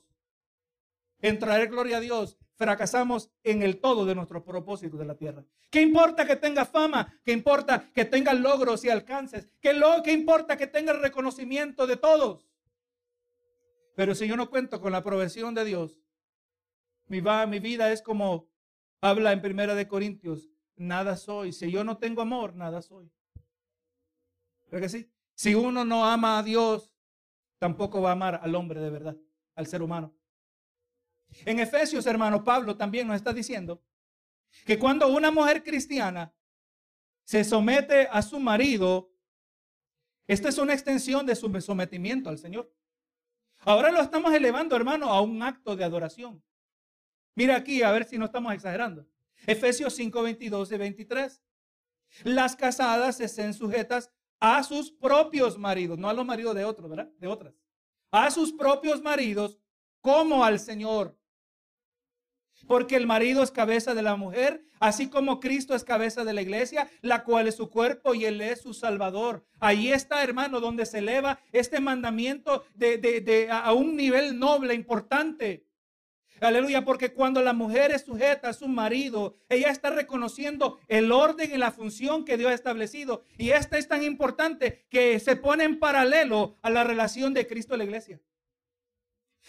en 1.22 1.40
traer 1.40 1.70
gloria 1.70 1.98
a 1.98 2.00
Dios, 2.00 2.38
fracasamos 2.54 3.32
en 3.44 3.64
el 3.64 3.82
todo 3.82 4.06
de 4.06 4.14
nuestros 4.14 4.44
propósitos 4.44 5.00
de 5.00 5.06
la 5.06 5.16
tierra. 5.16 5.44
¿Qué 5.72 5.82
importa 5.82 6.24
que 6.28 6.36
tenga 6.36 6.66
fama? 6.66 7.20
¿Qué 7.24 7.32
importa 7.32 7.90
que 7.96 8.06
tenga 8.06 8.36
logros 8.36 8.86
y 8.86 8.90
alcances? 8.90 9.50
¿Qué, 9.60 9.74
lo, 9.74 10.04
qué 10.04 10.12
importa 10.12 10.58
que 10.58 10.68
tenga 10.68 10.92
el 10.92 11.02
reconocimiento 11.02 11.88
de 11.88 11.98
todos? 11.98 12.48
Pero 13.96 14.14
si 14.14 14.28
yo 14.28 14.38
no 14.38 14.52
cuento 14.52 14.80
con 14.80 14.92
la 14.92 15.02
provisión 15.02 15.56
de 15.56 15.66
Dios, 15.66 16.00
mi, 17.08 17.22
va, 17.22 17.48
mi 17.48 17.58
vida 17.58 17.92
es 17.92 18.04
como 18.04 18.52
habla 19.02 19.32
en 19.32 19.42
Primera 19.42 19.74
de 19.74 19.88
Corintios, 19.88 20.51
nada 20.82 21.16
soy. 21.16 21.54
Si 21.54 21.72
yo 21.72 21.84
no 21.84 21.98
tengo 21.98 22.22
amor, 22.22 22.56
nada 22.56 22.82
soy. 22.82 23.12
¿Verdad 24.70 24.82
que 24.82 24.90
sí? 24.90 25.12
Si 25.34 25.56
uno 25.56 25.86
no 25.86 26.06
ama 26.06 26.40
a 26.40 26.44
Dios, 26.44 26.96
tampoco 27.60 28.02
va 28.02 28.10
a 28.10 28.14
amar 28.14 28.40
al 28.44 28.56
hombre 28.56 28.80
de 28.80 28.90
verdad, 28.90 29.18
al 29.56 29.68
ser 29.68 29.82
humano. 29.82 30.14
En 31.46 31.60
Efesios, 31.60 32.06
hermano, 32.06 32.44
Pablo 32.44 32.76
también 32.76 33.08
nos 33.08 33.16
está 33.16 33.32
diciendo 33.32 33.82
que 34.66 34.78
cuando 34.78 35.08
una 35.08 35.32
mujer 35.32 35.64
cristiana 35.64 36.34
se 37.24 37.44
somete 37.44 38.08
a 38.12 38.22
su 38.22 38.40
marido, 38.40 39.14
esta 40.28 40.50
es 40.50 40.58
una 40.58 40.74
extensión 40.74 41.26
de 41.26 41.36
su 41.36 41.62
sometimiento 41.62 42.30
al 42.30 42.38
Señor. 42.38 42.74
Ahora 43.60 43.92
lo 43.92 44.02
estamos 44.02 44.34
elevando, 44.34 44.76
hermano, 44.76 45.10
a 45.10 45.22
un 45.22 45.42
acto 45.44 45.76
de 45.76 45.84
adoración. 45.84 46.44
Mira 47.36 47.56
aquí, 47.56 47.84
a 47.84 47.92
ver 47.92 48.06
si 48.06 48.18
no 48.18 48.26
estamos 48.26 48.54
exagerando. 48.54 49.08
Efesios 49.46 49.96
5, 49.96 50.22
22 50.22 50.72
y 50.72 50.78
23. 50.78 51.42
Las 52.24 52.56
casadas 52.56 53.20
estén 53.20 53.54
sujetas 53.54 54.12
a 54.40 54.64
sus 54.64 54.92
propios 54.92 55.58
maridos, 55.58 55.98
no 55.98 56.10
a 56.10 56.14
los 56.14 56.26
maridos 56.26 56.56
de 56.56 56.66
otros, 56.66 56.90
¿verdad? 56.90 57.10
De 57.20 57.28
otras. 57.28 57.54
A 58.12 58.30
sus 58.32 58.52
propios 58.52 59.02
maridos 59.02 59.60
como 60.02 60.44
al 60.44 60.60
Señor. 60.60 61.18
Porque 62.68 62.96
el 62.96 63.08
marido 63.08 63.42
es 63.42 63.52
cabeza 63.52 63.96
de 63.96 64.04
la 64.04 64.16
mujer, 64.16 64.64
así 64.80 65.10
como 65.10 65.40
Cristo 65.40 65.74
es 65.74 65.84
cabeza 65.84 66.24
de 66.24 66.34
la 66.34 66.42
iglesia, 66.42 66.90
la 67.02 67.24
cual 67.24 67.48
es 67.48 67.56
su 67.56 67.70
cuerpo 67.70 68.14
y 68.14 68.26
él 68.26 68.42
es 68.42 68.62
su 68.62 68.74
salvador. 68.74 69.46
Ahí 69.60 69.92
está, 69.92 70.24
hermano, 70.24 70.60
donde 70.60 70.86
se 70.86 71.00
eleva 71.00 71.40
este 71.52 71.80
mandamiento 71.80 72.64
de, 72.76 72.98
de, 72.98 73.50
a 73.52 73.74
un 73.74 73.96
nivel 73.96 74.38
noble, 74.38 74.74
importante. 74.74 75.66
Aleluya, 76.42 76.84
porque 76.84 77.14
cuando 77.14 77.44
la 77.44 77.54
mujer 77.54 77.92
es 77.92 78.02
sujeta 78.02 78.50
a 78.50 78.54
su 78.54 78.68
marido, 78.68 79.38
ella 79.48 79.70
está 79.70 79.92
reconociendo 79.92 80.80
el 80.88 81.12
orden 81.12 81.52
y 81.52 81.58
la 81.58 81.72
función 81.72 82.26
que 82.26 82.36
Dios 82.36 82.50
ha 82.50 82.56
establecido. 82.56 83.24
Y 83.38 83.52
esta 83.52 83.78
es 83.78 83.88
tan 83.88 84.02
importante 84.02 84.88
que 84.90 85.20
se 85.20 85.36
pone 85.36 85.66
en 85.66 85.78
paralelo 85.78 86.58
a 86.64 86.72
la 86.72 86.84
relación 86.84 87.36
de 87.36 87.46
Cristo 87.46 87.76
a 87.76 87.78
la 87.78 87.84
iglesia. 87.84 88.20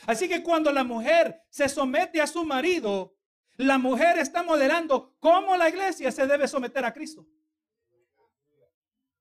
Así 0.06 0.28
que 0.28 0.42
cuando 0.42 0.70
la 0.70 0.84
mujer 0.84 1.42
se 1.48 1.66
somete 1.70 2.20
a 2.20 2.26
su 2.26 2.44
marido, 2.44 3.16
la 3.56 3.78
mujer 3.78 4.18
está 4.18 4.42
modelando 4.42 5.16
cómo 5.18 5.56
la 5.56 5.70
iglesia 5.70 6.12
se 6.12 6.26
debe 6.26 6.46
someter 6.46 6.84
a 6.84 6.92
Cristo. 6.92 7.26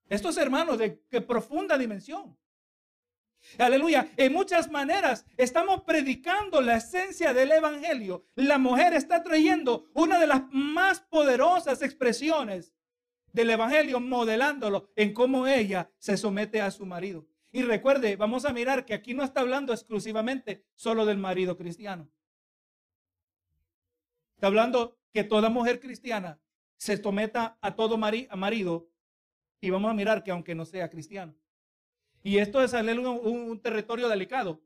Estos 0.09 0.35
hermanos 0.35 0.77
de 0.77 0.89
profunda 1.25 1.77
dimensión. 1.77 2.37
Aleluya. 3.57 4.11
En 4.17 4.33
muchas 4.33 4.69
maneras 4.69 5.25
estamos 5.37 5.81
predicando 5.83 6.61
la 6.61 6.77
esencia 6.77 7.33
del 7.33 7.51
Evangelio. 7.51 8.25
La 8.35 8.57
mujer 8.57 8.93
está 8.93 9.23
trayendo 9.23 9.89
una 9.93 10.19
de 10.19 10.27
las 10.27 10.43
más 10.51 11.01
poderosas 11.01 11.81
expresiones 11.81 12.73
del 13.33 13.49
Evangelio, 13.49 13.99
modelándolo 13.99 14.91
en 14.95 15.13
cómo 15.13 15.47
ella 15.47 15.91
se 15.97 16.17
somete 16.17 16.61
a 16.61 16.71
su 16.71 16.85
marido. 16.85 17.27
Y 17.51 17.63
recuerde, 17.63 18.15
vamos 18.15 18.45
a 18.45 18.53
mirar 18.53 18.85
que 18.85 18.93
aquí 18.93 19.13
no 19.13 19.23
está 19.23 19.41
hablando 19.41 19.73
exclusivamente 19.73 20.65
solo 20.75 21.05
del 21.05 21.17
marido 21.17 21.57
cristiano. 21.57 22.09
Está 24.35 24.47
hablando 24.47 24.97
que 25.13 25.23
toda 25.23 25.49
mujer 25.49 25.79
cristiana 25.79 26.39
se 26.77 26.97
someta 26.97 27.57
a 27.61 27.75
todo 27.75 27.97
marido 27.97 28.89
y 29.59 29.69
vamos 29.69 29.91
a 29.91 29.93
mirar 29.93 30.23
que 30.23 30.31
aunque 30.31 30.55
no 30.55 30.65
sea 30.65 30.89
cristiano. 30.89 31.35
Y 32.23 32.37
esto 32.37 32.63
es 32.63 32.73
un, 32.73 32.99
un 33.07 33.59
territorio 33.59 34.07
delicado. 34.07 34.61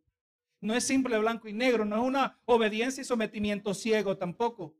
No 0.62 0.74
es 0.74 0.86
simple 0.86 1.18
blanco 1.20 1.48
y 1.48 1.54
negro, 1.54 1.86
no 1.86 1.96
es 1.96 2.02
una 2.02 2.40
obediencia 2.46 3.02
y 3.02 3.06
sometimiento 3.06 3.74
ciego 3.74 4.18
tampoco. 4.18 4.76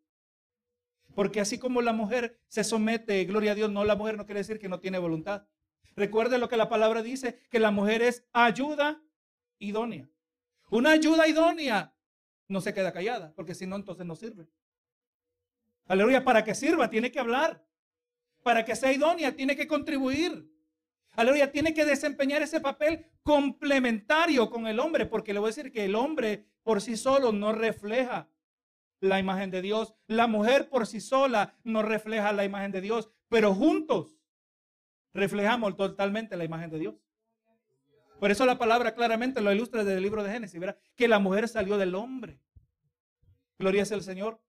Porque 1.14 1.40
así 1.40 1.58
como 1.58 1.82
la 1.82 1.94
mujer 1.94 2.40
se 2.48 2.64
somete, 2.64 3.24
gloria 3.26 3.54
a 3.54 3.56
Dios, 3.56 3.72
no 3.72 3.86
la 3.86 3.96
mujer 3.96 4.18
no 4.18 4.26
quiere 4.26 4.40
decir 4.40 4.60
que 4.60 4.68
no 4.68 4.80
tiene 4.80 4.98
voluntad. 4.98 5.48
Recuerde 5.96 6.38
lo 6.38 6.50
que 6.50 6.58
la 6.58 6.68
palabra 6.68 7.02
dice, 7.02 7.40
que 7.50 7.60
la 7.60 7.72
mujer 7.72 8.02
es 8.02 8.26
ayuda 8.34 9.02
idónea. 9.60 10.10
Una 10.70 10.92
ayuda 10.92 11.28
idónea 11.28 11.94
no 12.48 12.60
se 12.60 12.74
queda 12.74 12.92
callada, 12.92 13.34
porque 13.36 13.56
si 13.56 13.66
no, 13.66 13.76
entonces 13.78 14.06
no 14.06 14.16
sirve. 14.16 14.48
Aleluya, 15.88 16.24
para 16.24 16.44
que 16.44 16.56
sirva, 16.56 16.90
tiene 16.90 17.12
que 17.12 17.20
hablar. 17.20 17.66
Para 18.44 18.66
que 18.66 18.76
sea 18.76 18.92
idónea, 18.92 19.36
tiene 19.36 19.56
que 19.56 19.68
contribuir. 19.68 20.52
Aleluya, 21.16 21.52
tiene 21.52 21.74
que 21.74 21.86
desempeñar 21.86 22.42
ese 22.42 22.60
papel 22.60 23.06
complementario 23.24 24.50
con 24.50 24.68
el 24.68 24.80
hombre, 24.80 25.06
porque 25.06 25.34
le 25.34 25.40
voy 25.40 25.48
a 25.48 25.54
decir 25.56 25.72
que 25.72 25.86
el 25.86 25.96
hombre 25.96 26.46
por 26.64 26.82
sí 26.82 26.98
solo 26.98 27.32
no 27.32 27.54
refleja 27.54 28.30
la 29.00 29.20
imagen 29.20 29.52
de 29.52 29.62
Dios. 29.62 29.96
La 30.08 30.28
mujer 30.28 30.70
por 30.70 30.88
sí 30.88 31.00
sola 31.00 31.58
no 31.64 31.82
refleja 31.82 32.34
la 32.34 32.44
imagen 32.44 32.72
de 32.72 32.82
Dios, 32.82 33.12
pero 33.30 33.54
juntos 33.54 34.18
reflejamos 35.14 35.78
totalmente 35.78 36.36
la 36.36 36.44
imagen 36.44 36.70
de 36.70 36.80
Dios. 36.80 36.96
Por 38.20 38.32
eso 38.32 38.46
la 38.46 38.58
palabra 38.58 38.96
claramente 38.96 39.42
lo 39.42 39.52
ilustra 39.52 39.84
desde 39.84 39.98
el 39.98 40.04
libro 40.04 40.24
de 40.24 40.32
Génesis, 40.32 40.60
¿verdad? 40.60 40.78
Que 40.96 41.08
la 41.08 41.20
mujer 41.20 41.48
salió 41.48 41.78
del 41.78 41.96
hombre. 41.96 42.40
Gloria 43.58 43.86
sea 43.86 43.98
el 43.98 44.04
Señor. 44.04 44.42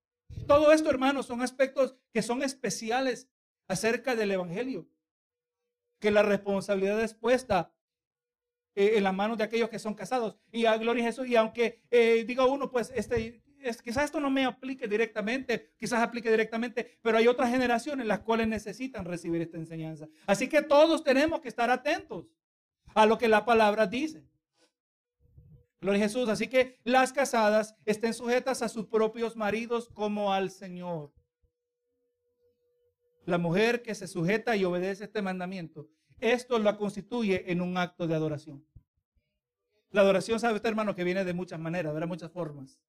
Todo 0.46 0.72
esto, 0.72 0.90
hermanos, 0.90 1.26
son 1.26 1.42
aspectos 1.42 1.96
que 2.12 2.22
son 2.22 2.42
especiales 2.42 3.28
acerca 3.68 4.14
del 4.14 4.32
Evangelio. 4.32 4.88
Que 6.06 6.12
la 6.12 6.22
responsabilidad 6.22 7.02
es 7.02 7.14
puesta 7.14 7.72
eh, 8.76 8.92
en 8.94 9.02
las 9.02 9.12
manos 9.12 9.38
de 9.38 9.42
aquellos 9.42 9.68
que 9.68 9.80
son 9.80 9.92
casados. 9.92 10.38
Y 10.52 10.64
a 10.66 10.76
gloria 10.76 11.02
Jesús. 11.02 11.26
Y 11.26 11.34
aunque 11.34 11.82
eh, 11.90 12.22
diga 12.24 12.44
uno, 12.44 12.70
pues 12.70 12.92
este, 12.94 13.42
es, 13.58 13.82
quizás 13.82 14.04
esto 14.04 14.20
no 14.20 14.30
me 14.30 14.44
aplique 14.44 14.86
directamente, 14.86 15.74
quizás 15.76 16.00
aplique 16.00 16.30
directamente, 16.30 16.96
pero 17.02 17.18
hay 17.18 17.26
otras 17.26 17.50
generaciones 17.50 18.06
las 18.06 18.20
cuales 18.20 18.46
necesitan 18.46 19.04
recibir 19.04 19.42
esta 19.42 19.56
enseñanza. 19.56 20.06
Así 20.28 20.48
que 20.48 20.62
todos 20.62 21.02
tenemos 21.02 21.40
que 21.40 21.48
estar 21.48 21.70
atentos 21.70 22.26
a 22.94 23.04
lo 23.04 23.18
que 23.18 23.26
la 23.26 23.44
palabra 23.44 23.88
dice. 23.88 24.24
Gloria 25.80 26.04
Jesús. 26.04 26.28
Así 26.28 26.46
que 26.46 26.78
las 26.84 27.12
casadas 27.12 27.74
estén 27.84 28.14
sujetas 28.14 28.62
a 28.62 28.68
sus 28.68 28.86
propios 28.86 29.34
maridos 29.34 29.88
como 29.88 30.32
al 30.32 30.52
Señor. 30.52 31.12
La 33.24 33.38
mujer 33.38 33.82
que 33.82 33.96
se 33.96 34.06
sujeta 34.06 34.54
y 34.54 34.64
obedece 34.64 35.02
este 35.02 35.20
mandamiento, 35.20 35.88
esto 36.20 36.58
la 36.58 36.76
constituye 36.76 37.50
en 37.50 37.60
un 37.60 37.76
acto 37.76 38.06
de 38.06 38.14
adoración. 38.14 38.66
La 39.90 40.02
adoración, 40.02 40.40
sabe 40.40 40.56
usted, 40.56 40.68
hermano, 40.68 40.94
que 40.94 41.04
viene 41.04 41.24
de 41.24 41.34
muchas 41.34 41.60
maneras, 41.60 41.94
de 41.94 42.06
muchas 42.06 42.30
formas. 42.30 42.80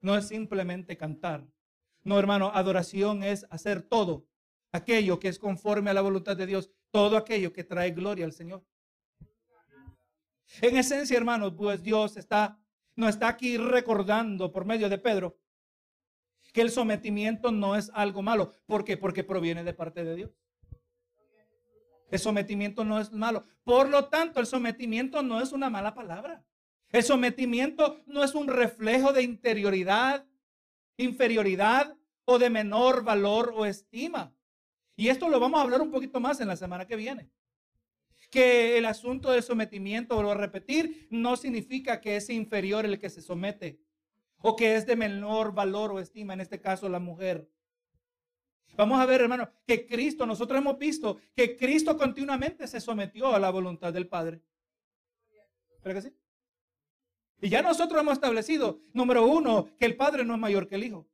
No 0.00 0.16
es 0.16 0.28
simplemente 0.28 0.96
cantar. 0.96 1.46
No, 2.02 2.18
hermano, 2.18 2.50
adoración 2.52 3.22
es 3.22 3.46
hacer 3.50 3.82
todo 3.82 4.26
aquello 4.72 5.20
que 5.20 5.28
es 5.28 5.38
conforme 5.38 5.90
a 5.90 5.94
la 5.94 6.00
voluntad 6.00 6.36
de 6.36 6.46
Dios, 6.46 6.70
todo 6.90 7.16
aquello 7.16 7.52
que 7.52 7.64
trae 7.64 7.92
gloria 7.92 8.24
al 8.24 8.32
Señor. 8.32 8.64
En 10.60 10.76
esencia, 10.76 11.16
hermanos, 11.16 11.54
pues 11.56 11.82
Dios 11.82 12.16
está, 12.16 12.58
no 12.96 13.08
está 13.08 13.28
aquí 13.28 13.56
recordando 13.56 14.52
por 14.52 14.64
medio 14.64 14.88
de 14.88 14.98
Pedro 14.98 15.38
que 16.52 16.60
el 16.60 16.70
sometimiento 16.70 17.50
no 17.50 17.76
es 17.76 17.90
algo 17.94 18.22
malo. 18.22 18.52
¿Por 18.66 18.84
qué? 18.84 18.96
Porque 18.96 19.24
proviene 19.24 19.64
de 19.64 19.72
parte 19.72 20.04
de 20.04 20.14
Dios. 20.14 20.30
El 22.12 22.20
sometimiento 22.20 22.84
no 22.84 23.00
es 23.00 23.10
malo. 23.10 23.42
Por 23.64 23.88
lo 23.88 24.04
tanto, 24.04 24.38
el 24.38 24.46
sometimiento 24.46 25.22
no 25.22 25.40
es 25.40 25.50
una 25.50 25.68
mala 25.68 25.94
palabra. 25.94 26.44
El 26.90 27.02
sometimiento 27.02 28.00
no 28.06 28.22
es 28.22 28.34
un 28.34 28.46
reflejo 28.46 29.12
de 29.12 29.22
interioridad, 29.22 30.24
inferioridad 30.96 31.96
o 32.24 32.38
de 32.38 32.50
menor 32.50 33.02
valor 33.02 33.52
o 33.56 33.66
estima. 33.66 34.32
Y 34.94 35.08
esto 35.08 35.28
lo 35.28 35.40
vamos 35.40 35.58
a 35.58 35.62
hablar 35.62 35.80
un 35.80 35.90
poquito 35.90 36.20
más 36.20 36.40
en 36.40 36.46
la 36.48 36.56
semana 36.56 36.86
que 36.86 36.94
viene 36.94 37.30
que 38.32 38.78
el 38.78 38.86
asunto 38.86 39.30
del 39.30 39.42
sometimiento, 39.42 40.14
vuelvo 40.14 40.30
a 40.30 40.36
repetir, 40.36 41.06
no 41.10 41.36
significa 41.36 42.00
que 42.00 42.16
es 42.16 42.30
inferior 42.30 42.86
el 42.86 42.98
que 42.98 43.10
se 43.10 43.20
somete 43.20 43.78
o 44.38 44.56
que 44.56 44.74
es 44.74 44.86
de 44.86 44.96
menor 44.96 45.52
valor 45.54 45.92
o 45.92 46.00
estima, 46.00 46.32
en 46.32 46.40
este 46.40 46.58
caso 46.58 46.88
la 46.88 46.98
mujer. 46.98 47.46
Vamos 48.76 49.00
a 49.00 49.06
ver, 49.06 49.20
hermano, 49.20 49.50
que 49.66 49.86
Cristo, 49.86 50.24
nosotros 50.26 50.58
hemos 50.58 50.78
visto 50.78 51.18
que 51.34 51.56
Cristo 51.56 51.96
continuamente 51.96 52.66
se 52.66 52.80
sometió 52.80 53.34
a 53.34 53.38
la 53.38 53.50
voluntad 53.50 53.92
del 53.92 54.08
Padre. 54.08 54.40
¿Pero 55.82 55.94
que 55.94 56.02
sí? 56.02 56.16
Y 57.40 57.48
ya 57.48 57.60
nosotros 57.60 58.00
hemos 58.00 58.14
establecido, 58.14 58.80
número 58.92 59.26
uno, 59.26 59.68
que 59.78 59.86
el 59.86 59.96
Padre 59.96 60.24
no 60.24 60.34
es 60.34 60.40
mayor 60.40 60.68
que 60.68 60.76
el 60.76 60.84
Hijo. 60.84 61.06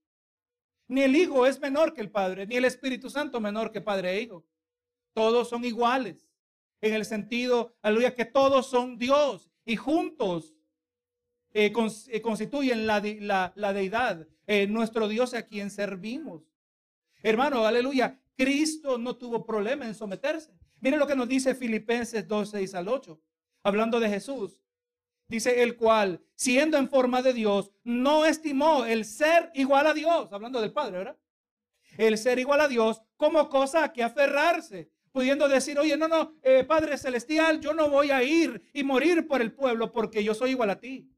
Ni 0.87 1.03
el 1.03 1.17
Hijo 1.17 1.47
es 1.47 1.59
menor 1.61 1.95
que 1.95 2.01
el 2.01 2.11
Padre, 2.11 2.47
ni 2.47 2.57
el 2.57 2.65
Espíritu 2.65 3.11
Santo 3.11 3.41
menor 3.41 3.73
que 3.73 3.81
Padre 3.81 4.13
e 4.13 4.23
Hijo. 4.23 4.45
Todos 5.13 5.49
son 5.49 5.65
iguales 5.65 6.29
en 6.81 6.95
el 6.95 7.05
sentido, 7.05 7.75
aleluya, 7.83 8.15
que 8.15 8.25
todos 8.25 8.69
son 8.69 8.99
Dios 8.99 9.51
y 9.65 9.77
juntos 9.77 10.55
eh, 11.53 11.73
eh, 12.09 12.21
constituyen 12.23 12.87
la, 12.87 13.01
deidad, 13.01 14.29
eh, 14.47 14.67
nuestro 14.67 15.09
Dios 15.09 15.35
a 15.35 15.43
quien 15.43 15.71
servimos. 15.71 16.47
Hermano, 17.23 17.67
aleluya, 17.67 18.21
Cristo 18.37 18.99
no 18.99 19.17
tuvo 19.17 19.45
problema 19.45 19.87
en 19.87 19.95
someterse. 19.95 20.53
Miren 20.81 21.01
lo 21.01 21.07
que 21.07 21.17
nos 21.17 21.29
dice 21.29 21.55
Filipenses 21.55 22.27
2, 22.29 22.51
6 22.51 22.75
al 22.75 22.89
8, 22.89 23.21
hablando 23.65 23.99
de 23.99 24.09
Jesús. 24.09 24.61
Dice 25.27 25.63
el 25.63 25.77
cual, 25.77 26.25
siendo 26.35 26.79
en 26.79 26.89
forma 26.89 27.21
de 27.21 27.35
Dios, 27.35 27.73
no 27.83 28.25
estimó 28.25 28.87
el 28.87 29.05
ser 29.05 29.51
igual 29.55 29.87
a 29.87 29.95
Dios, 29.95 30.33
hablando 30.33 30.61
del 30.61 30.73
Padre, 30.73 30.99
¿verdad? 30.99 31.19
El 31.99 32.17
ser 32.17 32.39
igual 32.39 32.61
a 32.61 32.69
Dios 32.69 33.03
como 33.17 33.49
cosa 33.49 33.85
a 33.85 33.93
que 33.93 34.03
aferrarse, 34.03 34.91
pudiendo 35.11 35.49
decir, 35.49 35.79
oye, 35.79 35.97
no, 35.97 36.09
no, 36.09 36.35
eh, 36.43 36.65
Padre 36.65 36.97
Celestial, 36.97 37.61
yo 37.61 37.75
no 37.75 37.91
voy 37.91 38.11
a 38.11 38.23
ir 38.23 38.71
y 38.73 38.85
morir 38.85 39.27
por 39.27 39.43
el 39.43 39.53
pueblo 39.53 39.93
porque 39.93 40.23
yo 40.23 40.33
soy 40.33 40.51
igual 40.51 40.71
a 40.71 40.81
ti. 40.81 41.11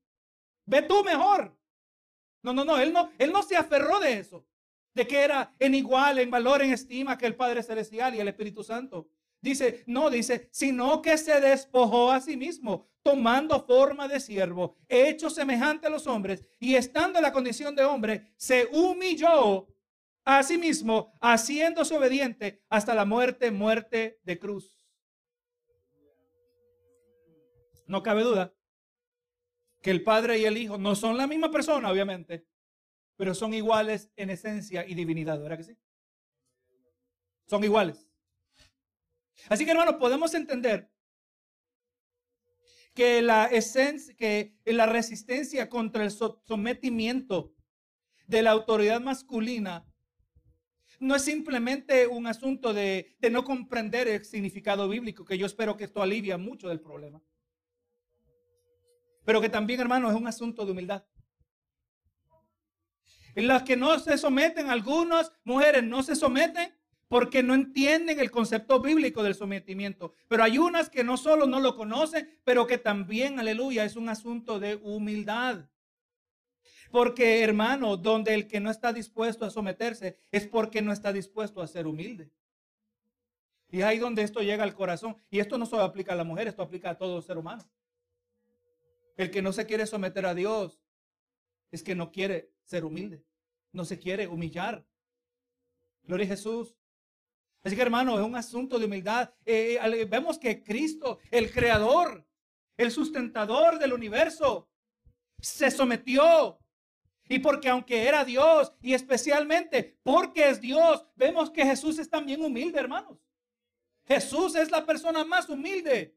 Ve 0.64 0.82
tú 0.82 1.04
mejor. 1.04 1.56
No, 2.42 2.52
no, 2.52 2.64
no, 2.64 2.78
él 2.78 2.92
no, 2.92 3.10
él 3.18 3.30
no 3.30 3.42
se 3.42 3.56
aferró 3.56 4.00
de 4.00 4.14
eso, 4.14 4.46
de 4.94 5.06
que 5.06 5.20
era 5.20 5.54
en 5.58 5.74
igual, 5.74 6.18
en 6.18 6.30
valor, 6.30 6.62
en 6.62 6.72
estima 6.72 7.16
que 7.16 7.26
el 7.26 7.36
Padre 7.36 7.62
Celestial 7.62 8.14
y 8.14 8.20
el 8.20 8.28
Espíritu 8.28 8.62
Santo. 8.62 9.08
Dice, 9.40 9.84
no, 9.86 10.10
dice, 10.10 10.48
sino 10.52 11.00
que 11.00 11.16
se 11.16 11.40
despojó 11.40 12.10
a 12.12 12.20
sí 12.20 12.36
mismo, 12.36 12.88
tomando 13.02 13.64
forma 13.64 14.06
de 14.06 14.20
siervo, 14.20 14.76
hecho 14.88 15.30
semejante 15.30 15.86
a 15.86 15.90
los 15.90 16.06
hombres, 16.06 16.44
y 16.58 16.74
estando 16.74 17.18
en 17.18 17.22
la 17.22 17.32
condición 17.32 17.74
de 17.74 17.84
hombre, 17.84 18.34
se 18.36 18.68
humilló 18.72 19.66
Asimismo, 20.24 21.18
haciéndose 21.20 21.96
obediente 21.96 22.62
hasta 22.68 22.94
la 22.94 23.04
muerte, 23.04 23.50
muerte 23.50 24.20
de 24.22 24.38
cruz. 24.38 24.86
No 27.86 28.02
cabe 28.02 28.22
duda 28.22 28.54
que 29.82 29.90
el 29.90 30.04
Padre 30.04 30.38
y 30.38 30.44
el 30.44 30.58
Hijo 30.58 30.78
no 30.78 30.94
son 30.94 31.16
la 31.16 31.26
misma 31.26 31.50
persona, 31.50 31.90
obviamente, 31.90 32.46
pero 33.20 33.34
son 33.34 33.52
iguales 33.52 34.10
en 34.16 34.30
esencia 34.30 34.86
y 34.88 34.94
divinidad, 34.94 35.38
¿verdad 35.38 35.58
que 35.58 35.64
sí? 35.64 35.76
Son 37.44 37.62
iguales. 37.62 38.08
Así 39.50 39.66
que, 39.66 39.72
hermanos, 39.72 39.96
podemos 39.96 40.32
entender 40.32 40.90
que 42.94 43.20
la 43.20 43.44
esencia, 43.44 44.16
que 44.16 44.56
la 44.64 44.86
resistencia 44.86 45.68
contra 45.68 46.02
el 46.02 46.10
sometimiento 46.10 47.54
de 48.26 48.40
la 48.40 48.52
autoridad 48.52 49.02
masculina 49.02 49.86
no 50.98 51.14
es 51.14 51.22
simplemente 51.22 52.06
un 52.06 52.26
asunto 52.26 52.72
de, 52.72 53.18
no 53.30 53.44
comprender 53.44 54.08
el 54.08 54.24
significado 54.24 54.88
bíblico, 54.88 55.26
que 55.26 55.36
yo 55.36 55.44
espero 55.44 55.76
que 55.76 55.84
esto 55.84 56.00
alivia 56.00 56.38
mucho 56.38 56.70
del 56.70 56.80
problema. 56.80 57.20
Pero 59.26 59.42
que 59.42 59.50
también, 59.50 59.80
hermano, 59.80 60.08
es 60.08 60.16
un 60.16 60.26
asunto 60.26 60.64
de 60.64 60.72
humildad. 60.72 61.04
En 63.34 63.46
las 63.46 63.62
que 63.62 63.76
no 63.76 63.98
se 63.98 64.18
someten, 64.18 64.70
algunas 64.70 65.32
mujeres 65.44 65.82
no 65.84 66.02
se 66.02 66.16
someten 66.16 66.74
porque 67.08 67.42
no 67.42 67.54
entienden 67.54 68.20
el 68.20 68.30
concepto 68.30 68.80
bíblico 68.80 69.22
del 69.22 69.34
sometimiento. 69.34 70.14
Pero 70.28 70.44
hay 70.44 70.58
unas 70.58 70.88
que 70.90 71.02
no 71.02 71.16
solo 71.16 71.46
no 71.46 71.58
lo 71.58 71.74
conocen, 71.74 72.40
pero 72.44 72.66
que 72.66 72.78
también, 72.78 73.40
aleluya, 73.40 73.84
es 73.84 73.96
un 73.96 74.08
asunto 74.08 74.60
de 74.60 74.76
humildad. 74.76 75.68
Porque, 76.90 77.42
hermano, 77.42 77.96
donde 77.96 78.34
el 78.34 78.46
que 78.46 78.60
no 78.60 78.70
está 78.70 78.92
dispuesto 78.92 79.44
a 79.44 79.50
someterse 79.50 80.18
es 80.30 80.46
porque 80.46 80.82
no 80.82 80.92
está 80.92 81.12
dispuesto 81.12 81.60
a 81.60 81.66
ser 81.66 81.86
humilde. 81.86 82.30
Y 83.72 83.82
ahí 83.82 83.98
donde 83.98 84.22
esto 84.22 84.40
llega 84.40 84.64
al 84.64 84.74
corazón. 84.74 85.16
Y 85.30 85.38
esto 85.38 85.58
no 85.58 85.66
solo 85.66 85.82
aplica 85.82 86.12
a 86.12 86.16
la 86.16 86.24
mujer, 86.24 86.48
esto 86.48 86.62
aplica 86.62 86.90
a 86.90 86.98
todo 86.98 87.22
ser 87.22 87.38
humano. 87.38 87.68
El 89.16 89.30
que 89.30 89.42
no 89.42 89.52
se 89.52 89.66
quiere 89.66 89.86
someter 89.86 90.26
a 90.26 90.34
Dios 90.34 90.80
es 91.70 91.82
que 91.82 91.94
no 91.94 92.10
quiere 92.10 92.52
ser 92.70 92.84
humilde. 92.84 93.24
No 93.72 93.84
se 93.84 93.98
quiere 93.98 94.28
humillar. 94.28 94.86
Gloria 96.04 96.26
a 96.26 96.28
Jesús. 96.28 96.76
Así 97.62 97.74
que 97.74 97.82
hermano, 97.82 98.18
es 98.18 98.24
un 98.24 98.36
asunto 98.36 98.78
de 98.78 98.86
humildad. 98.86 99.34
Eh, 99.44 99.78
eh, 99.82 100.04
vemos 100.04 100.38
que 100.38 100.62
Cristo, 100.62 101.18
el 101.30 101.50
creador, 101.52 102.24
el 102.76 102.90
sustentador 102.92 103.78
del 103.78 103.92
universo, 103.92 104.70
se 105.40 105.70
sometió 105.70 106.58
y 107.28 107.40
porque 107.40 107.68
aunque 107.68 108.06
era 108.06 108.24
Dios 108.24 108.72
y 108.80 108.94
especialmente 108.94 109.98
porque 110.02 110.48
es 110.48 110.60
Dios, 110.60 111.04
vemos 111.16 111.50
que 111.50 111.64
Jesús 111.64 111.98
es 111.98 112.08
también 112.08 112.42
humilde, 112.42 112.78
hermanos. 112.78 113.18
Jesús 114.04 114.54
es 114.54 114.70
la 114.70 114.86
persona 114.86 115.24
más 115.24 115.48
humilde 115.48 116.16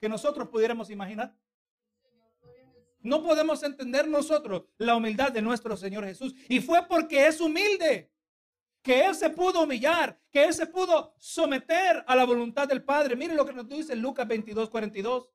que 0.00 0.08
nosotros 0.08 0.48
pudiéramos 0.48 0.90
imaginar. 0.90 1.36
No 3.02 3.22
podemos 3.22 3.62
entender 3.62 4.08
nosotros 4.08 4.64
la 4.78 4.94
humildad 4.94 5.32
de 5.32 5.42
nuestro 5.42 5.76
Señor 5.76 6.04
Jesús. 6.04 6.34
Y 6.48 6.60
fue 6.60 6.86
porque 6.86 7.26
es 7.26 7.40
humilde 7.40 8.10
que 8.82 9.04
Él 9.06 9.14
se 9.14 9.30
pudo 9.30 9.62
humillar, 9.62 10.20
que 10.30 10.44
Él 10.44 10.52
se 10.52 10.66
pudo 10.66 11.14
someter 11.18 12.04
a 12.06 12.16
la 12.16 12.24
voluntad 12.24 12.66
del 12.68 12.82
Padre. 12.82 13.16
Miren 13.16 13.36
lo 13.36 13.46
que 13.46 13.52
nos 13.52 13.68
dice 13.68 13.94
Lucas 13.94 14.26
22, 14.26 14.68
42. 14.70 15.30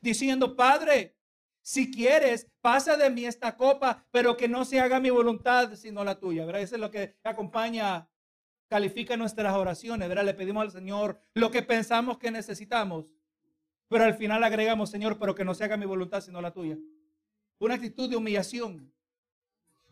Diciendo, 0.00 0.54
Padre, 0.56 1.16
si 1.62 1.90
quieres, 1.90 2.50
pasa 2.60 2.96
de 2.96 3.08
mí 3.08 3.24
esta 3.24 3.56
copa, 3.56 4.06
pero 4.10 4.36
que 4.36 4.48
no 4.48 4.64
se 4.64 4.80
haga 4.80 5.00
mi 5.00 5.10
voluntad, 5.10 5.74
sino 5.76 6.04
la 6.04 6.18
tuya. 6.18 6.44
¿verdad? 6.44 6.60
Eso 6.60 6.74
es 6.74 6.80
lo 6.80 6.90
que 6.90 7.16
acompaña, 7.24 8.08
califica 8.68 9.16
nuestras 9.16 9.54
oraciones. 9.54 10.08
¿verdad? 10.08 10.24
Le 10.24 10.34
pedimos 10.34 10.62
al 10.62 10.72
Señor 10.72 11.20
lo 11.32 11.50
que 11.50 11.62
pensamos 11.62 12.18
que 12.18 12.30
necesitamos, 12.30 13.06
pero 13.88 14.04
al 14.04 14.14
final 14.14 14.42
agregamos, 14.42 14.90
Señor, 14.90 15.18
pero 15.18 15.34
que 15.34 15.44
no 15.44 15.54
se 15.54 15.64
haga 15.64 15.76
mi 15.76 15.86
voluntad, 15.86 16.20
sino 16.20 16.40
la 16.40 16.52
tuya. 16.52 16.78
Una 17.58 17.74
actitud 17.74 18.08
de 18.10 18.16
humillación, 18.16 18.92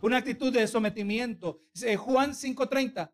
una 0.00 0.16
actitud 0.18 0.52
de 0.52 0.66
sometimiento. 0.66 1.62
Juan 1.96 2.34
5:30. 2.34 3.12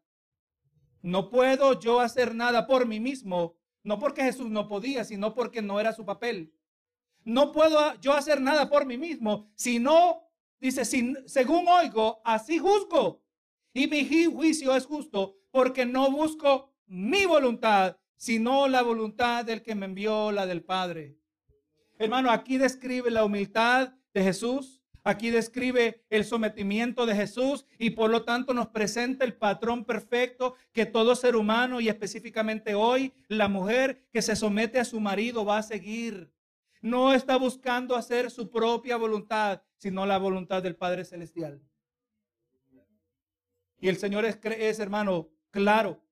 No 1.02 1.30
puedo 1.30 1.78
yo 1.78 2.00
hacer 2.00 2.34
nada 2.34 2.66
por 2.66 2.86
mí 2.86 2.98
mismo, 2.98 3.56
no 3.82 3.98
porque 3.98 4.22
Jesús 4.22 4.50
no 4.50 4.66
podía, 4.66 5.04
sino 5.04 5.34
porque 5.34 5.62
no 5.62 5.78
era 5.78 5.92
su 5.92 6.04
papel. 6.04 6.52
No 7.24 7.52
puedo 7.52 7.94
yo 8.00 8.14
hacer 8.14 8.40
nada 8.40 8.68
por 8.68 8.86
mí 8.86 8.96
mismo, 8.96 9.50
sino, 9.54 10.22
dice, 10.60 10.84
según 10.84 11.68
oigo, 11.68 12.20
así 12.24 12.58
juzgo. 12.58 13.22
Y 13.74 13.86
mi 13.86 14.04
juicio 14.26 14.74
es 14.74 14.86
justo, 14.86 15.36
porque 15.50 15.84
no 15.84 16.10
busco 16.10 16.74
mi 16.86 17.26
voluntad, 17.26 17.96
sino 18.18 18.68
la 18.68 18.82
voluntad 18.82 19.46
del 19.46 19.62
que 19.62 19.74
me 19.74 19.86
envió, 19.86 20.30
la 20.30 20.44
del 20.44 20.62
Padre. 20.62 21.16
Hermano, 21.98 22.30
aquí 22.30 22.58
describe 22.58 23.10
la 23.10 23.24
humildad 23.24 23.94
de 24.12 24.22
Jesús, 24.22 24.78
Aquí 25.08 25.30
describe 25.30 26.04
el 26.10 26.26
sometimiento 26.26 27.06
de 27.06 27.14
Jesús 27.14 27.64
y 27.78 27.90
por 27.90 28.10
lo 28.10 28.24
tanto 28.24 28.52
nos 28.52 28.68
presenta 28.68 29.24
el 29.24 29.32
patrón 29.32 29.86
perfecto 29.86 30.54
que 30.70 30.84
todo 30.84 31.16
ser 31.16 31.34
humano 31.34 31.80
y 31.80 31.88
específicamente 31.88 32.74
hoy 32.74 33.14
la 33.26 33.48
mujer 33.48 34.06
que 34.12 34.20
se 34.20 34.36
somete 34.36 34.78
a 34.78 34.84
su 34.84 35.00
marido 35.00 35.46
va 35.46 35.56
a 35.56 35.62
seguir. 35.62 36.30
No 36.82 37.14
está 37.14 37.38
buscando 37.38 37.96
hacer 37.96 38.30
su 38.30 38.50
propia 38.50 38.98
voluntad, 38.98 39.62
sino 39.78 40.04
la 40.04 40.18
voluntad 40.18 40.62
del 40.62 40.76
Padre 40.76 41.06
Celestial. 41.06 41.62
Y 43.80 43.88
el 43.88 43.96
Señor 43.96 44.26
es, 44.26 44.78
hermano, 44.78 45.30
claro 45.50 46.02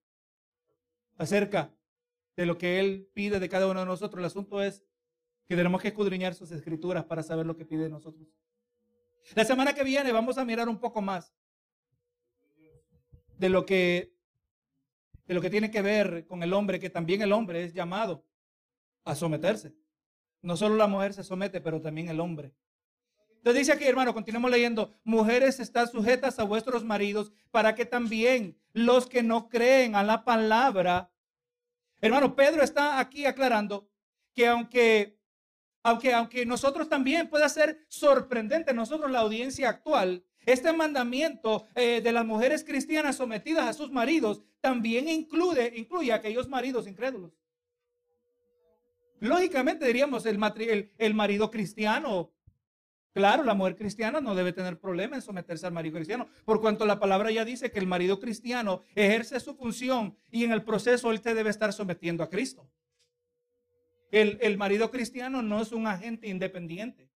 acerca 1.18 1.70
de 2.36 2.46
lo 2.46 2.58
que 2.58 2.78
Él 2.80 3.08
pide 3.14 3.40
de 3.40 3.48
cada 3.48 3.66
uno 3.66 3.80
de 3.80 3.86
nosotros. 3.86 4.18
El 4.18 4.26
asunto 4.26 4.62
es 4.62 4.82
que 5.48 5.56
tenemos 5.56 5.80
que 5.80 5.88
escudriñar 5.88 6.34
sus 6.34 6.50
escrituras 6.52 7.04
para 7.04 7.22
saber 7.22 7.46
lo 7.46 7.56
que 7.56 7.64
pide 7.64 7.84
de 7.84 7.90
nosotros. 7.90 8.28
La 9.34 9.44
semana 9.44 9.74
que 9.74 9.82
viene 9.82 10.12
vamos 10.12 10.38
a 10.38 10.44
mirar 10.44 10.68
un 10.68 10.78
poco 10.78 11.00
más 11.02 11.34
de 13.38 13.48
lo 13.48 13.66
que 13.66 14.16
de 15.26 15.34
lo 15.34 15.40
que 15.40 15.50
tiene 15.50 15.70
que 15.70 15.82
ver 15.82 16.24
con 16.26 16.42
el 16.42 16.52
hombre, 16.52 16.78
que 16.78 16.88
también 16.90 17.20
el 17.20 17.32
hombre 17.32 17.64
es 17.64 17.74
llamado 17.74 18.24
a 19.04 19.14
someterse. 19.14 19.74
No 20.40 20.56
solo 20.56 20.76
la 20.76 20.86
mujer 20.86 21.14
se 21.14 21.24
somete, 21.24 21.60
pero 21.60 21.80
también 21.80 22.08
el 22.08 22.20
hombre. 22.20 22.54
Entonces 23.38 23.62
dice 23.62 23.72
aquí, 23.72 23.84
hermano, 23.84 24.14
continuemos 24.14 24.50
leyendo, 24.50 24.92
mujeres 25.04 25.60
están 25.60 25.88
sujetas 25.88 26.38
a 26.38 26.44
vuestros 26.44 26.84
maridos 26.84 27.32
para 27.50 27.74
que 27.74 27.84
también 27.84 28.56
los 28.72 29.06
que 29.06 29.22
no 29.22 29.48
creen 29.48 29.94
a 29.94 30.02
la 30.02 30.24
palabra, 30.24 31.10
hermano, 32.00 32.34
Pedro 32.34 32.62
está 32.62 32.98
aquí 33.00 33.26
aclarando 33.26 33.88
que 34.34 34.46
aunque 34.46 35.16
aunque, 35.82 36.12
aunque 36.12 36.44
nosotros 36.44 36.88
también 36.88 37.28
pueda 37.28 37.48
ser 37.48 37.86
sorprendente, 37.88 38.74
nosotros 38.74 39.08
la 39.08 39.20
audiencia 39.20 39.68
actual, 39.68 40.24
este 40.44 40.72
mandamiento 40.72 41.68
eh, 41.76 42.00
de 42.00 42.12
las 42.12 42.26
mujeres 42.26 42.64
cristianas 42.64 43.16
sometidas 43.16 43.68
a 43.68 43.72
sus 43.72 43.92
maridos 43.92 44.42
también 44.60 45.08
incluye, 45.08 45.72
incluye 45.76 46.12
a 46.12 46.16
aquellos 46.16 46.48
maridos 46.48 46.88
incrédulos. 46.88 47.32
Lógicamente 49.20 49.86
diríamos 49.86 50.26
el, 50.26 50.40
el, 50.58 50.92
el 50.98 51.14
marido 51.14 51.52
cristiano 51.52 52.32
Claro, 53.16 53.44
la 53.44 53.54
mujer 53.54 53.76
cristiana 53.76 54.20
no 54.20 54.34
debe 54.34 54.52
tener 54.52 54.78
problema 54.78 55.16
en 55.16 55.22
someterse 55.22 55.66
al 55.66 55.72
marido 55.72 55.94
cristiano, 55.94 56.28
por 56.44 56.60
cuanto 56.60 56.84
la 56.84 57.00
palabra 57.00 57.30
ya 57.30 57.46
dice 57.46 57.70
que 57.70 57.78
el 57.78 57.86
marido 57.86 58.20
cristiano 58.20 58.82
ejerce 58.94 59.40
su 59.40 59.54
función 59.54 60.18
y 60.30 60.44
en 60.44 60.52
el 60.52 60.62
proceso 60.62 61.10
él 61.10 61.22
te 61.22 61.32
debe 61.32 61.48
estar 61.48 61.72
sometiendo 61.72 62.22
a 62.22 62.28
Cristo. 62.28 62.68
El, 64.10 64.58
marido 64.58 64.90
cristiano 64.90 65.40
no 65.40 65.62
es 65.62 65.72
un 65.72 65.86
agente 65.86 66.28
independiente. 66.28 67.08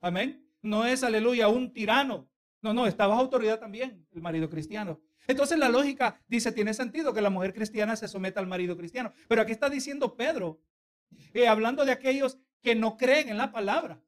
Amén. 0.00 0.48
No 0.62 0.86
es, 0.86 1.04
aleluya, 1.04 1.48
un 1.48 1.70
tirano. 1.70 2.26
No, 2.62 2.72
no, 2.72 2.86
está 2.86 3.06
bajo 3.06 3.20
autoridad 3.20 3.60
también 3.60 4.06
el 4.12 4.22
marido 4.22 4.48
cristiano. 4.48 5.02
Entonces 5.26 5.58
la 5.58 5.68
lógica 5.68 6.18
dice, 6.28 6.50
tiene 6.50 6.72
sentido 6.72 7.12
que 7.12 7.20
la 7.20 7.28
mujer 7.28 7.52
cristiana 7.52 7.94
se 7.94 8.08
someta 8.08 8.40
al 8.40 8.46
marido 8.46 8.74
cristiano. 8.74 9.12
Pero 9.28 9.42
aquí 9.42 9.52
está 9.52 9.68
diciendo 9.68 10.16
Pedro, 10.16 10.62
eh, 11.34 11.46
hablando 11.46 11.84
de 11.84 11.92
aquellos 11.92 12.38
que 12.62 12.74
no 12.74 12.96
creen 12.96 13.28
en 13.28 13.36
la 13.36 13.52
palabra. 13.52 14.00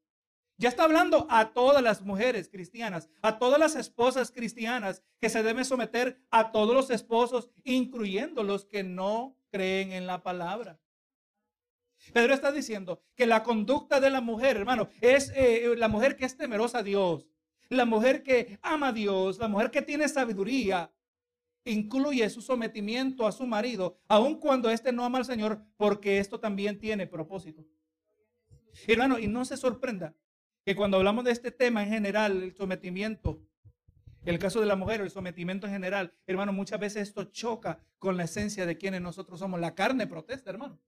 Ya 0.60 0.68
está 0.68 0.84
hablando 0.84 1.26
a 1.30 1.54
todas 1.54 1.82
las 1.82 2.02
mujeres 2.02 2.50
cristianas, 2.50 3.08
a 3.22 3.38
todas 3.38 3.58
las 3.58 3.76
esposas 3.76 4.30
cristianas 4.30 5.02
que 5.18 5.30
se 5.30 5.42
deben 5.42 5.64
someter 5.64 6.20
a 6.30 6.52
todos 6.52 6.74
los 6.74 6.90
esposos, 6.90 7.48
incluyendo 7.64 8.42
los 8.42 8.66
que 8.66 8.82
no 8.82 9.38
creen 9.50 9.92
en 9.92 10.06
la 10.06 10.22
palabra. 10.22 10.78
Pedro 12.12 12.34
está 12.34 12.52
diciendo 12.52 13.02
que 13.14 13.24
la 13.24 13.42
conducta 13.42 14.00
de 14.00 14.10
la 14.10 14.20
mujer, 14.20 14.58
hermano, 14.58 14.90
es 15.00 15.32
eh, 15.34 15.74
la 15.78 15.88
mujer 15.88 16.14
que 16.14 16.26
es 16.26 16.36
temerosa 16.36 16.80
a 16.80 16.82
Dios, 16.82 17.26
la 17.70 17.86
mujer 17.86 18.22
que 18.22 18.58
ama 18.60 18.88
a 18.88 18.92
Dios, 18.92 19.38
la 19.38 19.48
mujer 19.48 19.70
que 19.70 19.80
tiene 19.80 20.10
sabiduría, 20.10 20.92
incluye 21.64 22.28
su 22.28 22.42
sometimiento 22.42 23.26
a 23.26 23.32
su 23.32 23.46
marido, 23.46 23.98
aun 24.08 24.38
cuando 24.38 24.68
éste 24.68 24.92
no 24.92 25.06
ama 25.06 25.16
al 25.16 25.24
Señor, 25.24 25.64
porque 25.78 26.18
esto 26.18 26.38
también 26.38 26.78
tiene 26.78 27.06
propósito. 27.06 27.64
Hermano, 28.86 29.18
y 29.18 29.26
no 29.26 29.46
se 29.46 29.56
sorprenda 29.56 30.14
que 30.70 30.76
cuando 30.76 30.98
hablamos 30.98 31.24
de 31.24 31.32
este 31.32 31.50
tema 31.50 31.82
en 31.82 31.88
general, 31.88 32.42
el 32.42 32.54
sometimiento, 32.54 33.42
el 34.24 34.38
caso 34.38 34.60
de 34.60 34.66
la 34.66 34.76
mujer, 34.76 35.00
el 35.00 35.10
sometimiento 35.10 35.66
en 35.66 35.72
general, 35.72 36.14
hermano, 36.28 36.52
muchas 36.52 36.78
veces 36.78 37.08
esto 37.08 37.24
choca 37.24 37.80
con 37.98 38.16
la 38.16 38.24
esencia 38.24 38.66
de 38.66 38.78
quienes 38.78 39.00
nosotros 39.00 39.40
somos. 39.40 39.58
La 39.58 39.74
carne 39.74 40.06
protesta, 40.06 40.50
hermano 40.50 40.78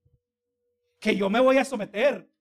que 1.03 1.17
yo 1.17 1.29
me 1.29 1.41
voy 1.41 1.57
a 1.57 1.65
someter. 1.65 2.31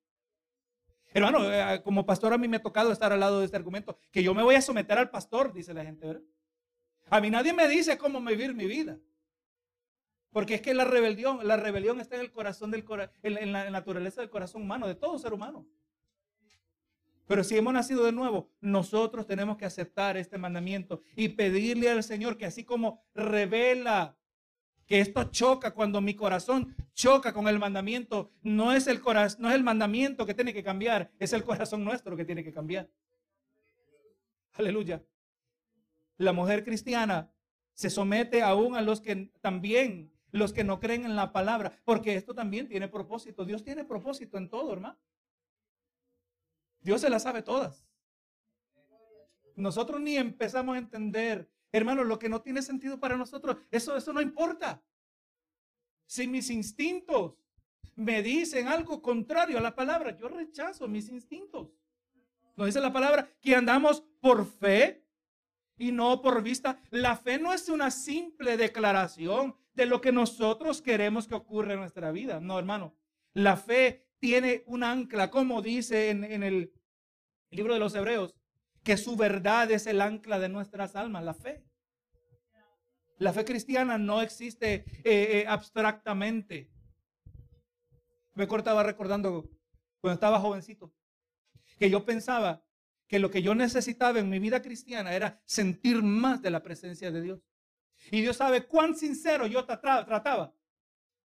Hermano, 1.12 1.52
eh, 1.52 1.82
como 1.82 2.06
pastor 2.06 2.32
a 2.32 2.38
mí 2.38 2.46
me 2.46 2.58
ha 2.58 2.62
tocado 2.62 2.92
estar 2.92 3.12
al 3.12 3.18
lado 3.18 3.40
de 3.40 3.46
este 3.46 3.56
argumento, 3.56 3.98
que 4.12 4.22
yo 4.22 4.34
me 4.34 4.44
voy 4.44 4.54
a 4.54 4.62
someter 4.62 4.98
al 4.98 5.10
pastor, 5.10 5.52
dice 5.52 5.74
la 5.74 5.84
gente, 5.84 6.06
¿verdad? 6.06 6.22
A 7.10 7.20
mí 7.20 7.28
nadie 7.28 7.52
me 7.52 7.66
dice 7.66 7.98
cómo 7.98 8.20
vivir 8.20 8.54
mi 8.54 8.66
vida. 8.66 9.00
Porque 10.30 10.54
es 10.54 10.60
que 10.60 10.74
la 10.74 10.84
rebelión, 10.84 11.44
la 11.44 11.56
rebelión 11.56 12.00
está 12.00 12.14
en 12.14 12.20
el 12.20 12.30
corazón 12.30 12.70
del 12.70 12.84
en 13.24 13.52
la 13.52 13.68
naturaleza 13.68 14.20
del 14.20 14.30
corazón 14.30 14.62
humano, 14.62 14.86
de 14.86 14.94
todo 14.94 15.18
ser 15.18 15.32
humano. 15.32 15.66
Pero 17.26 17.44
si 17.44 17.56
hemos 17.56 17.72
nacido 17.72 18.04
de 18.04 18.12
nuevo, 18.12 18.50
nosotros 18.60 19.26
tenemos 19.26 19.56
que 19.56 19.64
aceptar 19.64 20.16
este 20.16 20.38
mandamiento 20.38 21.02
y 21.16 21.28
pedirle 21.28 21.90
al 21.90 22.02
Señor 22.02 22.36
que 22.36 22.46
así 22.46 22.64
como 22.64 23.04
revela 23.14 24.16
que 24.86 25.00
esto 25.00 25.24
choca 25.24 25.72
cuando 25.72 26.00
mi 26.00 26.14
corazón 26.14 26.74
choca 26.94 27.32
con 27.32 27.48
el 27.48 27.58
mandamiento. 27.58 28.32
No 28.42 28.72
es 28.72 28.86
el, 28.86 29.00
corazón, 29.00 29.42
no 29.42 29.48
es 29.48 29.54
el 29.54 29.62
mandamiento 29.62 30.26
que 30.26 30.34
tiene 30.34 30.52
que 30.52 30.62
cambiar, 30.62 31.10
es 31.18 31.32
el 31.32 31.44
corazón 31.44 31.84
nuestro 31.84 32.16
que 32.16 32.24
tiene 32.24 32.44
que 32.44 32.52
cambiar. 32.52 32.90
Aleluya. 34.54 35.02
La 36.18 36.32
mujer 36.32 36.64
cristiana 36.64 37.32
se 37.72 37.88
somete 37.90 38.42
aún 38.42 38.76
a 38.76 38.82
los 38.82 39.00
que 39.00 39.30
también, 39.40 40.12
los 40.30 40.52
que 40.52 40.64
no 40.64 40.78
creen 40.78 41.04
en 41.04 41.16
la 41.16 41.32
palabra, 41.32 41.72
porque 41.84 42.14
esto 42.14 42.34
también 42.34 42.68
tiene 42.68 42.88
propósito. 42.88 43.44
Dios 43.44 43.64
tiene 43.64 43.84
propósito 43.84 44.36
en 44.36 44.50
todo, 44.50 44.72
hermano. 44.72 44.98
Dios 46.82 47.00
se 47.00 47.10
las 47.10 47.22
sabe 47.22 47.42
todas. 47.42 47.84
Nosotros 49.56 50.00
ni 50.00 50.16
empezamos 50.16 50.74
a 50.74 50.78
entender 50.78 51.50
Hermano, 51.72 52.04
lo 52.04 52.18
que 52.18 52.28
no 52.28 52.42
tiene 52.42 52.60
sentido 52.60 53.00
para 53.00 53.16
nosotros, 53.16 53.56
eso, 53.70 53.96
eso 53.96 54.12
no 54.12 54.20
importa. 54.20 54.82
Si 56.06 56.28
mis 56.28 56.50
instintos 56.50 57.34
me 57.96 58.22
dicen 58.22 58.68
algo 58.68 59.00
contrario 59.00 59.56
a 59.56 59.62
la 59.62 59.74
palabra, 59.74 60.14
yo 60.16 60.28
rechazo 60.28 60.86
mis 60.86 61.08
instintos. 61.08 61.70
No 62.56 62.66
dice 62.66 62.80
la 62.80 62.92
palabra 62.92 63.30
que 63.40 63.56
andamos 63.56 64.02
por 64.20 64.44
fe 64.44 65.06
y 65.78 65.92
no 65.92 66.20
por 66.20 66.42
vista. 66.42 66.78
La 66.90 67.16
fe 67.16 67.38
no 67.38 67.54
es 67.54 67.70
una 67.70 67.90
simple 67.90 68.58
declaración 68.58 69.56
de 69.72 69.86
lo 69.86 70.02
que 70.02 70.12
nosotros 70.12 70.82
queremos 70.82 71.26
que 71.26 71.34
ocurra 71.34 71.72
en 71.72 71.80
nuestra 71.80 72.12
vida. 72.12 72.38
No, 72.38 72.58
hermano. 72.58 72.94
La 73.32 73.56
fe 73.56 74.06
tiene 74.18 74.62
un 74.66 74.84
ancla, 74.84 75.30
como 75.30 75.62
dice 75.62 76.10
en 76.10 76.42
el 76.42 76.70
libro 77.52 77.74
de 77.74 77.80
los 77.80 77.94
Hebreos 77.94 78.34
que 78.82 78.96
su 78.96 79.16
verdad 79.16 79.70
es 79.70 79.86
el 79.86 80.00
ancla 80.00 80.38
de 80.38 80.48
nuestras 80.48 80.96
almas, 80.96 81.24
la 81.24 81.34
fe. 81.34 81.64
La 83.18 83.32
fe 83.32 83.44
cristiana 83.44 83.98
no 83.98 84.20
existe 84.20 84.84
eh, 85.04 85.04
eh, 85.04 85.44
abstractamente. 85.46 86.72
Me 88.34 88.48
cortaba 88.48 88.82
recordando 88.82 89.48
cuando 90.00 90.14
estaba 90.14 90.40
jovencito, 90.40 90.92
que 91.78 91.90
yo 91.90 92.04
pensaba 92.04 92.64
que 93.06 93.20
lo 93.20 93.30
que 93.30 93.42
yo 93.42 93.54
necesitaba 93.54 94.18
en 94.18 94.28
mi 94.28 94.38
vida 94.38 94.62
cristiana 94.62 95.14
era 95.14 95.40
sentir 95.44 96.02
más 96.02 96.42
de 96.42 96.50
la 96.50 96.62
presencia 96.62 97.12
de 97.12 97.22
Dios. 97.22 97.40
Y 98.10 98.22
Dios 98.22 98.38
sabe 98.38 98.66
cuán 98.66 98.96
sincero 98.96 99.46
yo 99.46 99.64
trataba 99.64 100.52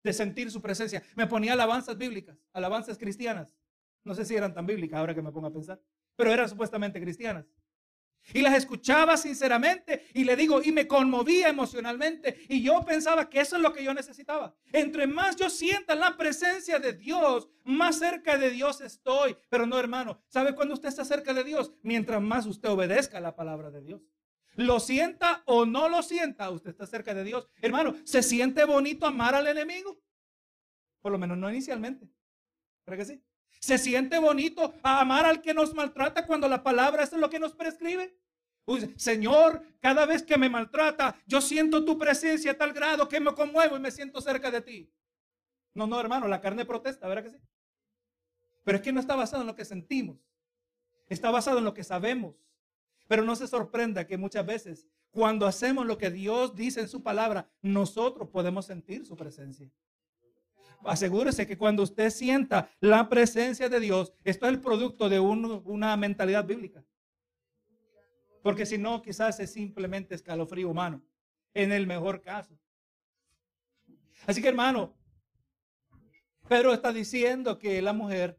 de 0.03 0.12
sentir 0.12 0.51
su 0.51 0.61
presencia. 0.61 1.03
Me 1.14 1.27
ponía 1.27 1.55
alabanzas 1.55 1.97
bíblicas, 1.97 2.37
alabanzas 2.53 2.99
cristianas. 2.99 3.57
No 4.05 4.14
sé 4.14 4.24
si 4.24 4.35
eran 4.35 4.53
tan 4.53 4.66
bíblicas 4.66 4.99
ahora 4.99 5.14
que 5.14 5.22
me 5.22 5.33
pongo 5.33 5.47
a 5.47 5.53
pensar, 5.53 5.81
pero 6.17 6.33
eran 6.33 6.49
supuestamente 6.49 7.01
cristianas. 7.01 7.47
Y 8.35 8.41
las 8.41 8.57
escuchaba 8.57 9.17
sinceramente 9.17 10.07
y 10.12 10.25
le 10.25 10.35
digo, 10.35 10.61
y 10.61 10.73
me 10.73 10.89
conmovía 10.89 11.49
emocionalmente. 11.49 12.45
Y 12.49 12.61
yo 12.61 12.85
pensaba 12.85 13.31
que 13.31 13.41
eso 13.41 13.57
es 13.57 13.62
lo 13.62 13.73
que 13.73 13.85
yo 13.85 13.95
necesitaba. 13.95 14.55
Entre 14.73 15.07
más 15.07 15.37
yo 15.37 15.49
sienta 15.49 15.95
la 15.95 16.17
presencia 16.17 16.79
de 16.79 16.93
Dios, 16.93 17.49
más 17.62 17.99
cerca 17.99 18.37
de 18.37 18.51
Dios 18.51 18.81
estoy. 18.81 19.37
Pero 19.49 19.67
no, 19.67 19.79
hermano, 19.79 20.21
¿sabe 20.27 20.55
cuando 20.55 20.75
usted 20.75 20.89
está 20.89 21.05
cerca 21.05 21.35
de 21.35 21.45
Dios? 21.45 21.73
Mientras 21.83 22.21
más 22.21 22.47
usted 22.47 22.69
obedezca 22.69 23.21
la 23.21 23.37
palabra 23.37 23.71
de 23.71 23.83
Dios. 23.83 24.03
Lo 24.57 24.81
sienta 24.81 25.43
o 25.45 25.67
no 25.67 25.89
lo 25.89 26.03
sienta, 26.03 26.51
usted 26.51 26.71
está 26.71 26.87
cerca 26.87 27.14
de 27.14 27.25
Dios. 27.25 27.47
Hermano, 27.61 27.95
¿se 28.05 28.23
siente 28.23 28.64
bonito 28.64 29.07
amar 29.07 29.35
al 29.35 29.47
enemigo? 29.47 30.01
Por 31.01 31.12
lo 31.12 31.19
menos 31.19 31.37
no 31.37 31.49
inicialmente. 31.51 32.09
¿Verdad 32.87 33.07
que 33.07 33.12
sí? 33.12 33.23
Se 33.61 33.78
siente 33.78 34.18
bonito 34.18 34.74
amar 34.82 35.24
al 35.24 35.42
que 35.42 35.54
nos 35.54 35.74
maltrata 35.74 36.26
cuando 36.26 36.48
la 36.48 36.62
palabra 36.62 37.02
es 37.02 37.12
lo 37.12 37.30
que 37.30 37.38
nos 37.38 37.54
prescribe. 37.54 38.16
Señor, 38.96 39.62
cada 39.80 40.07
vez 40.07 40.22
que 40.22 40.36
me 40.36 40.48
maltrata, 40.48 41.16
yo 41.26 41.40
siento 41.40 41.84
tu 41.84 41.98
presencia 41.98 42.52
a 42.52 42.59
tal 42.59 42.72
grado 42.72 43.09
que 43.09 43.20
me 43.20 43.32
conmuevo 43.34 43.76
y 43.76 43.80
me 43.80 43.90
siento 43.90 44.20
cerca 44.20 44.50
de 44.50 44.61
ti. 44.61 44.92
No, 45.74 45.86
no, 45.86 46.00
hermano, 46.00 46.26
la 46.26 46.40
carne 46.40 46.64
protesta, 46.64 47.07
¿verdad 47.07 47.24
que 47.24 47.30
sí? 47.30 47.38
Pero 48.64 48.78
es 48.78 48.82
que 48.82 48.92
no 48.92 49.00
está 49.00 49.14
basado 49.14 49.42
en 49.42 49.46
lo 49.46 49.54
que 49.54 49.64
sentimos. 49.64 50.18
Está 51.09 51.30
basado 51.30 51.59
en 51.59 51.64
lo 51.64 51.74
que 51.74 51.84
sabemos. 51.84 52.34
Pero 53.07 53.22
no 53.22 53.36
se 53.36 53.46
sorprenda 53.46 54.07
que 54.07 54.16
muchas 54.16 54.44
veces 54.44 54.88
cuando 55.11 55.46
hacemos 55.46 55.86
lo 55.86 55.96
que 55.96 56.11
Dios 56.11 56.57
dice 56.57 56.80
en 56.80 56.88
su 56.88 57.02
palabra, 57.02 57.48
nosotros 57.62 58.28
podemos 58.28 58.66
sentir 58.66 59.07
su 59.07 59.16
presencia 59.16 59.70
asegúrese 60.85 61.47
que 61.47 61.59
cuando 61.59 61.83
usted 61.83 62.11
sienta 62.11 62.70
la 62.81 63.09
presencia 63.09 63.68
de 63.68 63.81
Dios, 63.81 64.12
esto 64.24 64.47
es 64.47 64.53
el 64.53 64.61
producto 64.61 65.09
de 65.09 65.20
una 65.20 65.97
mentalidad 65.97 66.45
bíblica. 66.45 66.85
Porque 68.43 68.66
si 68.66 68.79
no, 68.79 69.03
quizás 69.03 69.41
es 69.41 69.53
simplemente 69.53 70.14
escalofrío 70.14 70.68
humano, 70.68 71.03
en 71.55 71.72
el 71.72 71.87
mejor 71.87 72.20
caso. 72.20 72.57
Así 74.27 74.41
que 74.41 74.49
hermano, 74.49 74.97
Pedro 76.49 76.72
está 76.72 76.93
diciendo 76.93 77.59
que 77.59 77.83
la 77.83 77.93
mujer 77.93 78.39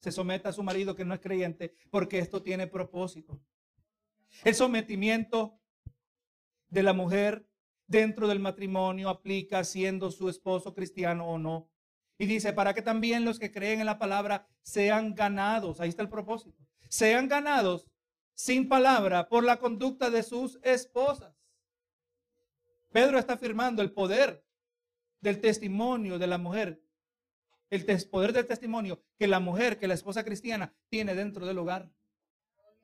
se 0.00 0.12
someta 0.12 0.50
a 0.50 0.52
su 0.52 0.62
marido 0.62 0.94
que 0.94 1.04
no 1.04 1.14
es 1.14 1.20
creyente 1.20 1.74
porque 1.90 2.20
esto 2.20 2.42
tiene 2.42 2.68
propósito. 2.68 3.40
El 4.44 4.54
sometimiento 4.54 5.58
de 6.68 6.82
la 6.82 6.92
mujer 6.92 7.48
dentro 7.88 8.28
del 8.28 8.38
matrimonio 8.38 9.08
aplica 9.08 9.64
siendo 9.64 10.12
su 10.12 10.28
esposo 10.28 10.74
cristiano 10.74 11.26
o 11.26 11.38
no. 11.38 11.68
Y 12.18 12.26
dice, 12.26 12.52
para 12.52 12.74
que 12.74 12.82
también 12.82 13.24
los 13.24 13.38
que 13.38 13.50
creen 13.50 13.80
en 13.80 13.86
la 13.86 13.98
palabra 13.98 14.46
sean 14.62 15.14
ganados, 15.14 15.80
ahí 15.80 15.88
está 15.88 16.02
el 16.02 16.08
propósito, 16.08 16.62
sean 16.88 17.28
ganados 17.28 17.88
sin 18.34 18.68
palabra 18.68 19.28
por 19.28 19.42
la 19.42 19.58
conducta 19.58 20.10
de 20.10 20.22
sus 20.22 20.58
esposas. 20.62 21.34
Pedro 22.92 23.18
está 23.18 23.34
afirmando 23.34 23.82
el 23.82 23.92
poder 23.92 24.44
del 25.20 25.40
testimonio 25.40 26.18
de 26.18 26.26
la 26.26 26.38
mujer, 26.38 26.82
el 27.70 27.84
poder 28.08 28.32
del 28.32 28.46
testimonio 28.46 29.02
que 29.18 29.26
la 29.26 29.40
mujer, 29.40 29.78
que 29.78 29.88
la 29.88 29.94
esposa 29.94 30.24
cristiana 30.24 30.74
tiene 30.88 31.14
dentro 31.14 31.46
del 31.46 31.58
hogar. 31.58 31.90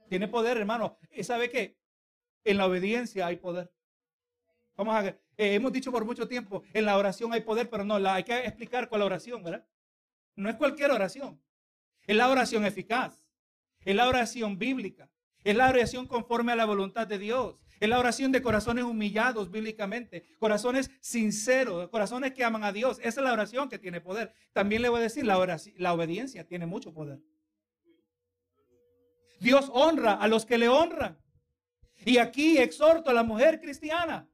Tiene 0.09 0.29
poder, 0.29 0.59
hermano. 0.59 0.99
¿Sabe 1.23 1.49
qué? 1.49 1.79
En 2.45 2.59
la 2.59 2.67
obediencia 2.67 3.27
hay 3.27 3.37
poder. 3.37 3.74
Vamos 4.77 4.95
a. 4.95 5.07
Eh, 5.37 5.55
hemos 5.55 5.73
dicho 5.73 5.91
por 5.91 6.05
mucho 6.05 6.29
tiempo, 6.29 6.63
en 6.73 6.85
la 6.85 6.97
oración 6.97 7.33
hay 7.33 7.41
poder, 7.41 7.69
pero 7.69 7.85
no, 7.85 7.97
hay 7.97 8.25
que 8.25 8.39
explicar 8.41 8.89
cuál 8.89 9.03
oración, 9.03 9.43
¿verdad? 9.43 9.67
No 10.37 10.49
es 10.49 10.57
cualquier 10.57 10.91
oración. 10.91 11.41
Es 12.07 12.17
la 12.17 12.29
oración 12.29 12.65
eficaz. 12.65 13.27
Es 13.85 13.95
la 13.95 14.09
oración 14.09 14.59
bíblica. 14.59 15.09
Es 15.43 15.57
la 15.57 15.69
oración 15.69 16.07
conforme 16.07 16.53
a 16.53 16.57
la 16.57 16.65
voluntad 16.65 17.07
de 17.07 17.19
Dios. 17.19 17.57
Es 17.81 17.89
la 17.89 17.99
oración 17.99 18.33
de 18.33 18.43
corazones 18.43 18.85
humillados 18.85 19.51
bíblicamente. 19.51 20.25
Corazones 20.39 20.91
sinceros. 21.01 21.89
Corazones 21.91 22.33
que 22.33 22.45
aman 22.45 22.65
a 22.65 22.73
Dios. 22.73 22.99
Esa 22.99 23.21
es 23.21 23.25
la 23.25 23.33
oración 23.33 23.69
que 23.69 23.79
tiene 23.79 24.01
poder. 24.01 24.33
También 24.53 24.83
le 24.83 24.89
voy 24.89 25.01
a 25.01 25.03
decir, 25.03 25.25
la, 25.25 25.39
oración, 25.39 25.75
la 25.79 25.93
obediencia 25.93 26.47
tiene 26.47 26.67
mucho 26.67 26.93
poder. 26.93 27.21
Dios 29.41 29.71
honra 29.73 30.15
a 30.15 30.29
los 30.29 30.47
que 30.47 30.59
le 30.59 30.69
honran. 30.69 31.19
Y 32.05 32.19
aquí 32.19 32.59
exhorto 32.59 33.11
a 33.11 33.15
la 33.15 33.23
mujer 33.23 33.61
cristiana 33.61 34.29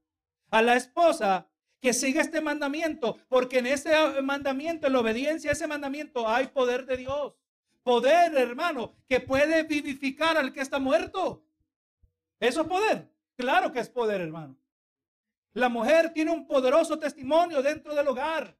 a 0.50 0.62
la 0.62 0.76
esposa 0.76 1.46
que 1.80 1.92
siga 1.92 2.20
este 2.20 2.40
mandamiento, 2.40 3.16
porque 3.28 3.58
en 3.58 3.66
ese 3.66 3.90
mandamiento, 4.22 4.86
en 4.86 4.92
la 4.92 5.00
obediencia 5.00 5.50
a 5.50 5.54
ese 5.54 5.66
mandamiento, 5.66 6.28
hay 6.28 6.48
poder 6.48 6.84
de 6.86 6.98
Dios. 6.98 7.34
Poder, 7.82 8.36
hermano, 8.36 8.94
que 9.08 9.20
puede 9.20 9.62
vivificar 9.62 10.36
al 10.36 10.52
que 10.52 10.60
está 10.60 10.78
muerto. 10.78 11.42
¿Eso 12.38 12.62
es 12.62 12.66
poder? 12.68 13.10
Claro 13.36 13.72
que 13.72 13.80
es 13.80 13.88
poder, 13.88 14.20
hermano. 14.20 14.58
La 15.54 15.68
mujer 15.68 16.12
tiene 16.12 16.30
un 16.30 16.46
poderoso 16.46 16.98
testimonio 16.98 17.62
dentro 17.62 17.94
del 17.94 18.08
hogar. 18.08 18.56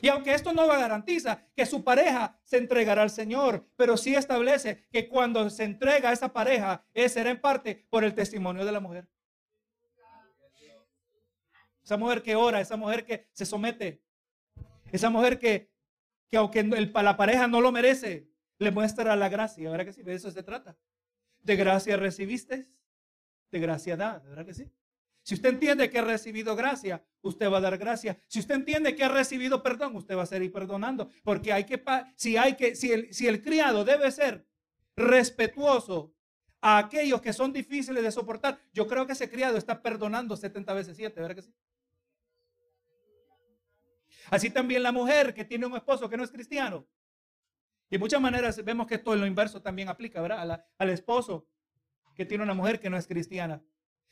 Y 0.00 0.08
aunque 0.08 0.34
esto 0.34 0.52
no 0.52 0.66
garantiza 0.66 1.46
que 1.54 1.66
su 1.66 1.84
pareja 1.84 2.38
se 2.42 2.56
entregará 2.56 3.02
al 3.02 3.10
Señor, 3.10 3.68
pero 3.76 3.96
sí 3.96 4.14
establece 4.14 4.86
que 4.90 5.08
cuando 5.08 5.48
se 5.50 5.64
entrega 5.64 6.10
a 6.10 6.12
esa 6.12 6.32
pareja, 6.32 6.84
será 7.08 7.30
en 7.30 7.40
parte 7.40 7.86
por 7.90 8.02
el 8.02 8.14
testimonio 8.14 8.64
de 8.64 8.72
la 8.72 8.80
mujer. 8.80 9.08
Esa 11.84 11.96
mujer 11.98 12.22
que 12.22 12.34
ora, 12.34 12.60
esa 12.60 12.76
mujer 12.76 13.04
que 13.04 13.28
se 13.32 13.44
somete, 13.44 14.02
esa 14.90 15.10
mujer 15.10 15.38
que, 15.38 15.70
que 16.30 16.38
aunque 16.38 16.62
la 16.62 17.16
pareja 17.16 17.46
no 17.46 17.60
lo 17.60 17.70
merece, 17.72 18.28
le 18.58 18.70
muestra 18.70 19.14
la 19.16 19.28
gracia. 19.28 19.70
¿Verdad 19.70 19.84
que 19.84 19.92
sí? 19.92 20.02
De 20.02 20.14
eso 20.14 20.30
se 20.30 20.42
trata. 20.42 20.76
De 21.42 21.56
gracia 21.56 21.96
recibiste, 21.96 22.70
de 23.50 23.60
gracia 23.60 23.96
da. 23.96 24.20
¿Verdad 24.20 24.46
que 24.46 24.54
sí? 24.54 24.72
Si 25.22 25.34
usted 25.34 25.50
entiende 25.50 25.90
que 25.90 25.98
ha 25.98 26.04
recibido 26.04 26.56
gracia, 26.56 27.02
usted 27.22 27.50
va 27.50 27.58
a 27.58 27.62
dar 27.62 27.76
gracia. 27.76 28.18
Si 28.28 28.40
usted 28.40 28.54
entiende 28.54 28.94
que 28.94 29.04
ha 29.04 29.08
recibido 29.08 29.62
perdón, 29.62 29.96
usted 29.96 30.16
va 30.16 30.22
a 30.22 30.26
seguir 30.26 30.52
perdonando. 30.52 31.10
Porque 31.22 31.52
hay 31.52 31.64
que, 31.64 31.82
si 32.16 32.36
hay 32.36 32.54
que, 32.54 32.74
si 32.74 32.92
el, 32.92 33.12
si 33.12 33.26
el 33.26 33.42
criado 33.42 33.84
debe 33.84 34.10
ser 34.10 34.46
respetuoso 34.96 36.14
a 36.60 36.78
aquellos 36.78 37.20
que 37.20 37.32
son 37.32 37.52
difíciles 37.52 38.02
de 38.02 38.10
soportar, 38.10 38.58
yo 38.72 38.86
creo 38.86 39.06
que 39.06 39.12
ese 39.12 39.28
criado 39.28 39.58
está 39.58 39.82
perdonando 39.82 40.36
70 40.36 40.72
veces 40.72 40.96
7, 40.96 41.20
¿verdad 41.20 41.36
que 41.36 41.42
sí? 41.42 41.54
Así 44.30 44.50
también 44.50 44.82
la 44.82 44.92
mujer 44.92 45.34
que 45.34 45.44
tiene 45.44 45.66
un 45.66 45.76
esposo 45.76 46.08
que 46.08 46.16
no 46.16 46.24
es 46.24 46.30
cristiano. 46.30 46.86
Y 47.88 47.96
de 47.96 47.98
muchas 47.98 48.20
maneras 48.20 48.62
vemos 48.64 48.86
que 48.86 48.96
esto 48.96 49.12
en 49.14 49.20
lo 49.20 49.26
inverso 49.26 49.60
también 49.60 49.88
aplica, 49.88 50.20
¿verdad? 50.20 50.66
al 50.78 50.90
esposo 50.90 51.46
que 52.14 52.24
tiene 52.24 52.44
una 52.44 52.54
mujer 52.54 52.80
que 52.80 52.90
no 52.90 52.96
es 52.96 53.06
cristiana. 53.06 53.62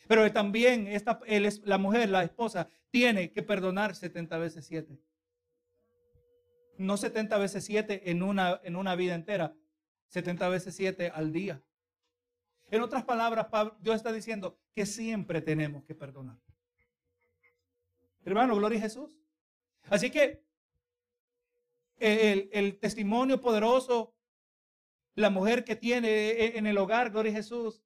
Pero 0.08 0.30
también 0.32 0.86
esta, 0.88 1.20
la 1.64 1.78
mujer, 1.78 2.08
la 2.08 2.24
esposa, 2.24 2.68
tiene 2.90 3.32
que 3.32 3.42
perdonar 3.42 3.94
70 3.94 4.36
veces 4.38 4.66
7. 4.66 4.98
No 6.78 6.96
70 6.96 7.38
veces 7.38 7.64
7 7.64 8.10
en 8.10 8.22
una, 8.22 8.60
en 8.64 8.76
una 8.76 8.96
vida 8.96 9.14
entera, 9.14 9.54
70 10.08 10.48
veces 10.48 10.74
7 10.74 11.12
al 11.14 11.32
día. 11.32 11.62
En 12.70 12.82
otras 12.82 13.04
palabras, 13.04 13.46
Dios 13.80 13.96
está 13.96 14.12
diciendo 14.12 14.58
que 14.74 14.86
siempre 14.86 15.40
tenemos 15.40 15.84
que 15.84 15.94
perdonar. 15.94 16.38
Hermano, 18.24 18.56
gloria 18.56 18.78
a 18.78 18.82
Jesús. 18.82 19.21
Así 19.92 20.10
que 20.10 20.42
el, 21.98 22.78
testimonio 22.80 23.42
poderoso, 23.42 24.16
la 25.14 25.28
mujer 25.28 25.64
que 25.64 25.76
tiene 25.76 26.08
e, 26.08 26.56
en 26.56 26.66
el 26.66 26.78
hogar, 26.78 27.10
gloria 27.10 27.30
a 27.30 27.34
Jesús. 27.34 27.84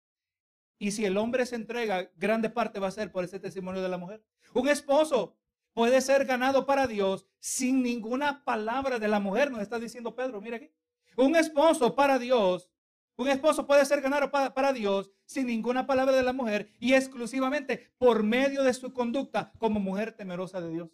Y 0.79 0.93
si 0.93 1.05
el 1.05 1.17
hombre 1.17 1.47
se 1.47 1.57
entrega, 1.57 2.09
grande 2.15 2.49
parte 2.49 2.79
va 2.79 2.87
a 2.87 2.93
ser 2.93 3.11
por 3.11 3.25
ese 3.25 3.41
testimonio 3.41 3.83
de 3.83 3.89
la 3.89 3.99
mujer. 3.99 4.23
Un 4.55 4.69
esposo 4.69 5.37
puede 5.73 6.01
ser 6.01 6.27
ganado 6.27 6.65
para 6.65 6.87
Dios 6.87 7.27
sin 7.41 7.83
ninguna 7.83 8.45
palabra 8.45 9.01
de 9.01 9.09
la 9.09 9.19
mujer, 9.19 9.51
nos 9.51 9.63
está 9.63 9.81
diciendo 9.81 10.15
Pedro, 10.15 10.41
mira 10.41 10.59
aquí. 10.59 10.71
Un 11.17 11.35
esposo 11.35 11.97
para 11.97 12.21
Dios, 12.21 12.71
un 13.17 13.27
esposo 13.27 13.67
puede 13.67 13.85
ser 13.85 14.01
ganado 14.01 14.31
para, 14.31 14.73
Dios 14.73 15.11
sin 15.25 15.49
ninguna 15.49 15.89
palabra 15.89 16.15
de 16.15 16.23
la 16.23 16.33
mujer 16.33 16.71
y 16.79 16.95
exclusivamente 16.95 17.91
por 17.99 18.23
medio 18.23 18.63
de 18.63 18.75
su 18.75 18.93
conducta 18.93 19.53
como 19.59 19.81
mujer 19.81 20.13
temerosa 20.13 20.61
de 20.61 20.71
Dios. 20.71 20.89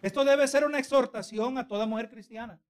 Esto 0.00 0.24
debe 0.24 0.46
ser 0.46 0.64
una 0.64 0.78
exhortación 0.78 1.58
a 1.58 1.66
toda 1.66 1.86
mujer 1.86 2.08
cristiana 2.08 2.60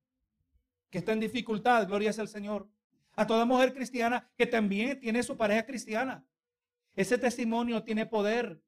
que 0.90 0.98
está 0.98 1.12
en 1.12 1.20
dificultad, 1.20 1.86
gloria 1.86 2.12
sea 2.12 2.22
al 2.22 2.28
Señor. 2.28 2.68
A 3.14 3.26
toda 3.26 3.44
mujer 3.44 3.74
cristiana 3.74 4.30
que 4.36 4.46
también 4.46 5.00
tiene 5.00 5.22
su 5.22 5.36
pareja 5.36 5.66
cristiana. 5.66 6.24
Ese 6.94 7.18
testimonio 7.18 7.82
tiene 7.82 8.06
poder. 8.06 8.62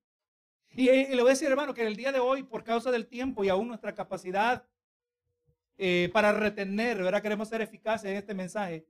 Y, 0.70 0.86
le 0.86 1.22
voy 1.22 1.30
a 1.30 1.34
decir, 1.34 1.48
hermano, 1.48 1.72
que 1.72 1.86
el 1.86 1.96
día 1.96 2.12
de 2.12 2.20
hoy, 2.20 2.42
por 2.42 2.64
causa 2.64 2.90
del 2.90 3.06
tiempo 3.06 3.44
y 3.44 3.48
aún 3.48 3.68
nuestra 3.68 3.94
capacidad 3.94 4.66
eh, 5.78 6.10
para 6.12 6.32
retener, 6.32 7.02
¿verdad? 7.02 7.22
Queremos 7.22 7.48
ser 7.48 7.62
eficaces 7.62 8.10
en 8.10 8.16
este 8.16 8.34
mensaje. 8.34 8.86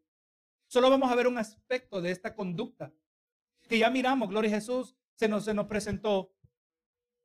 Solo 0.67 0.91
vamos 0.91 1.11
a 1.11 1.15
ver 1.15 1.27
un 1.27 1.39
aspecto 1.39 2.01
de 2.01 2.11
esta 2.11 2.35
conducta. 2.35 2.93
Que 3.69 3.79
ya 3.79 3.91
miramos, 3.91 4.29
gloria 4.29 4.51
a 4.51 4.55
Jesús, 4.55 4.97
se 5.15 5.29
nos 5.29 5.67
presentó 5.69 6.33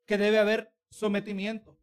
que 0.06 0.18
debe 0.18 0.40
haber 0.40 0.74
sometimiento. 0.90 1.75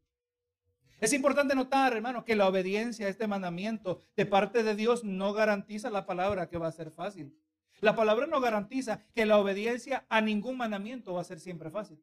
Es 1.03 1.13
importante 1.13 1.57
notar, 1.57 1.93
hermano, 1.95 2.25
que 2.25 2.37
la 2.37 2.47
obediencia 2.47 3.07
a 3.07 3.09
este 3.09 3.27
mandamiento 3.27 3.99
de 4.15 4.25
parte 4.25 4.63
de 4.63 4.77
Dios 4.77 5.03
no 5.03 5.33
garantiza 5.33 5.91
la 5.91 6.07
palabra 6.07 6.49
que 6.49 6.59
va 6.59 6.69
a 6.69 6.73
ser 6.73 6.93
fácil. 6.93 7.37
La 7.81 7.97
palabra 7.97 8.29
no 8.29 8.41
garantiza 8.41 9.05
que 9.13 9.27
la 9.27 9.39
obediencia 9.39 10.07
a 10.09 10.21
ningún 10.21 10.57
mandamiento 10.57 11.13
va 11.13 11.23
a 11.23 11.25
ser 11.25 11.41
siempre 11.41 11.73
fácil. 11.73 12.01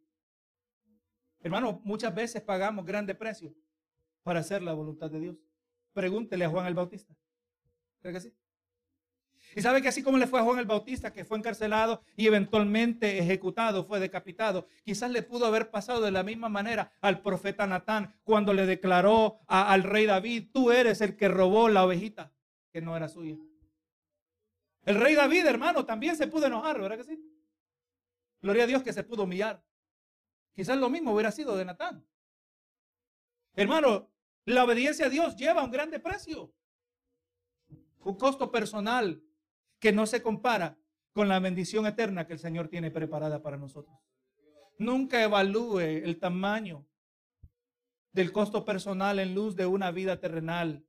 Hermano, 1.39 1.79
muchas 1.85 2.13
veces 2.13 2.41
pagamos 2.41 2.85
grande 2.85 3.15
precio 3.15 3.55
para 4.21 4.41
hacer 4.41 4.61
la 4.61 4.73
voluntad 4.73 5.09
de 5.09 5.21
Dios. 5.21 5.37
Pregúntele 5.93 6.43
a 6.43 6.49
Juan 6.49 6.67
el 6.67 6.73
Bautista. 6.73 7.15
¿Cree 8.01 8.13
que 8.13 8.19
sí? 8.19 8.33
Y 9.55 9.61
sabe 9.61 9.81
que 9.81 9.87
así 9.87 10.03
como 10.03 10.17
le 10.17 10.27
fue 10.27 10.39
a 10.39 10.43
Juan 10.43 10.59
el 10.59 10.65
Bautista, 10.65 11.11
que 11.11 11.25
fue 11.25 11.37
encarcelado 11.37 12.01
y 12.15 12.27
eventualmente 12.27 13.17
ejecutado, 13.17 13.83
fue 13.83 13.99
decapitado, 13.99 14.67
quizás 14.83 15.09
le 15.09 15.23
pudo 15.23 15.45
haber 15.45 15.71
pasado 15.71 16.01
de 16.01 16.11
la 16.11 16.23
misma 16.23 16.49
manera 16.49 16.91
al 17.01 17.21
profeta 17.21 17.65
Natán 17.65 18.15
cuando 18.23 18.53
le 18.53 18.65
declaró 18.65 19.39
al 19.47 19.83
rey 19.83 20.05
David, 20.05 20.49
tú 20.53 20.71
eres 20.71 21.01
el 21.01 21.15
que 21.15 21.27
robó 21.27 21.69
la 21.69 21.83
ovejita 21.83 22.31
que 22.71 22.81
no 22.81 22.95
era 22.95 23.09
suya. 23.09 23.37
El 24.83 24.95
rey 24.95 25.15
David, 25.15 25.45
hermano, 25.45 25.85
también 25.85 26.15
se 26.15 26.27
pudo 26.27 26.45
enojar, 26.45 26.79
¿verdad 26.79 26.97
que 26.97 27.03
sí? 27.03 27.19
Gloria 28.41 28.63
a 28.63 28.67
Dios 28.67 28.83
que 28.83 28.93
se 28.93 29.03
pudo 29.03 29.23
humillar. 29.23 29.63
Quizás 30.53 30.77
lo 30.77 30.89
mismo 30.89 31.13
hubiera 31.13 31.31
sido 31.31 31.57
de 31.57 31.65
Natán. 31.65 32.05
Hermano, 33.55 34.09
la 34.45 34.63
obediencia 34.63 35.07
a 35.07 35.09
Dios 35.09 35.35
lleva 35.35 35.63
un 35.63 35.71
grande 35.71 35.99
precio. 35.99 36.53
Un 37.99 38.15
costo 38.15 38.49
personal 38.51 39.21
que 39.79 39.91
no 39.91 40.05
se 40.05 40.21
compara 40.21 40.77
con 41.13 41.27
la 41.27 41.39
bendición 41.39 41.85
eterna 41.85 42.27
que 42.27 42.33
el 42.33 42.39
Señor 42.39 42.67
tiene 42.67 42.91
preparada 42.91 43.41
para 43.41 43.57
nosotros. 43.57 43.97
Nunca 44.77 45.21
evalúe 45.23 45.79
el 45.79 46.19
tamaño 46.19 46.85
del 48.11 48.31
costo 48.31 48.65
personal 48.65 49.19
en 49.19 49.35
luz 49.35 49.55
de 49.55 49.65
una 49.65 49.91
vida 49.91 50.19
terrenal. 50.19 50.85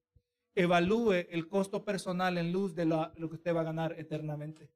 Evalúe 0.54 1.26
el 1.30 1.48
costo 1.48 1.84
personal 1.84 2.38
en 2.38 2.52
luz 2.52 2.74
de 2.74 2.84
lo, 2.84 3.12
que 3.12 3.34
usted 3.34 3.54
va 3.54 3.60
a 3.60 3.64
ganar 3.64 3.98
eternamente. 3.98 4.70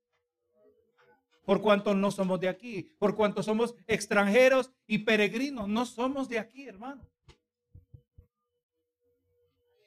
Por 1.45 1.61
cuanto 1.61 1.95
no 1.95 2.11
somos 2.11 2.41
de 2.41 2.49
aquí, 2.49 2.91
por 2.99 3.15
cuanto 3.15 3.43
somos 3.43 3.75
extranjeros 3.87 4.73
y 4.87 4.99
peregrinos, 4.99 5.69
no 5.69 5.85
somos 5.85 6.29
de 6.29 6.39
aquí, 6.39 6.67
hermano. 6.67 7.07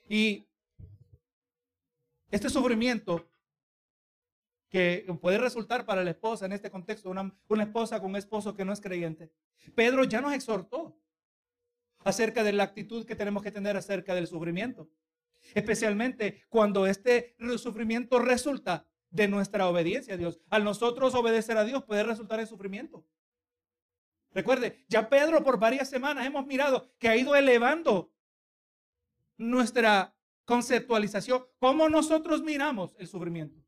Y 0.07 0.47
este 2.29 2.49
sufrimiento 2.49 3.27
que 4.69 5.05
puede 5.21 5.37
resultar 5.37 5.85
para 5.85 6.03
la 6.03 6.11
esposa 6.11 6.45
en 6.45 6.51
este 6.51 6.69
contexto, 6.69 7.09
una, 7.09 7.33
una, 7.47 7.63
esposa 7.63 7.99
con 7.99 8.11
un 8.11 8.15
esposo 8.17 8.53
que 8.53 8.65
no 8.65 8.73
es 8.73 8.81
creyente. 8.81 9.31
Pedro 9.75 10.03
ya 10.03 10.21
nos 10.21 10.33
exhortó 10.33 10.99
acerca 11.99 12.43
de 12.43 12.53
la 12.53 12.63
actitud 12.63 13.05
que 13.05 13.15
tenemos 13.15 13.43
que 13.43 13.51
tener 13.51 13.77
acerca 13.77 14.13
del 14.13 14.27
sufrimiento, 14.27 14.89
especialmente 15.53 16.43
cuando 16.49 16.85
este 16.85 17.35
sufrimiento 17.57 18.19
resulta 18.19 18.87
de 19.09 19.27
nuestra 19.27 19.67
obediencia 19.67 20.15
a 20.15 20.17
Dios. 20.17 20.41
Al 20.49 20.63
nosotros 20.63 21.15
obedecer 21.15 21.57
a 21.57 21.63
Dios 21.63 21.83
puede 21.83 22.03
resultar 22.03 22.39
en 22.39 22.47
sufrimiento. 22.47 23.05
Recuerde, 24.31 24.85
ya 24.87 25.09
Pedro 25.09 25.43
por 25.43 25.57
varias 25.57 25.89
semanas 25.89 26.25
hemos 26.25 26.45
mirado 26.45 26.91
que 26.99 27.07
ha 27.07 27.15
ido 27.15 27.35
elevando 27.35 28.11
nuestra 29.37 30.15
conceptualización, 30.45 31.45
cómo 31.59 31.89
nosotros 31.89 32.41
miramos 32.41 32.95
el 32.99 33.07
sufrimiento. 33.07 33.66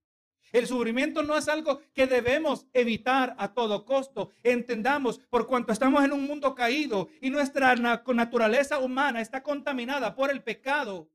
El 0.51 0.67
sufrimiento 0.67 1.23
no 1.23 1.37
es 1.37 1.47
algo 1.47 1.79
que 1.93 2.07
debemos 2.07 2.65
evitar 2.73 3.35
a 3.37 3.53
todo 3.53 3.85
costo. 3.85 4.31
Entendamos, 4.43 5.19
por 5.29 5.47
cuanto 5.47 5.71
estamos 5.71 6.03
en 6.03 6.13
un 6.13 6.25
mundo 6.25 6.55
caído 6.55 7.09
y 7.21 7.29
nuestra 7.29 7.75
naturaleza 7.75 8.79
humana 8.79 9.21
está 9.21 9.43
contaminada 9.43 10.15
por 10.15 10.31
el 10.31 10.41
pecado, 10.41 11.09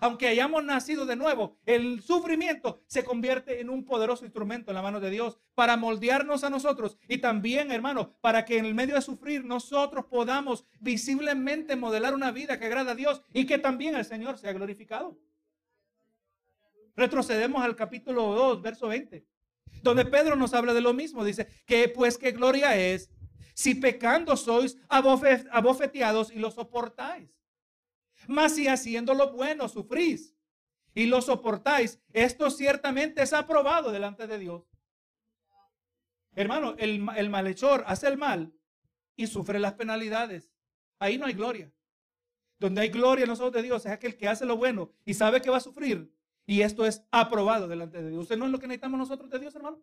aunque 0.00 0.26
hayamos 0.26 0.64
nacido 0.64 1.06
de 1.06 1.16
nuevo, 1.16 1.56
el 1.66 2.02
sufrimiento 2.02 2.82
se 2.86 3.04
convierte 3.04 3.60
en 3.60 3.70
un 3.70 3.84
poderoso 3.84 4.24
instrumento 4.24 4.70
en 4.70 4.74
la 4.74 4.82
mano 4.82 5.00
de 5.00 5.10
Dios 5.10 5.38
para 5.54 5.76
moldearnos 5.76 6.44
a 6.44 6.50
nosotros 6.50 6.98
y 7.08 7.18
también, 7.18 7.70
hermano, 7.70 8.16
para 8.20 8.44
que 8.44 8.58
en 8.58 8.64
el 8.64 8.74
medio 8.74 8.96
de 8.96 9.02
sufrir 9.02 9.44
nosotros 9.44 10.06
podamos 10.06 10.66
visiblemente 10.80 11.76
modelar 11.76 12.14
una 12.14 12.32
vida 12.32 12.58
que 12.58 12.66
agrada 12.66 12.92
a 12.92 12.96
Dios 12.96 13.22
y 13.32 13.46
que 13.46 13.58
también 13.58 13.94
el 13.94 14.04
Señor 14.04 14.36
sea 14.36 14.52
glorificado. 14.52 15.16
Retrocedemos 16.96 17.62
al 17.62 17.74
capítulo 17.74 18.22
2, 18.34 18.62
verso 18.62 18.88
20, 18.88 19.26
donde 19.82 20.04
Pedro 20.04 20.36
nos 20.36 20.54
habla 20.54 20.72
de 20.74 20.80
lo 20.80 20.94
mismo. 20.94 21.24
Dice 21.24 21.48
que 21.66 21.88
pues 21.88 22.18
qué 22.18 22.30
gloria 22.32 22.76
es 22.76 23.10
si 23.54 23.74
pecando 23.74 24.36
sois 24.36 24.76
abofeteados 24.88 26.30
y 26.32 26.38
lo 26.38 26.50
soportáis. 26.50 27.30
Mas 28.28 28.54
si 28.54 28.68
haciendo 28.68 29.14
lo 29.14 29.32
bueno 29.32 29.68
sufrís 29.68 30.34
y 30.94 31.06
lo 31.06 31.20
soportáis, 31.20 32.00
esto 32.12 32.50
ciertamente 32.50 33.22
es 33.22 33.32
aprobado 33.32 33.90
delante 33.90 34.26
de 34.26 34.38
Dios. 34.38 34.64
Hermano, 36.36 36.74
el, 36.78 37.00
malhechor 37.00 37.84
hace 37.86 38.08
el 38.08 38.16
mal 38.16 38.52
y 39.16 39.26
sufre 39.26 39.58
las 39.58 39.74
penalidades. 39.74 40.52
Ahí 40.98 41.18
no 41.18 41.26
hay 41.26 41.34
gloria. 41.34 41.72
Donde 42.58 42.82
hay 42.82 42.88
gloria 42.88 43.24
en 43.24 43.30
los 43.30 43.52
de 43.52 43.62
Dios 43.62 43.84
es 43.84 43.92
aquel 43.92 44.16
que 44.16 44.28
hace 44.28 44.46
lo 44.46 44.56
bueno 44.56 44.92
y 45.04 45.14
sabe 45.14 45.42
que 45.42 45.50
va 45.50 45.58
a 45.58 45.60
sufrir 45.60 46.13
y 46.46 46.62
esto 46.62 46.84
es 46.84 47.02
aprobado 47.10 47.68
delante 47.68 48.02
de 48.02 48.10
Dios. 48.10 48.22
¿Usted 48.22 48.36
no 48.36 48.46
es 48.46 48.50
lo 48.50 48.58
que 48.58 48.66
necesitamos 48.66 48.98
nosotros 48.98 49.30
de 49.30 49.38
Dios, 49.38 49.54
hermano? 49.54 49.80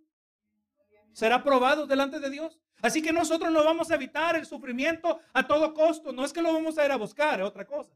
Será 1.13 1.35
aprobado 1.35 1.87
delante 1.87 2.19
de 2.19 2.29
Dios. 2.29 2.59
Así 2.81 3.01
que 3.01 3.11
nosotros 3.11 3.51
no 3.51 3.63
vamos 3.63 3.91
a 3.91 3.95
evitar 3.95 4.35
el 4.35 4.45
sufrimiento 4.45 5.19
a 5.33 5.45
todo 5.45 5.73
costo. 5.73 6.11
No 6.11 6.23
es 6.23 6.33
que 6.33 6.41
lo 6.41 6.53
vamos 6.53 6.77
a 6.77 6.85
ir 6.85 6.91
a 6.91 6.97
buscar, 6.97 7.39
es 7.39 7.45
otra 7.45 7.65
cosa. 7.65 7.91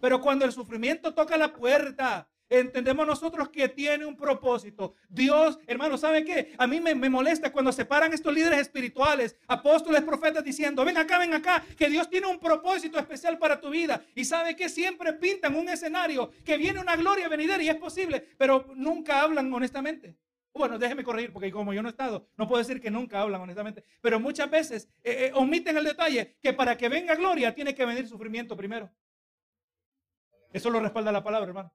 Pero 0.00 0.20
cuando 0.20 0.44
el 0.44 0.52
sufrimiento 0.52 1.14
toca 1.14 1.36
la 1.36 1.52
puerta, 1.52 2.28
entendemos 2.58 3.06
nosotros 3.06 3.48
que 3.48 3.68
tiene 3.68 4.04
un 4.04 4.16
propósito. 4.16 4.94
Dios, 5.08 5.58
hermano, 5.66 5.96
¿sabe 5.96 6.24
qué? 6.24 6.54
A 6.58 6.66
mí 6.66 6.80
me, 6.80 6.94
molesta 6.94 7.50
cuando 7.50 7.72
se 7.72 7.84
paran 7.84 8.12
estos 8.12 8.32
líderes 8.32 8.60
espirituales, 8.60 9.36
apóstoles, 9.48 10.02
profetas, 10.02 10.44
diciendo, 10.44 10.84
ven 10.84 10.98
acá, 10.98 11.18
ven 11.18 11.34
acá, 11.34 11.64
que 11.76 11.88
Dios 11.88 12.08
tiene 12.10 12.26
un 12.26 12.38
propósito 12.38 12.98
especial 12.98 13.38
para 13.38 13.60
tu 13.60 13.70
vida. 13.70 14.04
Y 14.14 14.24
sabe 14.24 14.54
que 14.54 14.68
siempre 14.68 15.14
pintan 15.14 15.56
un 15.56 15.68
escenario 15.68 16.30
que 16.44 16.56
viene 16.56 16.80
una 16.80 16.96
gloria 16.96 17.28
venidera 17.28 17.62
y 17.62 17.68
es 17.68 17.76
posible, 17.76 18.20
pero 18.36 18.66
nunca 18.74 19.22
hablan 19.22 19.52
honestamente. 19.52 20.16
Bueno, 20.54 20.78
déjeme 20.78 21.02
corregir, 21.02 21.32
porque 21.32 21.50
como 21.50 21.72
yo 21.72 21.80
no 21.80 21.88
he 21.88 21.92
estado, 21.92 22.28
no 22.36 22.46
puedo 22.46 22.58
decir 22.58 22.80
que 22.80 22.90
nunca 22.90 23.22
hablan 23.22 23.40
honestamente, 23.40 23.84
pero 24.02 24.20
muchas 24.20 24.50
veces 24.50 24.86
eh, 25.02 25.28
eh, 25.28 25.32
omiten 25.34 25.76
el 25.78 25.84
detalle 25.84 26.36
que 26.42 26.52
para 26.52 26.76
que 26.76 26.90
venga 26.90 27.14
gloria 27.14 27.54
tiene 27.54 27.74
que 27.74 27.86
venir 27.86 28.06
sufrimiento 28.06 28.54
primero. 28.54 28.90
Eso 30.52 30.68
lo 30.68 30.80
respalda 30.80 31.10
la 31.10 31.24
palabra, 31.24 31.48
hermano. 31.48 31.72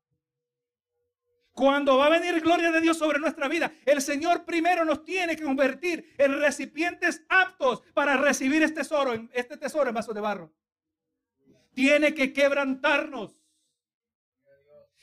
Cuando 1.58 1.98
va 1.98 2.06
a 2.06 2.10
venir 2.10 2.40
gloria 2.40 2.72
de 2.72 2.80
Dios 2.80 3.00
sobre 3.00 3.18
nuestra 3.18 3.48
vida, 3.48 3.72
el 3.84 4.00
Señor 4.00 4.46
primero 4.46 4.86
nos 4.86 5.04
tiene 5.04 5.36
que 5.36 5.42
convertir 5.42 6.14
en 6.20 6.40
recipientes 6.40 7.24
aptos 7.30 7.82
para 7.96 8.16
recibir 8.16 8.62
este 8.62 8.82
tesoro, 8.82 9.28
este 9.34 9.58
tesoro 9.58 9.90
en 9.90 9.96
vaso 9.96 10.14
de 10.14 10.22
barro. 10.22 10.54
Tiene 11.74 12.14
que 12.14 12.32
quebrantarnos. 12.32 13.42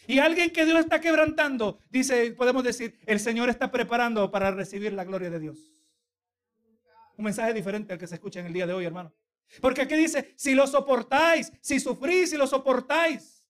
Y 0.06 0.20
alguien 0.20 0.52
que 0.52 0.64
Dios 0.64 0.78
está 0.78 1.00
quebrantando, 1.00 1.80
dice, 1.90 2.30
podemos 2.30 2.62
decir, 2.62 3.00
el 3.04 3.18
Señor 3.18 3.48
está 3.50 3.72
preparando 3.72 4.30
para 4.30 4.52
recibir 4.52 4.92
la 4.92 5.02
gloria 5.02 5.30
de 5.30 5.40
Dios. 5.40 5.58
Un 7.16 7.24
mensaje 7.24 7.52
diferente 7.52 7.94
al 7.94 7.98
que 7.98 8.06
se 8.06 8.14
escucha 8.14 8.38
en 8.38 8.46
el 8.46 8.52
día 8.52 8.68
de 8.68 8.74
hoy, 8.74 8.84
hermano. 8.84 9.12
Porque 9.60 9.82
aquí 9.82 9.96
dice, 9.96 10.32
si 10.36 10.54
lo 10.54 10.68
soportáis, 10.68 11.50
si 11.60 11.80
sufrís, 11.80 12.30
si 12.30 12.36
lo 12.36 12.46
soportáis. 12.46 13.43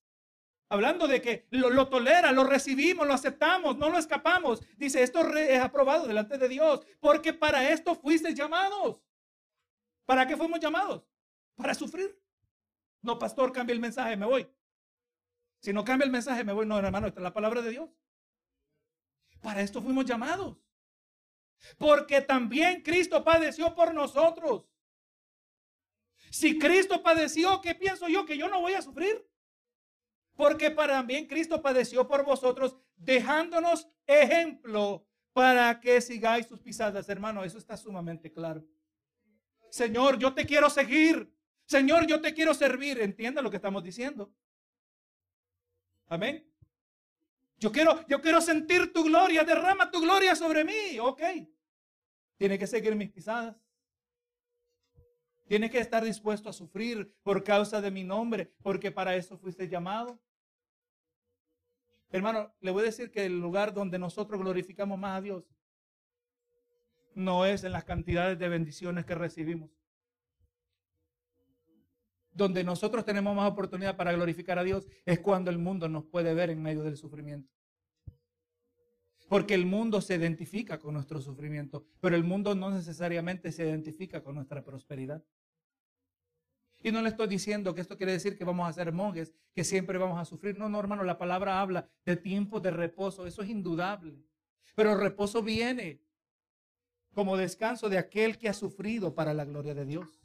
Hablando 0.67 1.07
de 1.07 1.21
que 1.21 1.47
lo, 1.51 1.87
tolera, 1.89 2.31
lo 2.31 2.43
recibimos, 2.43 3.05
lo 3.05 3.13
aceptamos, 3.13 3.77
no 3.77 3.89
lo 3.89 3.99
escapamos. 3.99 4.61
Dice, 4.77 5.03
esto 5.03 5.27
es 5.35 5.61
aprobado 5.61 6.07
delante 6.07 6.37
de 6.37 6.49
Dios, 6.49 6.81
porque 6.99 7.33
para 7.33 7.69
esto 7.69 7.93
fuiste 7.95 8.33
llamados. 8.33 8.97
¿Para 10.05 10.27
qué 10.27 10.35
fuimos 10.35 10.59
llamados? 10.59 11.03
Para 11.55 11.73
sufrir. 11.75 12.19
No, 13.01 13.19
pastor, 13.19 13.51
cambia 13.51 13.73
el 13.73 13.79
mensaje, 13.79 14.17
me 14.17 14.25
voy. 14.25 14.49
Si 15.59 15.71
no 15.71 15.83
cambia 15.83 16.05
el 16.05 16.11
mensaje, 16.11 16.43
me 16.43 16.53
voy. 16.53 16.65
No, 16.65 16.79
hermano, 16.79 17.07
esta 17.07 17.19
es 17.19 17.23
la 17.23 17.33
palabra 17.33 17.61
de 17.61 17.69
Dios. 17.69 17.89
Para 19.41 19.61
esto 19.61 19.81
fuimos 19.81 20.05
llamados. 20.05 20.57
Porque 21.77 22.21
también 22.21 22.81
Cristo 22.81 23.23
padeció 23.23 23.75
por 23.75 23.93
nosotros. 23.93 24.63
Si 26.31 26.57
Cristo 26.57 27.01
padeció, 27.03 27.61
¿qué 27.61 27.75
pienso 27.75 28.07
yo? 28.07 28.25
Que 28.25 28.37
yo 28.37 28.49
no 28.49 28.61
voy 28.61 28.73
a 28.73 28.81
sufrir. 28.81 29.25
Porque 30.35 30.71
para 30.71 30.93
también 30.93 31.27
Cristo 31.27 31.61
padeció 31.61 32.07
por 32.07 32.25
vosotros, 32.25 32.77
dejándonos 32.95 33.87
ejemplo 34.05 35.07
para 35.33 35.79
que 35.79 36.01
sigáis 36.01 36.47
sus 36.47 36.59
pisadas, 36.59 37.07
hermano. 37.09 37.43
Eso 37.43 37.57
está 37.57 37.77
sumamente 37.77 38.31
claro. 38.31 38.65
Señor, 39.69 40.17
yo 40.17 40.33
te 40.33 40.45
quiero 40.45 40.69
seguir. 40.69 41.33
Señor, 41.65 42.05
yo 42.07 42.21
te 42.21 42.33
quiero 42.33 42.53
servir. 42.53 42.99
Entienda 43.01 43.41
lo 43.41 43.49
que 43.49 43.57
estamos 43.57 43.83
diciendo. 43.83 44.33
Amén. 46.07 46.49
Yo 47.57 47.71
quiero, 47.71 48.05
yo 48.07 48.21
quiero 48.21 48.39
sentir 48.41 48.93
tu 48.93 49.03
gloria. 49.03 49.43
Derrama 49.43 49.89
tu 49.89 50.01
gloria 50.01 50.35
sobre 50.35 50.63
mí. 50.63 50.99
Ok. 50.99 51.21
Tiene 52.37 52.59
que 52.59 52.67
seguir 52.67 52.95
mis 52.95 53.09
pisadas. 53.09 53.55
Tienes 55.47 55.69
que 55.69 55.79
estar 55.79 56.03
dispuesto 56.03 56.49
a 56.49 56.53
sufrir 56.53 57.15
por 57.21 57.43
causa 57.43 57.79
de 57.79 57.91
mi 57.91 58.03
nombre, 58.03 58.51
porque 58.63 58.91
para 58.91 59.15
eso 59.15 59.37
fuiste 59.37 59.67
llamado. 59.67 60.19
Hermano, 62.09 62.53
le 62.61 62.71
voy 62.71 62.81
a 62.81 62.85
decir 62.85 63.11
que 63.11 63.25
el 63.25 63.39
lugar 63.39 63.73
donde 63.73 63.99
nosotros 63.99 64.39
glorificamos 64.39 64.97
más 64.97 65.17
a 65.17 65.21
Dios 65.21 65.43
no 67.13 67.45
es 67.45 67.63
en 67.63 67.71
las 67.71 67.83
cantidades 67.83 68.37
de 68.37 68.49
bendiciones 68.49 69.05
que 69.05 69.15
recibimos. 69.15 69.69
Donde 72.31 72.63
nosotros 72.63 73.05
tenemos 73.05 73.35
más 73.35 73.49
oportunidad 73.49 73.95
para 73.95 74.11
glorificar 74.11 74.59
a 74.59 74.63
Dios 74.63 74.87
es 75.05 75.19
cuando 75.19 75.51
el 75.51 75.57
mundo 75.57 75.87
nos 75.87 76.05
puede 76.05 76.33
ver 76.33 76.49
en 76.49 76.61
medio 76.61 76.83
del 76.83 76.97
sufrimiento. 76.97 77.54
Porque 79.27 79.55
el 79.55 79.65
mundo 79.65 80.01
se 80.01 80.15
identifica 80.15 80.79
con 80.79 80.93
nuestro 80.93 81.19
sufrimiento, 81.19 81.85
pero 81.99 82.15
el 82.15 82.23
mundo 82.23 82.53
no 82.53 82.69
necesariamente 82.69 83.51
se 83.51 83.65
identifica 83.65 84.23
con 84.23 84.35
nuestra 84.35 84.63
prosperidad. 84.63 85.23
Y 86.83 86.91
no 86.91 87.01
le 87.01 87.09
estoy 87.09 87.27
diciendo 87.27 87.73
que 87.73 87.81
esto 87.81 87.97
quiere 87.97 88.11
decir 88.11 88.37
que 88.37 88.45
vamos 88.45 88.69
a 88.69 88.73
ser 88.73 88.91
monjes, 88.91 89.33
que 89.55 89.63
siempre 89.63 89.97
vamos 89.97 90.19
a 90.19 90.25
sufrir. 90.25 90.59
No, 90.59 90.69
no, 90.69 90.79
hermano, 90.79 91.03
la 91.03 91.17
palabra 91.17 91.59
habla 91.59 91.89
de 92.05 92.15
tiempo 92.15 92.59
de 92.59 92.69
reposo, 92.69 93.25
eso 93.25 93.41
es 93.41 93.49
indudable. 93.49 94.21
Pero 94.75 94.91
el 94.91 94.99
reposo 94.99 95.41
viene 95.41 95.99
como 97.15 97.37
descanso 97.37 97.89
de 97.89 97.97
aquel 97.97 98.37
que 98.37 98.49
ha 98.49 98.53
sufrido 98.53 99.15
para 99.15 99.33
la 99.33 99.45
gloria 99.45 99.73
de 99.73 99.85
Dios. 99.85 100.21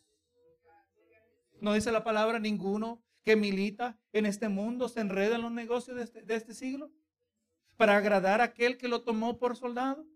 No 1.63 1.73
dice 1.73 1.93
la 1.93 2.05
palabra 2.05 2.39
ninguno 2.39 3.03
que 3.23 3.37
milita 3.37 3.99
en 4.13 4.27
este 4.27 4.51
mundo 4.51 4.89
se 4.89 5.01
enreda 5.01 5.37
en 5.37 5.43
los 5.43 5.53
negocios 5.53 5.97
de 5.97 6.03
este, 6.03 6.23
de 6.23 6.35
este 6.35 6.53
siglo 6.53 6.91
para 7.81 7.97
agradar 7.97 8.43
a 8.43 8.45
aquel 8.45 8.77
que 8.77 8.89
lo 8.89 9.01
tomó 9.01 9.39
por 9.39 9.57
soldado. 9.57 10.07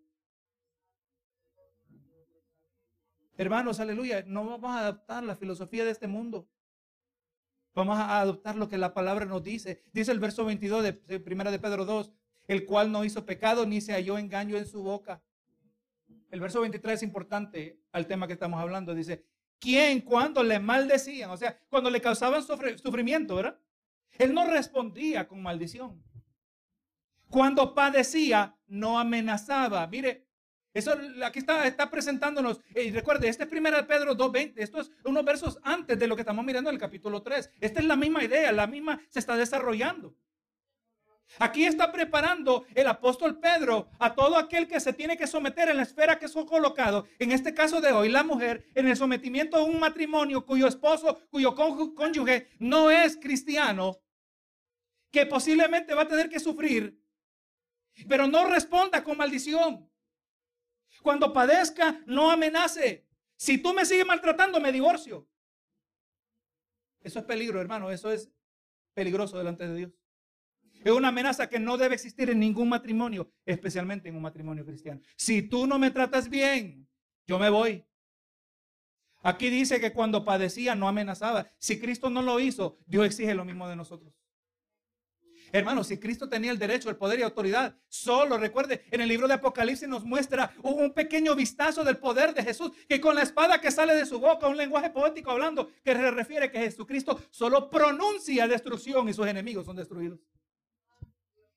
Hermanos, 3.38 3.80
aleluya, 3.80 4.22
no 4.26 4.44
vamos 4.44 4.70
a 4.70 4.80
adoptar 4.80 5.24
la 5.24 5.34
filosofía 5.34 5.82
de 5.86 5.90
este 5.90 6.06
mundo. 6.06 6.46
Vamos 7.74 7.96
a 7.96 8.20
adoptar 8.20 8.56
lo 8.56 8.68
que 8.68 8.76
la 8.76 8.92
palabra 8.92 9.24
nos 9.24 9.42
dice. 9.42 9.82
Dice 9.94 10.12
el 10.12 10.20
verso 10.20 10.44
22 10.44 10.82
de 11.06 11.20
primera 11.20 11.50
de 11.50 11.58
Pedro 11.58 11.86
2, 11.86 12.12
el 12.48 12.66
cual 12.66 12.92
no 12.92 13.02
hizo 13.02 13.24
pecado 13.24 13.64
ni 13.64 13.80
se 13.80 13.94
halló 13.94 14.18
engaño 14.18 14.58
en 14.58 14.66
su 14.66 14.82
boca. 14.82 15.22
El 16.30 16.40
verso 16.40 16.60
23 16.60 16.96
es 16.96 17.02
importante 17.02 17.80
al 17.92 18.06
tema 18.06 18.26
que 18.26 18.34
estamos 18.34 18.60
hablando. 18.60 18.94
Dice, 18.94 19.24
¿quién 19.58 20.02
cuando 20.02 20.42
le 20.42 20.58
maldecían? 20.58 21.30
O 21.30 21.38
sea, 21.38 21.58
cuando 21.70 21.88
le 21.88 22.02
causaban 22.02 22.42
sufrimiento, 22.42 23.36
¿verdad? 23.36 23.58
Él 24.18 24.34
no 24.34 24.50
respondía 24.50 25.26
con 25.26 25.40
maldición. 25.42 26.04
Cuando 27.28 27.74
padecía, 27.74 28.56
no 28.66 28.98
amenazaba. 28.98 29.86
Mire, 29.86 30.26
eso 30.72 30.92
aquí 31.24 31.38
está, 31.38 31.66
está 31.66 31.90
presentándonos. 31.90 32.60
Y 32.74 32.90
recuerde, 32.90 33.28
este 33.28 33.44
es 33.44 33.52
1 33.52 33.86
Pedro 33.86 34.16
2.20. 34.16 34.54
Esto 34.56 34.80
es 34.80 34.90
unos 35.04 35.24
versos 35.24 35.58
antes 35.62 35.98
de 35.98 36.06
lo 36.06 36.16
que 36.16 36.22
estamos 36.22 36.44
mirando 36.44 36.70
en 36.70 36.74
el 36.74 36.80
capítulo 36.80 37.22
3. 37.22 37.50
Esta 37.60 37.80
es 37.80 37.86
la 37.86 37.96
misma 37.96 38.24
idea, 38.24 38.50
la 38.52 38.66
misma 38.66 39.00
se 39.08 39.20
está 39.20 39.36
desarrollando. 39.36 40.16
Aquí 41.38 41.64
está 41.64 41.90
preparando 41.90 42.64
el 42.74 42.86
apóstol 42.86 43.40
Pedro 43.40 43.88
a 43.98 44.14
todo 44.14 44.36
aquel 44.36 44.68
que 44.68 44.78
se 44.78 44.92
tiene 44.92 45.16
que 45.16 45.26
someter 45.26 45.68
en 45.68 45.78
la 45.78 45.82
esfera 45.82 46.18
que 46.18 46.26
es 46.26 46.32
colocado, 46.32 47.06
en 47.18 47.32
este 47.32 47.54
caso 47.54 47.80
de 47.80 47.92
hoy, 47.92 48.08
la 48.08 48.22
mujer, 48.22 48.66
en 48.74 48.86
el 48.86 48.96
sometimiento 48.96 49.56
a 49.56 49.64
un 49.64 49.80
matrimonio 49.80 50.44
cuyo 50.44 50.66
esposo, 50.66 51.20
cuyo 51.30 51.54
cónyuge 51.54 52.48
no 52.58 52.90
es 52.90 53.16
cristiano, 53.16 53.98
que 55.10 55.26
posiblemente 55.26 55.94
va 55.94 56.02
a 56.02 56.08
tener 56.08 56.28
que 56.28 56.38
sufrir, 56.38 57.00
pero 58.08 58.26
no 58.26 58.48
responda 58.48 59.02
con 59.02 59.16
maldición. 59.16 59.88
Cuando 61.02 61.32
padezca, 61.32 62.02
no 62.06 62.30
amenace. 62.30 63.06
Si 63.36 63.58
tú 63.58 63.74
me 63.74 63.84
sigues 63.84 64.06
maltratando, 64.06 64.60
me 64.60 64.72
divorcio. 64.72 65.28
Eso 67.00 67.18
es 67.18 67.24
peligro, 67.24 67.60
hermano. 67.60 67.90
Eso 67.90 68.10
es 68.10 68.30
peligroso 68.94 69.36
delante 69.36 69.68
de 69.68 69.76
Dios. 69.76 69.92
Es 70.82 70.92
una 70.92 71.08
amenaza 71.08 71.48
que 71.48 71.58
no 71.58 71.78
debe 71.78 71.94
existir 71.94 72.28
en 72.30 72.40
ningún 72.40 72.68
matrimonio, 72.68 73.32
especialmente 73.46 74.08
en 74.08 74.16
un 74.16 74.22
matrimonio 74.22 74.64
cristiano. 74.66 75.00
Si 75.16 75.42
tú 75.42 75.66
no 75.66 75.78
me 75.78 75.90
tratas 75.90 76.28
bien, 76.28 76.86
yo 77.26 77.38
me 77.38 77.48
voy. 77.48 77.84
Aquí 79.22 79.48
dice 79.48 79.80
que 79.80 79.92
cuando 79.92 80.24
padecía 80.24 80.74
no 80.74 80.86
amenazaba. 80.86 81.50
Si 81.58 81.80
Cristo 81.80 82.10
no 82.10 82.20
lo 82.20 82.38
hizo, 82.38 82.78
Dios 82.86 83.06
exige 83.06 83.34
lo 83.34 83.46
mismo 83.46 83.66
de 83.66 83.76
nosotros. 83.76 84.12
Hermanos, 85.54 85.86
si 85.86 86.00
Cristo 86.00 86.28
tenía 86.28 86.50
el 86.50 86.58
derecho, 86.58 86.90
el 86.90 86.96
poder 86.96 87.20
y 87.20 87.22
autoridad, 87.22 87.76
solo 87.86 88.36
recuerde, 88.38 88.86
en 88.90 89.00
el 89.00 89.08
libro 89.08 89.28
de 89.28 89.34
Apocalipsis 89.34 89.88
nos 89.88 90.04
muestra 90.04 90.52
un 90.64 90.92
pequeño 90.92 91.36
vistazo 91.36 91.84
del 91.84 91.96
poder 91.96 92.34
de 92.34 92.42
Jesús, 92.42 92.72
que 92.88 93.00
con 93.00 93.14
la 93.14 93.22
espada 93.22 93.60
que 93.60 93.70
sale 93.70 93.94
de 93.94 94.04
su 94.04 94.18
boca, 94.18 94.48
un 94.48 94.56
lenguaje 94.56 94.90
poético 94.90 95.30
hablando, 95.30 95.70
que 95.84 95.92
se 95.92 96.10
refiere 96.10 96.50
que 96.50 96.58
Jesucristo 96.58 97.20
solo 97.30 97.70
pronuncia 97.70 98.48
destrucción 98.48 99.08
y 99.08 99.12
sus 99.12 99.28
enemigos 99.28 99.64
son 99.64 99.76
destruidos. 99.76 100.18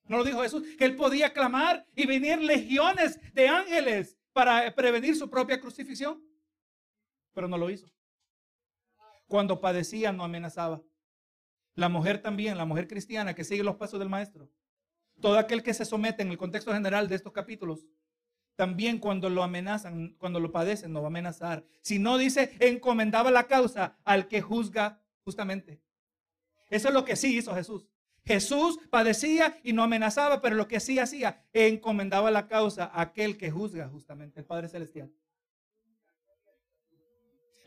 ¿No 0.04 0.18
lo 0.18 0.22
dijo 0.22 0.42
Jesús? 0.42 0.62
Que 0.78 0.84
él 0.84 0.94
podía 0.94 1.32
clamar 1.32 1.84
y 1.96 2.06
venir 2.06 2.38
legiones 2.38 3.18
de 3.34 3.48
ángeles 3.48 4.16
para 4.32 4.72
prevenir 4.76 5.16
su 5.16 5.28
propia 5.28 5.60
crucifixión. 5.60 6.22
Pero 7.34 7.48
no 7.48 7.58
lo 7.58 7.68
hizo. 7.68 7.90
Cuando 9.26 9.60
padecía 9.60 10.12
no 10.12 10.22
amenazaba. 10.22 10.80
La 11.78 11.88
mujer 11.88 12.20
también, 12.20 12.58
la 12.58 12.64
mujer 12.64 12.88
cristiana 12.88 13.34
que 13.34 13.44
sigue 13.44 13.62
los 13.62 13.76
pasos 13.76 14.00
del 14.00 14.08
maestro. 14.08 14.50
Todo 15.20 15.38
aquel 15.38 15.62
que 15.62 15.72
se 15.72 15.84
somete 15.84 16.22
en 16.22 16.30
el 16.30 16.36
contexto 16.36 16.72
general 16.72 17.06
de 17.06 17.14
estos 17.14 17.32
capítulos, 17.32 17.86
también 18.56 18.98
cuando 18.98 19.30
lo 19.30 19.44
amenazan, 19.44 20.16
cuando 20.18 20.40
lo 20.40 20.50
padecen, 20.50 20.92
no 20.92 21.02
va 21.02 21.06
a 21.06 21.10
amenazar. 21.10 21.64
Si 21.82 22.00
no 22.00 22.18
dice, 22.18 22.56
encomendaba 22.58 23.30
la 23.30 23.46
causa 23.46 23.96
al 24.02 24.26
que 24.26 24.40
juzga 24.40 25.00
justamente. 25.22 25.80
Eso 26.68 26.88
es 26.88 26.94
lo 26.94 27.04
que 27.04 27.14
sí 27.14 27.38
hizo 27.38 27.54
Jesús. 27.54 27.86
Jesús 28.24 28.80
padecía 28.90 29.56
y 29.62 29.72
no 29.72 29.84
amenazaba, 29.84 30.40
pero 30.40 30.56
lo 30.56 30.66
que 30.66 30.80
sí 30.80 30.98
hacía, 30.98 31.44
encomendaba 31.52 32.32
la 32.32 32.48
causa 32.48 32.86
a 32.86 33.02
aquel 33.02 33.38
que 33.38 33.52
juzga 33.52 33.88
justamente, 33.88 34.40
el 34.40 34.46
Padre 34.46 34.68
Celestial. 34.68 35.12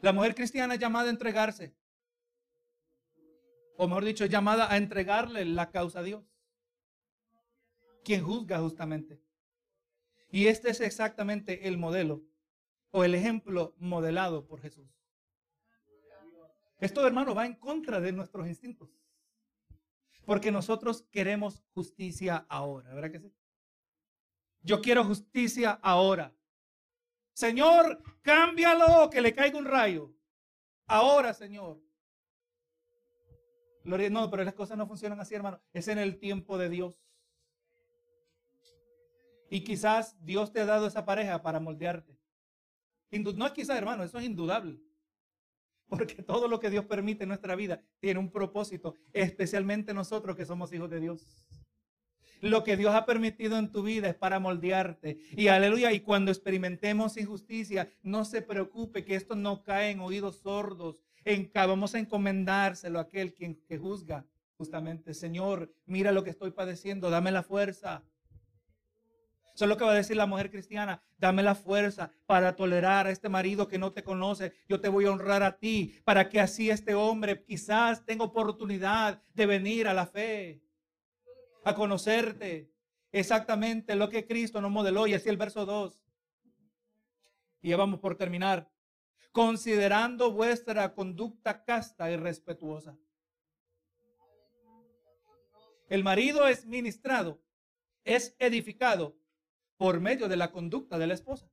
La 0.01 0.12
mujer 0.12 0.36
cristiana 0.36 0.76
llamada 0.76 1.07
a 1.07 1.12
entregarse 1.12 1.74
o 3.82 3.88
mejor 3.88 4.05
dicho, 4.05 4.27
llamada 4.27 4.71
a 4.71 4.77
entregarle 4.77 5.43
la 5.43 5.71
causa 5.71 6.01
a 6.01 6.03
Dios, 6.03 6.23
quien 8.03 8.23
juzga 8.23 8.59
justamente. 8.59 9.19
Y 10.29 10.45
este 10.45 10.69
es 10.69 10.82
exactamente 10.82 11.67
el 11.67 11.79
modelo 11.79 12.21
o 12.91 13.03
el 13.03 13.15
ejemplo 13.15 13.73
modelado 13.79 14.45
por 14.45 14.61
Jesús. 14.61 14.88
Esto, 16.79 17.07
hermano, 17.07 17.34
va 17.34 17.47
en 17.47 17.55
contra 17.55 17.99
de 17.99 18.11
nuestros 18.11 18.47
instintos. 18.47 18.88
Porque 20.25 20.51
nosotros 20.51 21.07
queremos 21.09 21.63
justicia 21.73 22.45
ahora, 22.49 22.93
¿verdad 22.93 23.11
que 23.11 23.19
sí? 23.19 23.34
Yo 24.61 24.79
quiero 24.79 25.03
justicia 25.03 25.71
ahora. 25.82 26.36
Señor, 27.34 28.03
cámbialo, 28.21 29.09
que 29.09 29.21
le 29.21 29.34
caiga 29.34 29.57
un 29.57 29.65
rayo. 29.65 30.13
Ahora, 30.86 31.34
Señor. 31.34 31.82
No, 33.84 34.29
pero 34.29 34.43
las 34.43 34.53
cosas 34.53 34.77
no 34.77 34.88
funcionan 34.88 35.19
así, 35.19 35.36
hermano. 35.36 35.59
Es 35.73 35.88
en 35.88 35.97
el 35.97 36.19
tiempo 36.19 36.57
de 36.57 36.69
Dios. 36.69 37.01
Y 39.49 39.63
quizás 39.63 40.15
Dios 40.23 40.53
te 40.53 40.61
ha 40.61 40.65
dado 40.65 40.88
esa 40.88 41.05
pareja 41.05 41.41
para 41.41 41.59
moldearte. 41.59 42.17
No 43.11 43.45
es 43.45 43.51
quizás, 43.51 43.77
hermano, 43.77 44.03
eso 44.03 44.17
es 44.17 44.25
indudable. 44.25 44.79
Porque 45.89 46.23
todo 46.23 46.47
lo 46.47 46.59
que 46.61 46.69
Dios 46.69 46.86
permite 46.86 47.23
en 47.23 47.29
nuestra 47.29 47.55
vida 47.55 47.84
tiene 47.99 48.19
un 48.19 48.32
propósito, 48.32 48.95
especialmente 49.11 49.93
nosotros 49.93 50.38
que 50.38 50.45
somos 50.45 50.71
hijos 50.71 50.89
de 50.89 51.01
Dios. 51.01 51.27
Lo 52.39 52.63
que 52.63 52.77
Dios 52.77 52.95
ha 52.95 53.05
permitido 53.05 53.57
en 53.57 53.71
tu 53.71 53.84
vida 53.84 54.07
es 54.07 54.15
para 54.15 54.39
moldearte. 54.39 55.19
Y 55.32 55.49
aleluya, 55.49 55.91
y 55.91 55.99
cuando 55.99 56.32
experimentemos 56.32 57.17
injusticia, 57.17 57.91
no 58.03 58.23
se 58.23 58.41
preocupe 58.41 59.03
que 59.03 59.15
esto 59.15 59.36
no 59.36 59.63
cae 59.63 59.91
en 59.91 59.99
oídos 59.99 60.38
sordos, 60.38 61.03
vamos 61.53 61.95
a 61.95 61.99
encomendárselo 61.99 62.99
a 62.99 63.03
aquel 63.03 63.34
quien, 63.34 63.55
que 63.67 63.78
juzga 63.78 64.26
justamente. 64.57 65.13
Señor, 65.13 65.74
mira 65.86 66.11
lo 66.11 66.24
que 66.24 66.30
estoy 66.30 66.51
padeciendo, 66.51 67.09
dame 67.09 67.32
la 67.32 67.43
fuerza. 67.43 68.03
Eso 69.53 69.65
es 69.65 69.69
lo 69.69 69.78
que 69.78 69.84
va 69.84 69.91
a 69.91 69.95
decir 69.95 70.15
la 70.15 70.26
mujer 70.26 70.49
cristiana. 70.49 71.01
Dame 71.17 71.43
la 71.43 71.55
fuerza 71.55 72.11
para 72.26 72.55
tolerar 72.55 73.07
a 73.07 73.11
este 73.11 73.30
marido 73.30 73.67
que 73.67 73.78
no 73.78 73.91
te 73.91 74.03
conoce. 74.03 74.53
Yo 74.67 74.80
te 74.80 74.89
voy 74.89 75.05
a 75.05 75.11
honrar 75.11 75.43
a 75.43 75.57
ti 75.57 75.95
para 76.03 76.30
que 76.30 76.39
así 76.39 76.69
este 76.69 76.95
hombre 76.95 77.43
quizás 77.43 78.05
tenga 78.05 78.24
oportunidad 78.24 79.22
de 79.34 79.45
venir 79.45 79.88
a 79.88 79.93
la 79.93 80.05
fe, 80.05 80.61
a 81.63 81.76
conocerte. 81.76 82.72
Exactamente 83.11 83.95
lo 83.95 84.09
que 84.09 84.26
Cristo 84.26 84.61
nos 84.61 84.72
modeló. 84.72 85.05
Y 85.05 85.13
así 85.13 85.28
el 85.28 85.38
verso 85.38 85.65
2. 85.65 86.01
Y 87.61 87.69
ya 87.69 87.78
vamos 87.78 87.99
por 87.99 88.15
terminar 88.15 88.69
considerando 89.32 90.32
vuestra 90.32 90.93
conducta 90.93 91.63
casta 91.63 92.11
y 92.11 92.17
respetuosa. 92.17 92.97
El 95.89 96.03
marido 96.03 96.47
es 96.47 96.65
ministrado, 96.65 97.41
es 98.03 98.36
edificado 98.39 99.17
por 99.77 99.99
medio 99.99 100.27
de 100.27 100.38
la 100.38 100.51
conducta 100.51 100.97
de 100.97 101.07
la 101.07 101.13
esposa. 101.13 101.49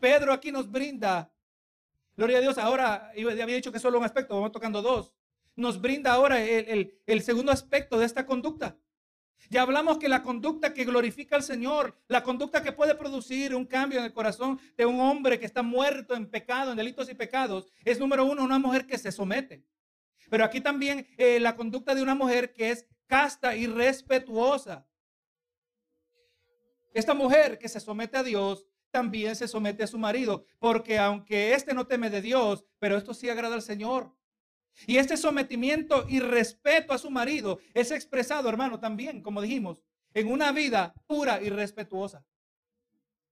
Pedro 0.00 0.32
aquí 0.32 0.50
nos 0.50 0.70
brinda 0.70 1.34
Gloria 2.16 2.38
a 2.38 2.40
Dios, 2.40 2.58
ahora 2.58 3.10
había 3.10 3.46
dicho 3.46 3.72
que 3.72 3.80
solo 3.80 3.98
un 3.98 4.04
aspecto, 4.04 4.34
vamos 4.34 4.52
tocando 4.52 4.82
dos. 4.82 5.12
Nos 5.56 5.80
brinda 5.80 6.12
ahora 6.12 6.42
el, 6.42 7.00
el 7.06 7.22
segundo 7.22 7.50
aspecto 7.50 7.98
de 7.98 8.06
esta 8.06 8.24
conducta. 8.24 8.76
Ya 9.50 9.62
hablamos 9.62 9.98
que 9.98 10.08
la 10.08 10.22
conducta 10.22 10.72
que 10.72 10.84
glorifica 10.84 11.36
al 11.36 11.42
Señor, 11.42 11.96
la 12.08 12.22
conducta 12.22 12.62
que 12.62 12.72
puede 12.72 12.94
producir 12.94 13.54
un 13.54 13.66
cambio 13.66 13.98
en 13.98 14.04
el 14.04 14.12
corazón 14.12 14.58
de 14.76 14.86
un 14.86 15.00
hombre 15.00 15.38
que 15.38 15.46
está 15.46 15.62
muerto 15.62 16.14
en 16.14 16.30
pecado, 16.30 16.70
en 16.70 16.76
delitos 16.76 17.10
y 17.10 17.14
pecados, 17.14 17.66
es 17.84 18.00
número 18.00 18.24
uno, 18.24 18.42
una 18.42 18.58
mujer 18.58 18.86
que 18.86 18.98
se 18.98 19.12
somete. 19.12 19.64
Pero 20.30 20.44
aquí 20.44 20.60
también 20.60 21.06
eh, 21.18 21.38
la 21.40 21.56
conducta 21.56 21.94
de 21.94 22.02
una 22.02 22.14
mujer 22.14 22.52
que 22.52 22.70
es 22.70 22.86
casta 23.06 23.54
y 23.54 23.66
respetuosa. 23.66 24.86
Esta 26.94 27.12
mujer 27.12 27.58
que 27.58 27.68
se 27.68 27.80
somete 27.80 28.16
a 28.16 28.22
Dios 28.22 28.66
también 28.90 29.34
se 29.34 29.48
somete 29.48 29.82
a 29.82 29.88
su 29.88 29.98
marido, 29.98 30.44
porque 30.60 30.98
aunque 30.98 31.52
éste 31.52 31.74
no 31.74 31.86
teme 31.86 32.10
de 32.10 32.22
Dios, 32.22 32.64
pero 32.78 32.96
esto 32.96 33.12
sí 33.12 33.28
agrada 33.28 33.56
al 33.56 33.62
Señor. 33.62 34.14
Y 34.86 34.96
este 34.96 35.16
sometimiento 35.16 36.06
y 36.08 36.20
respeto 36.20 36.92
a 36.92 36.98
su 36.98 37.10
marido 37.10 37.60
es 37.74 37.90
expresado, 37.90 38.48
hermano, 38.48 38.80
también, 38.80 39.22
como 39.22 39.40
dijimos, 39.40 39.82
en 40.12 40.30
una 40.30 40.52
vida 40.52 40.94
pura 41.06 41.40
y 41.42 41.50
respetuosa. 41.50 42.24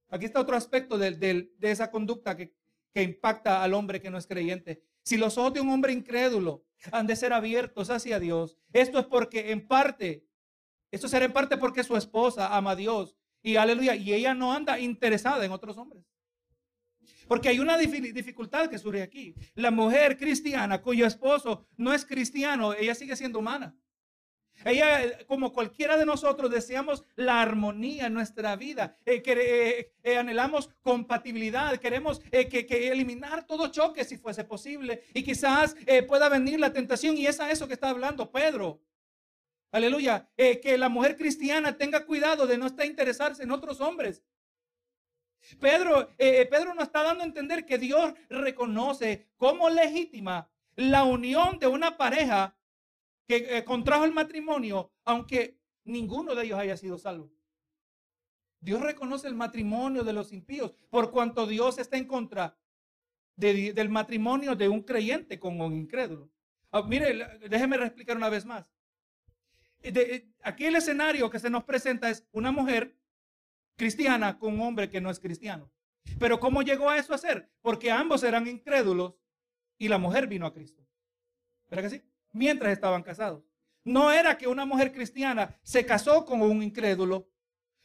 Aquí 0.09 0.27
está 0.27 0.41
otro 0.41 0.57
aspecto 0.57 0.99
de, 0.99 1.51
esa 1.61 1.91
conducta 1.91 2.37
que, 2.37 2.55
que 2.93 3.03
impacta 3.03 3.63
al 3.63 3.75
hombre 3.75 4.01
que 4.01 4.11
no 4.11 4.19
es 4.19 4.27
creyente. 4.27 4.83
Si 5.03 5.17
los 5.17 5.39
ojos 5.39 5.55
de 5.55 5.61
un 5.61 5.71
hombre 5.71 5.93
incrédulo 5.93 6.65
han 6.91 7.07
de 7.07 7.17
ser 7.17 7.33
abiertos 7.33 7.91
hacia 7.91 8.21
Dios, 8.21 8.59
esto 8.73 8.99
es 8.99 9.07
porque 9.07 9.53
en 9.53 9.67
parte, 9.67 10.27
esto 10.91 11.09
será 11.09 11.25
en 11.25 11.33
parte 11.33 11.57
porque 11.57 11.83
su 11.83 11.97
esposa 11.97 12.55
ama 12.55 12.73
a 12.73 12.77
Dios 12.77 13.17
y 13.43 13.57
aleluya, 13.57 13.97
y 13.97 14.13
ella 14.13 14.35
no 14.35 14.53
anda 14.53 14.79
interesada 14.79 15.45
en 15.45 15.51
otros 15.53 15.77
hombres. 15.77 16.05
Porque 17.29 17.49
hay 17.49 17.59
una 17.59 17.79
dificultad 17.79 18.69
que 18.69 18.79
surge 18.79 19.03
aquí. 19.03 19.35
La 19.55 19.71
mujer 19.71 20.17
cristiana 20.17 20.83
cuyo 20.83 21.07
esposo 21.07 21.67
no 21.77 21.93
es 21.93 22.05
cristiano, 22.05 22.75
ella 22.75 22.95
sigue 22.95 23.17
siendo 23.17 23.39
humana. 23.39 23.75
Ella, 24.65 25.19
como 25.27 25.53
cualquiera 25.53 25.97
de 25.97 26.07
nosotros, 26.07 26.51
deseamos 26.51 27.05
la 27.17 27.43
armonía 27.43 28.07
en 28.07 28.15
nuestra 28.15 28.55
vida. 28.57 28.97
Eh, 29.05 29.23
eh, 29.25 29.93
eh, 30.03 30.17
anhelamos 30.17 30.71
compatibilidad. 30.83 31.77
Queremos 31.79 32.21
que, 32.21 32.91
eliminar 32.93 33.47
todo 33.47 33.69
choque 33.69 34.05
si 34.05 34.19
fuese 34.19 34.45
posible. 34.45 35.03
Y 35.15 35.23
quizás 35.23 35.77
pueda 36.07 36.29
venir 36.29 36.61
la 36.61 36.73
tentación. 36.73 37.17
Y 37.17 37.27
es 37.27 37.41
a 37.41 37.51
eso 37.51 37.67
que 37.67 37.75
está 37.75 37.91
hablando 37.91 38.31
Pedro. 38.31 38.81
Aleluya. 39.73 40.29
que 40.37 40.77
la 40.79 40.89
mujer 40.89 41.17
cristiana 41.17 41.77
tenga 41.77 42.05
cuidado 42.05 42.47
de 42.47 42.59
no 42.59 42.67
estar 42.67 42.87
interesarse 42.87 43.43
en 43.43 43.51
otros 43.51 43.81
hombres. 43.81 44.23
Pedro, 45.61 46.11
eh, 46.19 46.41
eh, 46.41 46.47
Pedro 46.47 46.75
nos 46.75 46.85
está 46.85 47.03
dando 47.03 47.23
a 47.23 47.27
entender 47.27 47.67
que 47.67 47.79
Dios 47.79 48.15
reconoce 48.29 49.29
como 49.37 49.69
legítima 49.69 50.49
la 50.77 51.05
unión 51.05 51.59
de 51.59 51.67
una 51.67 51.97
pareja 51.97 52.57
que 53.27 53.59
eh, 53.59 53.65
contrajo 53.65 54.05
el 54.05 54.13
matrimonio, 54.13 54.93
aunque 55.05 55.59
ninguno 55.85 56.35
de 56.35 56.45
ellos 56.45 56.59
haya 56.59 56.77
sido 56.77 56.99
salvo. 56.99 57.33
Dios 58.61 58.81
reconoce 58.81 59.27
el 59.27 59.35
matrimonio 59.35 60.05
de 60.05 60.13
los 60.13 60.33
impíos, 60.33 60.73
por 60.89 61.11
cuanto 61.11 61.47
Dios 61.47 61.79
está 61.79 61.97
en 61.97 62.07
contra 62.07 62.57
del 63.35 63.89
matrimonio 63.89 64.55
de 64.55 64.69
un 64.69 64.83
creyente 64.83 65.41
con 65.41 65.61
un 65.61 65.75
incrédulo. 65.75 66.31
Ah, 66.71 66.83
mire, 66.83 67.41
déjeme 67.49 67.77
explicar 67.77 68.17
una 68.17 68.29
vez 68.29 68.45
más. 68.45 68.73
aquí 70.43 70.67
el 70.67 70.77
escenario 70.77 71.29
que 71.29 71.41
se 71.41 71.51
nos 71.51 71.65
presenta 71.65 72.09
es 72.09 72.25
una 72.31 72.53
mujer 72.53 72.95
cristiana 73.77 74.39
con 74.39 74.55
un 74.55 74.61
hombre 74.61 74.91
que 74.91 75.01
no 75.01 75.11
es 75.11 75.21
cristiano. 75.21 75.71
Pero 76.19 76.41
¿cómo 76.41 76.63
llegó 76.63 76.91
a 76.91 76.99
eso 76.99 77.15
a 77.15 77.19
ser? 77.19 77.51
Porque 77.61 77.91
ambos 77.91 78.23
eran 78.23 78.47
incrédulos 78.47 79.15
y 79.79 79.89
la 79.89 79.99
mujer 79.99 80.27
vino 80.27 80.47
a 80.47 80.53
Cristo. 80.53 80.87
¿Verdad 81.71 81.85
que 81.91 81.97
sí? 81.97 82.03
Mientras 82.33 82.73
estaban 82.73 83.03
casados. 83.03 83.45
No 83.85 84.13
era 84.13 84.39
que 84.39 84.47
una 84.47 84.65
mujer 84.65 84.93
cristiana 84.93 85.59
se 85.63 85.85
casó 85.85 86.25
con 86.25 86.43
un 86.43 86.63
incrédulo, 86.63 87.29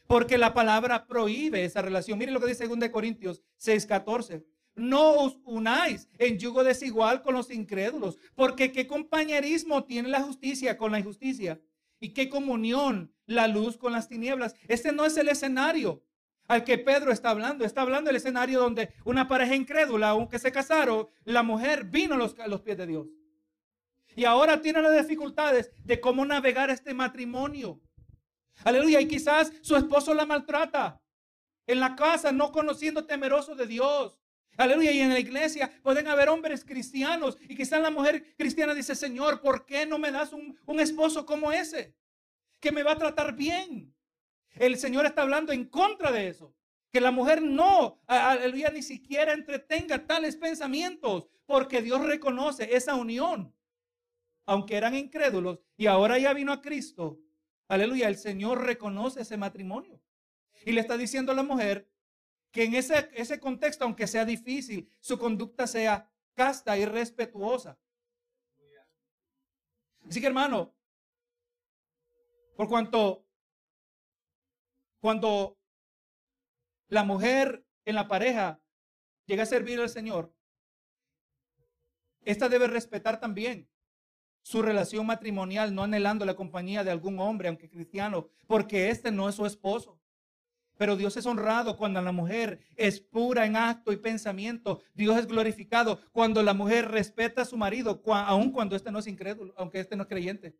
porque 0.06 0.38
la 0.38 0.54
palabra 0.54 1.06
prohíbe 1.06 1.64
esa 1.64 1.82
relación. 1.82 2.18
Miren 2.18 2.34
lo 2.34 2.40
que 2.40 2.46
dice 2.46 2.68
2 2.68 2.88
Corintios 2.90 3.42
6:14. 3.58 4.44
No 4.74 5.14
os 5.14 5.40
unáis 5.44 6.08
en 6.18 6.38
yugo 6.38 6.62
desigual 6.62 7.22
con 7.22 7.34
los 7.34 7.50
incrédulos, 7.50 8.16
porque 8.36 8.70
qué 8.70 8.86
compañerismo 8.86 9.84
tiene 9.84 10.08
la 10.08 10.22
justicia 10.22 10.78
con 10.78 10.92
la 10.92 11.00
injusticia 11.00 11.60
y 12.00 12.12
qué 12.12 12.28
comunión 12.28 13.12
la 13.26 13.48
luz 13.48 13.76
con 13.76 13.92
las 13.92 14.08
tinieblas. 14.08 14.54
Este 14.68 14.92
no 14.92 15.04
es 15.04 15.16
el 15.16 15.28
escenario 15.28 16.02
al 16.48 16.64
que 16.64 16.78
Pedro 16.78 17.12
está 17.12 17.30
hablando. 17.30 17.64
Está 17.64 17.82
hablando 17.82 18.08
del 18.08 18.16
escenario 18.16 18.60
donde 18.60 18.92
una 19.04 19.28
pareja 19.28 19.54
incrédula, 19.54 20.10
aunque 20.10 20.38
se 20.38 20.50
casaron, 20.50 21.08
la 21.24 21.42
mujer 21.42 21.84
vino 21.84 22.14
a 22.14 22.18
los, 22.18 22.34
los 22.46 22.62
pies 22.62 22.78
de 22.78 22.86
Dios. 22.86 23.06
Y 24.16 24.24
ahora 24.24 24.60
tiene 24.60 24.82
las 24.82 24.96
dificultades 24.96 25.70
de 25.84 26.00
cómo 26.00 26.24
navegar 26.24 26.70
este 26.70 26.94
matrimonio. 26.94 27.80
Aleluya. 28.64 29.00
Y 29.00 29.06
quizás 29.06 29.52
su 29.60 29.76
esposo 29.76 30.14
la 30.14 30.26
maltrata 30.26 31.00
en 31.66 31.80
la 31.80 31.94
casa, 31.94 32.32
no 32.32 32.50
conociendo 32.50 33.06
temeroso 33.06 33.54
de 33.54 33.66
Dios. 33.66 34.18
Aleluya. 34.58 34.92
Y 34.92 35.00
en 35.00 35.14
la 35.14 35.18
iglesia 35.18 35.72
pueden 35.82 36.06
haber 36.06 36.28
hombres 36.28 36.62
cristianos. 36.66 37.38
Y 37.48 37.56
quizás 37.56 37.80
la 37.80 37.90
mujer 37.90 38.34
cristiana 38.36 38.74
dice, 38.74 38.94
Señor, 38.94 39.40
¿por 39.40 39.64
qué 39.64 39.86
no 39.86 39.98
me 39.98 40.12
das 40.12 40.34
un, 40.34 40.54
un 40.66 40.80
esposo 40.80 41.24
como 41.24 41.50
ese? 41.50 41.96
que 42.60 42.72
me 42.72 42.82
va 42.82 42.92
a 42.92 42.98
tratar 42.98 43.34
bien. 43.34 43.94
El 44.50 44.76
Señor 44.76 45.06
está 45.06 45.22
hablando 45.22 45.52
en 45.52 45.66
contra 45.66 46.10
de 46.10 46.28
eso. 46.28 46.54
Que 46.90 47.00
la 47.00 47.10
mujer 47.10 47.42
no, 47.42 48.02
aleluya, 48.06 48.70
ni 48.70 48.82
siquiera 48.82 49.34
entretenga 49.34 50.06
tales 50.06 50.36
pensamientos, 50.36 51.28
porque 51.44 51.82
Dios 51.82 52.04
reconoce 52.04 52.74
esa 52.74 52.94
unión. 52.94 53.54
Aunque 54.46 54.76
eran 54.76 54.94
incrédulos 54.94 55.60
y 55.76 55.86
ahora 55.86 56.18
ya 56.18 56.32
vino 56.32 56.50
a 56.52 56.62
Cristo, 56.62 57.20
aleluya, 57.68 58.08
el 58.08 58.16
Señor 58.16 58.64
reconoce 58.64 59.20
ese 59.20 59.36
matrimonio. 59.36 60.00
Y 60.64 60.72
le 60.72 60.80
está 60.80 60.96
diciendo 60.96 61.32
a 61.32 61.34
la 61.34 61.42
mujer 61.42 61.90
que 62.50 62.64
en 62.64 62.74
ese, 62.74 63.10
ese 63.12 63.38
contexto, 63.38 63.84
aunque 63.84 64.06
sea 64.06 64.24
difícil, 64.24 64.90
su 65.00 65.18
conducta 65.18 65.66
sea 65.66 66.10
casta 66.34 66.78
y 66.78 66.84
respetuosa. 66.84 67.78
Así 70.08 70.20
que 70.20 70.26
hermano, 70.26 70.74
por 72.56 72.68
cuanto 72.68 73.26
cuando 75.00 75.58
la 76.88 77.04
mujer 77.04 77.64
en 77.84 77.94
la 77.94 78.08
pareja 78.08 78.60
llega 79.26 79.42
a 79.42 79.46
servir 79.46 79.80
al 79.80 79.88
Señor, 79.88 80.34
esta 82.22 82.48
debe 82.48 82.66
respetar 82.66 83.20
también 83.20 83.70
su 84.42 84.62
relación 84.62 85.06
matrimonial, 85.06 85.74
no 85.74 85.82
anhelando 85.82 86.24
la 86.24 86.36
compañía 86.36 86.82
de 86.82 86.90
algún 86.90 87.18
hombre, 87.20 87.48
aunque 87.48 87.68
cristiano, 87.68 88.28
porque 88.46 88.90
este 88.90 89.12
no 89.12 89.28
es 89.28 89.34
su 89.34 89.44
esposo. 89.44 89.97
Pero 90.78 90.96
Dios 90.96 91.16
es 91.16 91.26
honrado 91.26 91.76
cuando 91.76 92.00
la 92.00 92.12
mujer 92.12 92.60
es 92.76 93.00
pura 93.00 93.44
en 93.44 93.56
acto 93.56 93.92
y 93.92 93.96
pensamiento. 93.96 94.80
Dios 94.94 95.18
es 95.18 95.26
glorificado 95.26 96.00
cuando 96.12 96.40
la 96.44 96.54
mujer 96.54 96.88
respeta 96.88 97.42
a 97.42 97.44
su 97.44 97.56
marido, 97.56 98.00
aun 98.06 98.52
cuando 98.52 98.76
este 98.76 98.92
no 98.92 99.00
es 99.00 99.08
incrédulo, 99.08 99.52
aunque 99.56 99.80
este 99.80 99.96
no 99.96 100.04
es 100.04 100.08
creyente. 100.08 100.56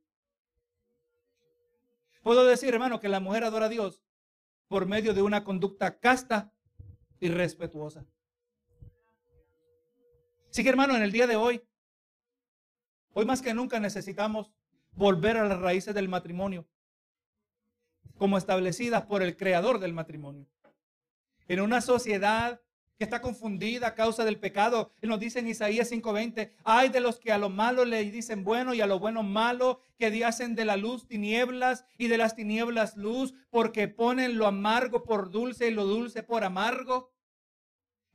Puedo 2.24 2.44
decir, 2.44 2.74
hermano, 2.74 2.98
que 2.98 3.08
la 3.08 3.20
mujer 3.20 3.44
adora 3.44 3.66
a 3.66 3.68
Dios 3.68 4.02
por 4.66 4.86
medio 4.86 5.14
de 5.14 5.22
una 5.22 5.44
conducta 5.44 6.00
casta 6.00 6.52
y 7.20 7.28
respetuosa. 7.28 8.04
Así 10.50 10.64
que, 10.64 10.68
hermano, 10.68 10.96
en 10.96 11.02
el 11.02 11.12
día 11.12 11.28
de 11.28 11.36
hoy, 11.36 11.62
hoy 13.12 13.24
más 13.24 13.40
que 13.40 13.54
nunca 13.54 13.78
necesitamos 13.78 14.50
volver 14.92 15.36
a 15.36 15.46
las 15.46 15.60
raíces 15.60 15.94
del 15.94 16.08
matrimonio, 16.08 16.66
como 18.18 18.36
establecidas 18.36 19.06
por 19.06 19.22
el 19.22 19.36
creador 19.36 19.78
del 19.78 19.92
matrimonio. 19.92 20.46
En 21.46 21.60
una 21.60 21.80
sociedad 21.80 22.60
que 22.98 23.04
está 23.04 23.22
confundida 23.22 23.88
a 23.88 23.94
causa 23.94 24.24
del 24.24 24.40
pecado. 24.40 24.90
Nos 25.02 25.20
dice 25.20 25.38
en 25.38 25.46
Isaías 25.46 25.88
5:20, 25.88 26.50
hay 26.64 26.88
de 26.88 27.00
los 27.00 27.20
que 27.20 27.30
a 27.30 27.38
lo 27.38 27.48
malo 27.48 27.84
le 27.84 28.02
dicen 28.10 28.42
bueno 28.42 28.74
y 28.74 28.80
a 28.80 28.88
lo 28.88 28.98
bueno 28.98 29.22
malo, 29.22 29.80
que 29.96 30.24
hacen 30.24 30.56
de 30.56 30.64
la 30.64 30.76
luz 30.76 31.06
tinieblas 31.06 31.84
y 31.96 32.08
de 32.08 32.18
las 32.18 32.34
tinieblas 32.34 32.96
luz, 32.96 33.34
porque 33.50 33.86
ponen 33.86 34.36
lo 34.36 34.46
amargo 34.46 35.04
por 35.04 35.30
dulce 35.30 35.68
y 35.68 35.70
lo 35.70 35.84
dulce 35.84 36.24
por 36.24 36.42
amargo. 36.42 37.08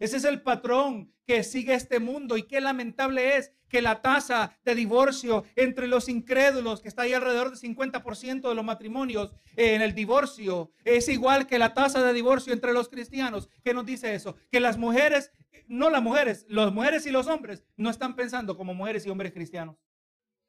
Ese 0.04 0.18
es 0.18 0.26
el 0.26 0.42
patrón 0.42 1.14
que 1.26 1.44
sigue 1.44 1.74
este 1.74 2.02
mundo 2.02 2.36
y 2.36 2.44
qué 2.44 2.60
lamentable 2.60 3.38
es 3.38 3.54
que 3.70 3.82
la 3.82 4.02
tasa 4.02 4.54
de 4.66 4.76
divorcio 4.76 5.46
entre 5.56 5.88
los 5.88 6.10
incrédulos, 6.10 6.82
que 6.82 6.90
está 6.90 7.04
ahí 7.04 7.14
alrededor 7.14 7.50
del 7.50 7.58
50% 7.58 8.50
de 8.50 8.54
los 8.54 8.66
matrimonios 8.66 9.32
en 9.56 9.82
el 9.82 9.96
divorcio, 9.96 10.74
es 10.84 11.08
igual 11.08 11.48
que 11.48 11.58
la 11.58 11.74
tasa 11.74 12.04
de 12.04 12.12
divorcio 12.12 12.52
entre 12.52 12.74
los 12.74 12.90
cristianos. 12.90 13.48
¿Qué 13.64 13.74
nos 13.74 13.86
dice 13.86 14.14
eso? 14.14 14.36
Que 14.52 14.60
las 14.60 14.78
mujeres, 14.78 15.32
no 15.68 15.90
las 15.90 16.04
mujeres, 16.04 16.46
las 16.50 16.74
mujeres 16.74 17.06
y 17.06 17.10
los 17.10 17.28
hombres 17.28 17.64
no 17.78 17.90
están 17.90 18.18
pensando 18.18 18.58
como 18.58 18.74
mujeres 18.74 19.06
y 19.06 19.10
hombres 19.10 19.32
cristianos. 19.32 19.78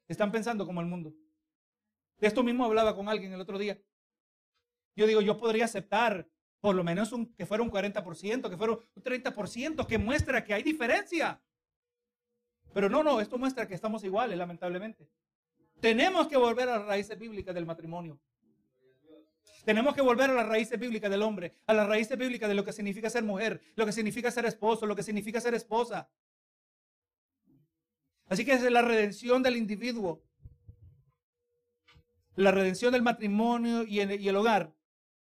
Están 0.09 0.33
pensando 0.33 0.65
como 0.65 0.81
el 0.81 0.87
mundo. 0.87 1.15
De 2.17 2.27
esto 2.27 2.43
mismo 2.43 2.65
hablaba 2.65 2.93
con 2.93 3.07
alguien 3.07 3.31
el 3.31 3.39
otro 3.39 3.57
día. 3.57 3.81
Yo 4.97 5.07
digo, 5.07 5.21
yo 5.21 5.37
podría 5.37 5.63
aceptar 5.63 6.27
por 6.65 6.75
lo 6.75 6.83
menos 6.83 7.11
un, 7.11 7.31
que 7.35 7.45
fuera 7.45 7.61
un 7.63 7.69
40%, 7.69 8.49
que 8.49 8.57
fuera 8.57 8.73
un 8.73 9.03
30%, 9.03 9.85
que 9.85 9.99
muestra 9.99 10.43
que 10.43 10.51
hay 10.51 10.63
diferencia. 10.63 11.39
Pero 12.73 12.89
no, 12.89 13.03
no, 13.03 13.21
esto 13.21 13.37
muestra 13.37 13.67
que 13.67 13.75
estamos 13.75 14.03
iguales, 14.03 14.35
lamentablemente. 14.35 15.07
Tenemos 15.79 16.27
que 16.27 16.37
volver 16.37 16.67
a 16.67 16.79
las 16.79 16.87
raíces 16.87 17.19
bíblicas 17.19 17.53
del 17.53 17.67
matrimonio. 17.67 18.19
Tenemos 19.63 19.93
que 19.93 20.01
volver 20.01 20.31
a 20.31 20.33
las 20.33 20.47
raíces 20.47 20.79
bíblicas 20.79 21.11
del 21.11 21.21
hombre, 21.21 21.53
a 21.67 21.73
las 21.75 21.87
raíces 21.87 22.17
bíblicas 22.17 22.49
de 22.49 22.55
lo 22.55 22.65
que 22.65 22.73
significa 22.73 23.11
ser 23.11 23.23
mujer, 23.23 23.61
lo 23.75 23.85
que 23.85 23.91
significa 23.91 24.31
ser 24.31 24.47
esposo, 24.47 24.87
lo 24.87 24.95
que 24.95 25.03
significa 25.03 25.39
ser 25.39 25.53
esposa. 25.53 26.09
Así 28.27 28.43
que 28.43 28.53
es 28.53 28.63
la 28.71 28.81
redención 28.81 29.43
del 29.43 29.55
individuo, 29.55 30.23
la 32.35 32.49
redención 32.49 32.91
del 32.91 33.03
matrimonio 33.03 33.83
y 33.83 33.99
el, 33.99 34.35
hogar 34.35 34.74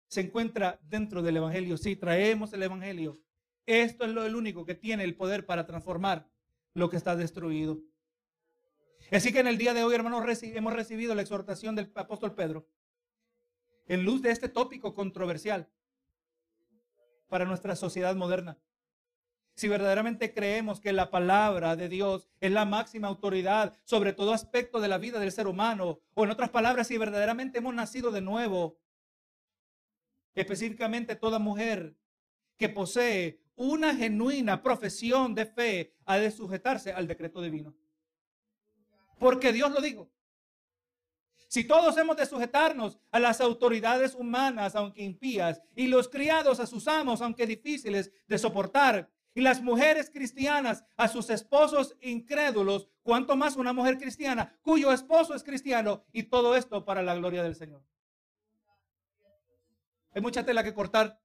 se 0.09 0.21
encuentra 0.21 0.79
dentro 0.83 1.21
del 1.21 1.37
Evangelio. 1.37 1.77
Si 1.77 1.95
traemos 1.95 2.51
el 2.51 2.63
Evangelio, 2.63 3.21
esto 3.65 4.03
es 4.03 4.11
lo 4.11 4.25
único 4.37 4.65
que 4.65 4.75
tiene 4.75 5.03
el 5.03 5.15
poder 5.15 5.45
para 5.45 5.65
transformar 5.65 6.27
lo 6.73 6.89
que 6.89 6.97
está 6.97 7.15
destruido. 7.15 7.79
Así 9.11 9.31
que 9.31 9.39
en 9.39 9.47
el 9.47 9.57
día 9.57 9.73
de 9.73 9.83
hoy, 9.83 9.95
hermanos, 9.95 10.23
hemos 10.43 10.73
recibido 10.73 11.15
la 11.15 11.21
exhortación 11.21 11.75
del 11.75 11.91
apóstol 11.95 12.33
Pedro 12.33 12.67
en 13.87 14.03
luz 14.03 14.21
de 14.21 14.31
este 14.31 14.49
tópico 14.49 14.93
controversial 14.93 15.69
para 17.27 17.45
nuestra 17.45 17.75
sociedad 17.75 18.15
moderna. 18.15 18.57
Si 19.55 19.67
verdaderamente 19.67 20.33
creemos 20.33 20.79
que 20.79 20.93
la 20.93 21.11
palabra 21.11 21.75
de 21.75 21.89
Dios 21.89 22.29
es 22.39 22.51
la 22.51 22.65
máxima 22.65 23.07
autoridad 23.07 23.77
sobre 23.83 24.13
todo 24.13 24.33
aspecto 24.33 24.79
de 24.79 24.87
la 24.87 24.97
vida 24.97 25.19
del 25.19 25.31
ser 25.31 25.47
humano, 25.47 25.99
o 26.15 26.23
en 26.23 26.31
otras 26.31 26.49
palabras, 26.49 26.87
si 26.87 26.97
verdaderamente 26.97 27.59
hemos 27.59 27.75
nacido 27.75 28.11
de 28.11 28.21
nuevo, 28.21 28.77
específicamente 30.35 31.15
toda 31.15 31.39
mujer 31.39 31.95
que 32.57 32.69
posee 32.69 33.41
una 33.55 33.93
genuina 33.95 34.63
profesión 34.63 35.35
de 35.35 35.45
fe 35.45 35.93
ha 36.05 36.17
de 36.17 36.31
sujetarse 36.31 36.93
al 36.93 37.07
decreto 37.07 37.41
divino. 37.41 37.75
Porque 39.17 39.51
Dios 39.51 39.71
lo 39.71 39.81
dijo. 39.81 40.09
Si 41.49 41.63
todos 41.63 41.97
hemos 41.97 42.15
de 42.15 42.25
sujetarnos 42.25 42.99
a 43.11 43.19
las 43.19 43.41
autoridades 43.41 44.13
humanas, 44.13 44.75
aunque 44.75 45.03
impías, 45.03 45.61
y 45.75 45.87
los 45.87 46.07
criados 46.07 46.59
a 46.59 46.67
sus 46.67 46.87
amos, 46.87 47.21
aunque 47.21 47.47
difíciles 47.47 48.11
de 48.27 48.37
soportar, 48.37 49.09
y 49.33 49.41
las 49.41 49.61
mujeres 49.61 50.09
cristianas 50.09 50.85
a 50.95 51.07
sus 51.07 51.29
esposos 51.29 51.97
incrédulos, 52.01 52.87
cuanto 53.03 53.35
más 53.35 53.55
una 53.55 53.73
mujer 53.73 53.97
cristiana 53.97 54.57
cuyo 54.61 54.91
esposo 54.91 55.33
es 55.33 55.43
cristiano, 55.43 56.05
y 56.13 56.23
todo 56.23 56.55
esto 56.55 56.85
para 56.85 57.01
la 57.01 57.15
gloria 57.15 57.41
del 57.41 57.55
Señor. 57.55 57.83
Hay 60.13 60.21
mucha 60.21 60.43
tela 60.45 60.63
que 60.63 60.73
cortar, 60.73 61.19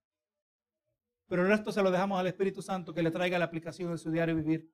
pero 1.28 1.43
el 1.43 1.49
resto 1.49 1.72
se 1.72 1.82
lo 1.82 1.91
dejamos 1.91 2.18
al 2.18 2.26
Espíritu 2.26 2.62
Santo 2.62 2.93
que 2.93 3.03
le 3.03 3.11
traiga 3.11 3.39
la 3.39 3.47
aplicación 3.47 3.91
en 3.91 3.99
su 3.99 4.11
diario 4.11 4.37
vivir. 4.37 4.70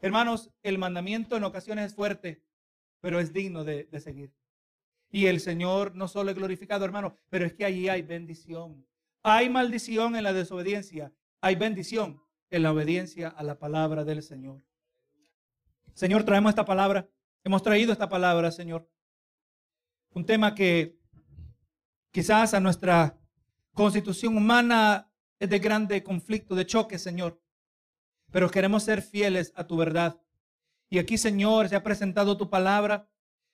Hermanos, 0.00 0.50
el 0.62 0.78
mandamiento 0.78 1.36
en 1.36 1.44
ocasiones 1.44 1.86
es 1.86 1.94
fuerte, 1.94 2.44
pero 3.00 3.18
es 3.18 3.32
digno 3.32 3.64
de, 3.64 3.88
seguir. 4.00 4.32
Y 5.10 5.26
el 5.26 5.40
Señor 5.40 5.94
no 5.94 6.06
solo 6.08 6.30
es 6.30 6.36
glorificado, 6.36 6.84
hermano, 6.84 7.16
pero 7.30 7.46
es 7.46 7.54
que 7.54 7.64
allí 7.64 7.88
hay 7.88 8.02
bendición. 8.02 8.86
Hay 9.22 9.48
maldición 9.48 10.14
en 10.14 10.24
la 10.24 10.32
desobediencia, 10.32 11.12
hay 11.40 11.56
bendición 11.56 12.22
en 12.50 12.62
la 12.62 12.72
obediencia 12.72 13.28
a 13.28 13.42
la 13.42 13.58
palabra 13.58 14.04
del 14.04 14.22
Señor. 14.22 14.62
Señor, 15.94 16.22
traemos 16.24 16.50
esta 16.50 16.64
palabra, 16.64 17.08
hemos 17.42 17.62
traído 17.62 17.92
esta 17.92 18.08
palabra, 18.08 18.52
Señor. 18.52 18.88
Un 20.10 20.24
tema 20.24 20.54
que 20.54 20.97
quizás 22.10 22.54
a 22.54 22.60
nuestra 22.60 23.18
constitución 23.72 24.36
humana 24.36 25.10
es 25.38 25.48
de 25.48 25.58
grande 25.58 26.02
conflicto, 26.02 26.54
de 26.54 26.66
choque, 26.66 26.98
Señor. 26.98 27.40
Pero 28.30 28.50
queremos 28.50 28.82
ser 28.82 29.02
fieles 29.02 29.52
a 29.54 29.66
tu 29.66 29.76
verdad. 29.76 30.20
Y 30.90 30.98
aquí, 30.98 31.18
Señor, 31.18 31.68
se 31.68 31.76
ha 31.76 31.82
presentado 31.82 32.36
tu 32.36 32.50
palabra. 32.50 33.08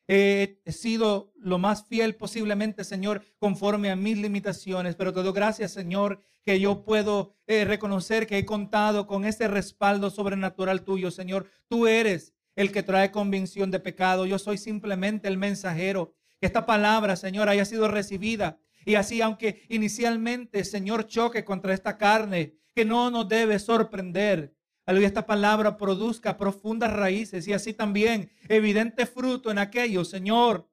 he 0.06 0.60
sido 0.66 1.32
lo 1.36 1.58
más 1.58 1.86
fiel 1.86 2.14
posiblemente, 2.14 2.84
Señor, 2.84 3.24
conforme 3.38 3.90
a 3.90 3.96
mis 3.96 4.18
limitaciones, 4.18 4.96
pero 4.96 5.12
te 5.12 5.22
doy 5.22 5.32
gracias, 5.32 5.72
Señor, 5.72 6.20
que 6.44 6.60
yo 6.60 6.84
puedo 6.84 7.34
eh, 7.46 7.64
reconocer 7.64 8.26
que 8.26 8.38
he 8.38 8.44
contado 8.44 9.06
con 9.06 9.24
ese 9.24 9.48
respaldo 9.48 10.10
sobrenatural 10.10 10.84
tuyo, 10.84 11.10
Señor. 11.10 11.46
Tú 11.68 11.86
eres 11.86 12.34
el 12.54 12.70
que 12.70 12.82
trae 12.82 13.10
convicción 13.10 13.70
de 13.70 13.80
pecado. 13.80 14.26
Yo 14.26 14.38
soy 14.38 14.58
simplemente 14.58 15.26
el 15.26 15.38
mensajero. 15.38 16.14
Que 16.40 16.46
esta 16.46 16.66
palabra, 16.66 17.16
Señor, 17.16 17.48
haya 17.48 17.64
sido 17.64 17.88
recibida. 17.88 18.58
Y 18.84 18.96
así, 18.96 19.22
aunque 19.22 19.62
inicialmente, 19.68 20.64
Señor, 20.64 21.06
choque 21.06 21.44
contra 21.44 21.72
esta 21.72 21.96
carne, 21.96 22.56
que 22.74 22.84
no 22.84 23.10
nos 23.10 23.28
debe 23.28 23.58
sorprender, 23.58 24.54
Aleluya, 24.86 25.06
esta 25.06 25.24
palabra 25.26 25.78
produzca 25.78 26.36
profundas 26.36 26.92
raíces 26.92 27.48
y 27.48 27.54
así 27.54 27.72
también 27.72 28.30
evidente 28.48 29.06
fruto 29.06 29.50
en 29.50 29.56
aquellos, 29.56 30.10
Señor, 30.10 30.68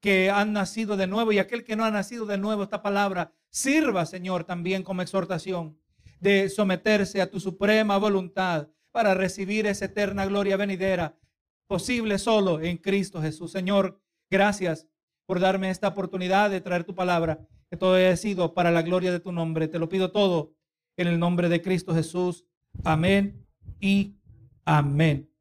que 0.00 0.30
han 0.30 0.54
nacido 0.54 0.96
de 0.96 1.06
nuevo 1.06 1.30
y 1.30 1.38
aquel 1.38 1.62
que 1.62 1.76
no 1.76 1.84
ha 1.84 1.90
nacido 1.90 2.24
de 2.24 2.38
nuevo, 2.38 2.62
esta 2.62 2.80
palabra 2.80 3.34
sirva, 3.50 4.06
Señor, 4.06 4.44
también 4.44 4.82
como 4.82 5.02
exhortación 5.02 5.78
de 6.20 6.48
someterse 6.48 7.20
a 7.20 7.30
tu 7.30 7.38
suprema 7.38 7.98
voluntad 7.98 8.68
para 8.92 9.12
recibir 9.12 9.66
esa 9.66 9.86
eterna 9.86 10.24
gloria 10.24 10.56
venidera, 10.56 11.18
posible 11.66 12.18
solo 12.18 12.60
en 12.60 12.78
Cristo 12.78 13.20
Jesús. 13.20 13.52
Señor, 13.52 14.00
gracias 14.34 14.88
por 15.26 15.38
darme 15.38 15.70
esta 15.70 15.88
oportunidad 15.88 16.50
de 16.50 16.60
traer 16.60 16.82
tu 16.82 16.94
palabra, 16.94 17.46
que 17.70 17.76
todo 17.76 17.94
haya 17.94 18.16
sido 18.16 18.52
para 18.52 18.72
la 18.72 18.82
gloria 18.82 19.12
de 19.12 19.20
tu 19.20 19.30
nombre. 19.30 19.68
Te 19.68 19.78
lo 19.78 19.88
pido 19.88 20.10
todo 20.10 20.54
en 20.96 21.06
el 21.06 21.20
nombre 21.20 21.48
de 21.48 21.62
Cristo 21.62 21.94
Jesús. 21.94 22.44
Amén 22.82 23.46
y 23.80 24.16
amén. 24.64 25.33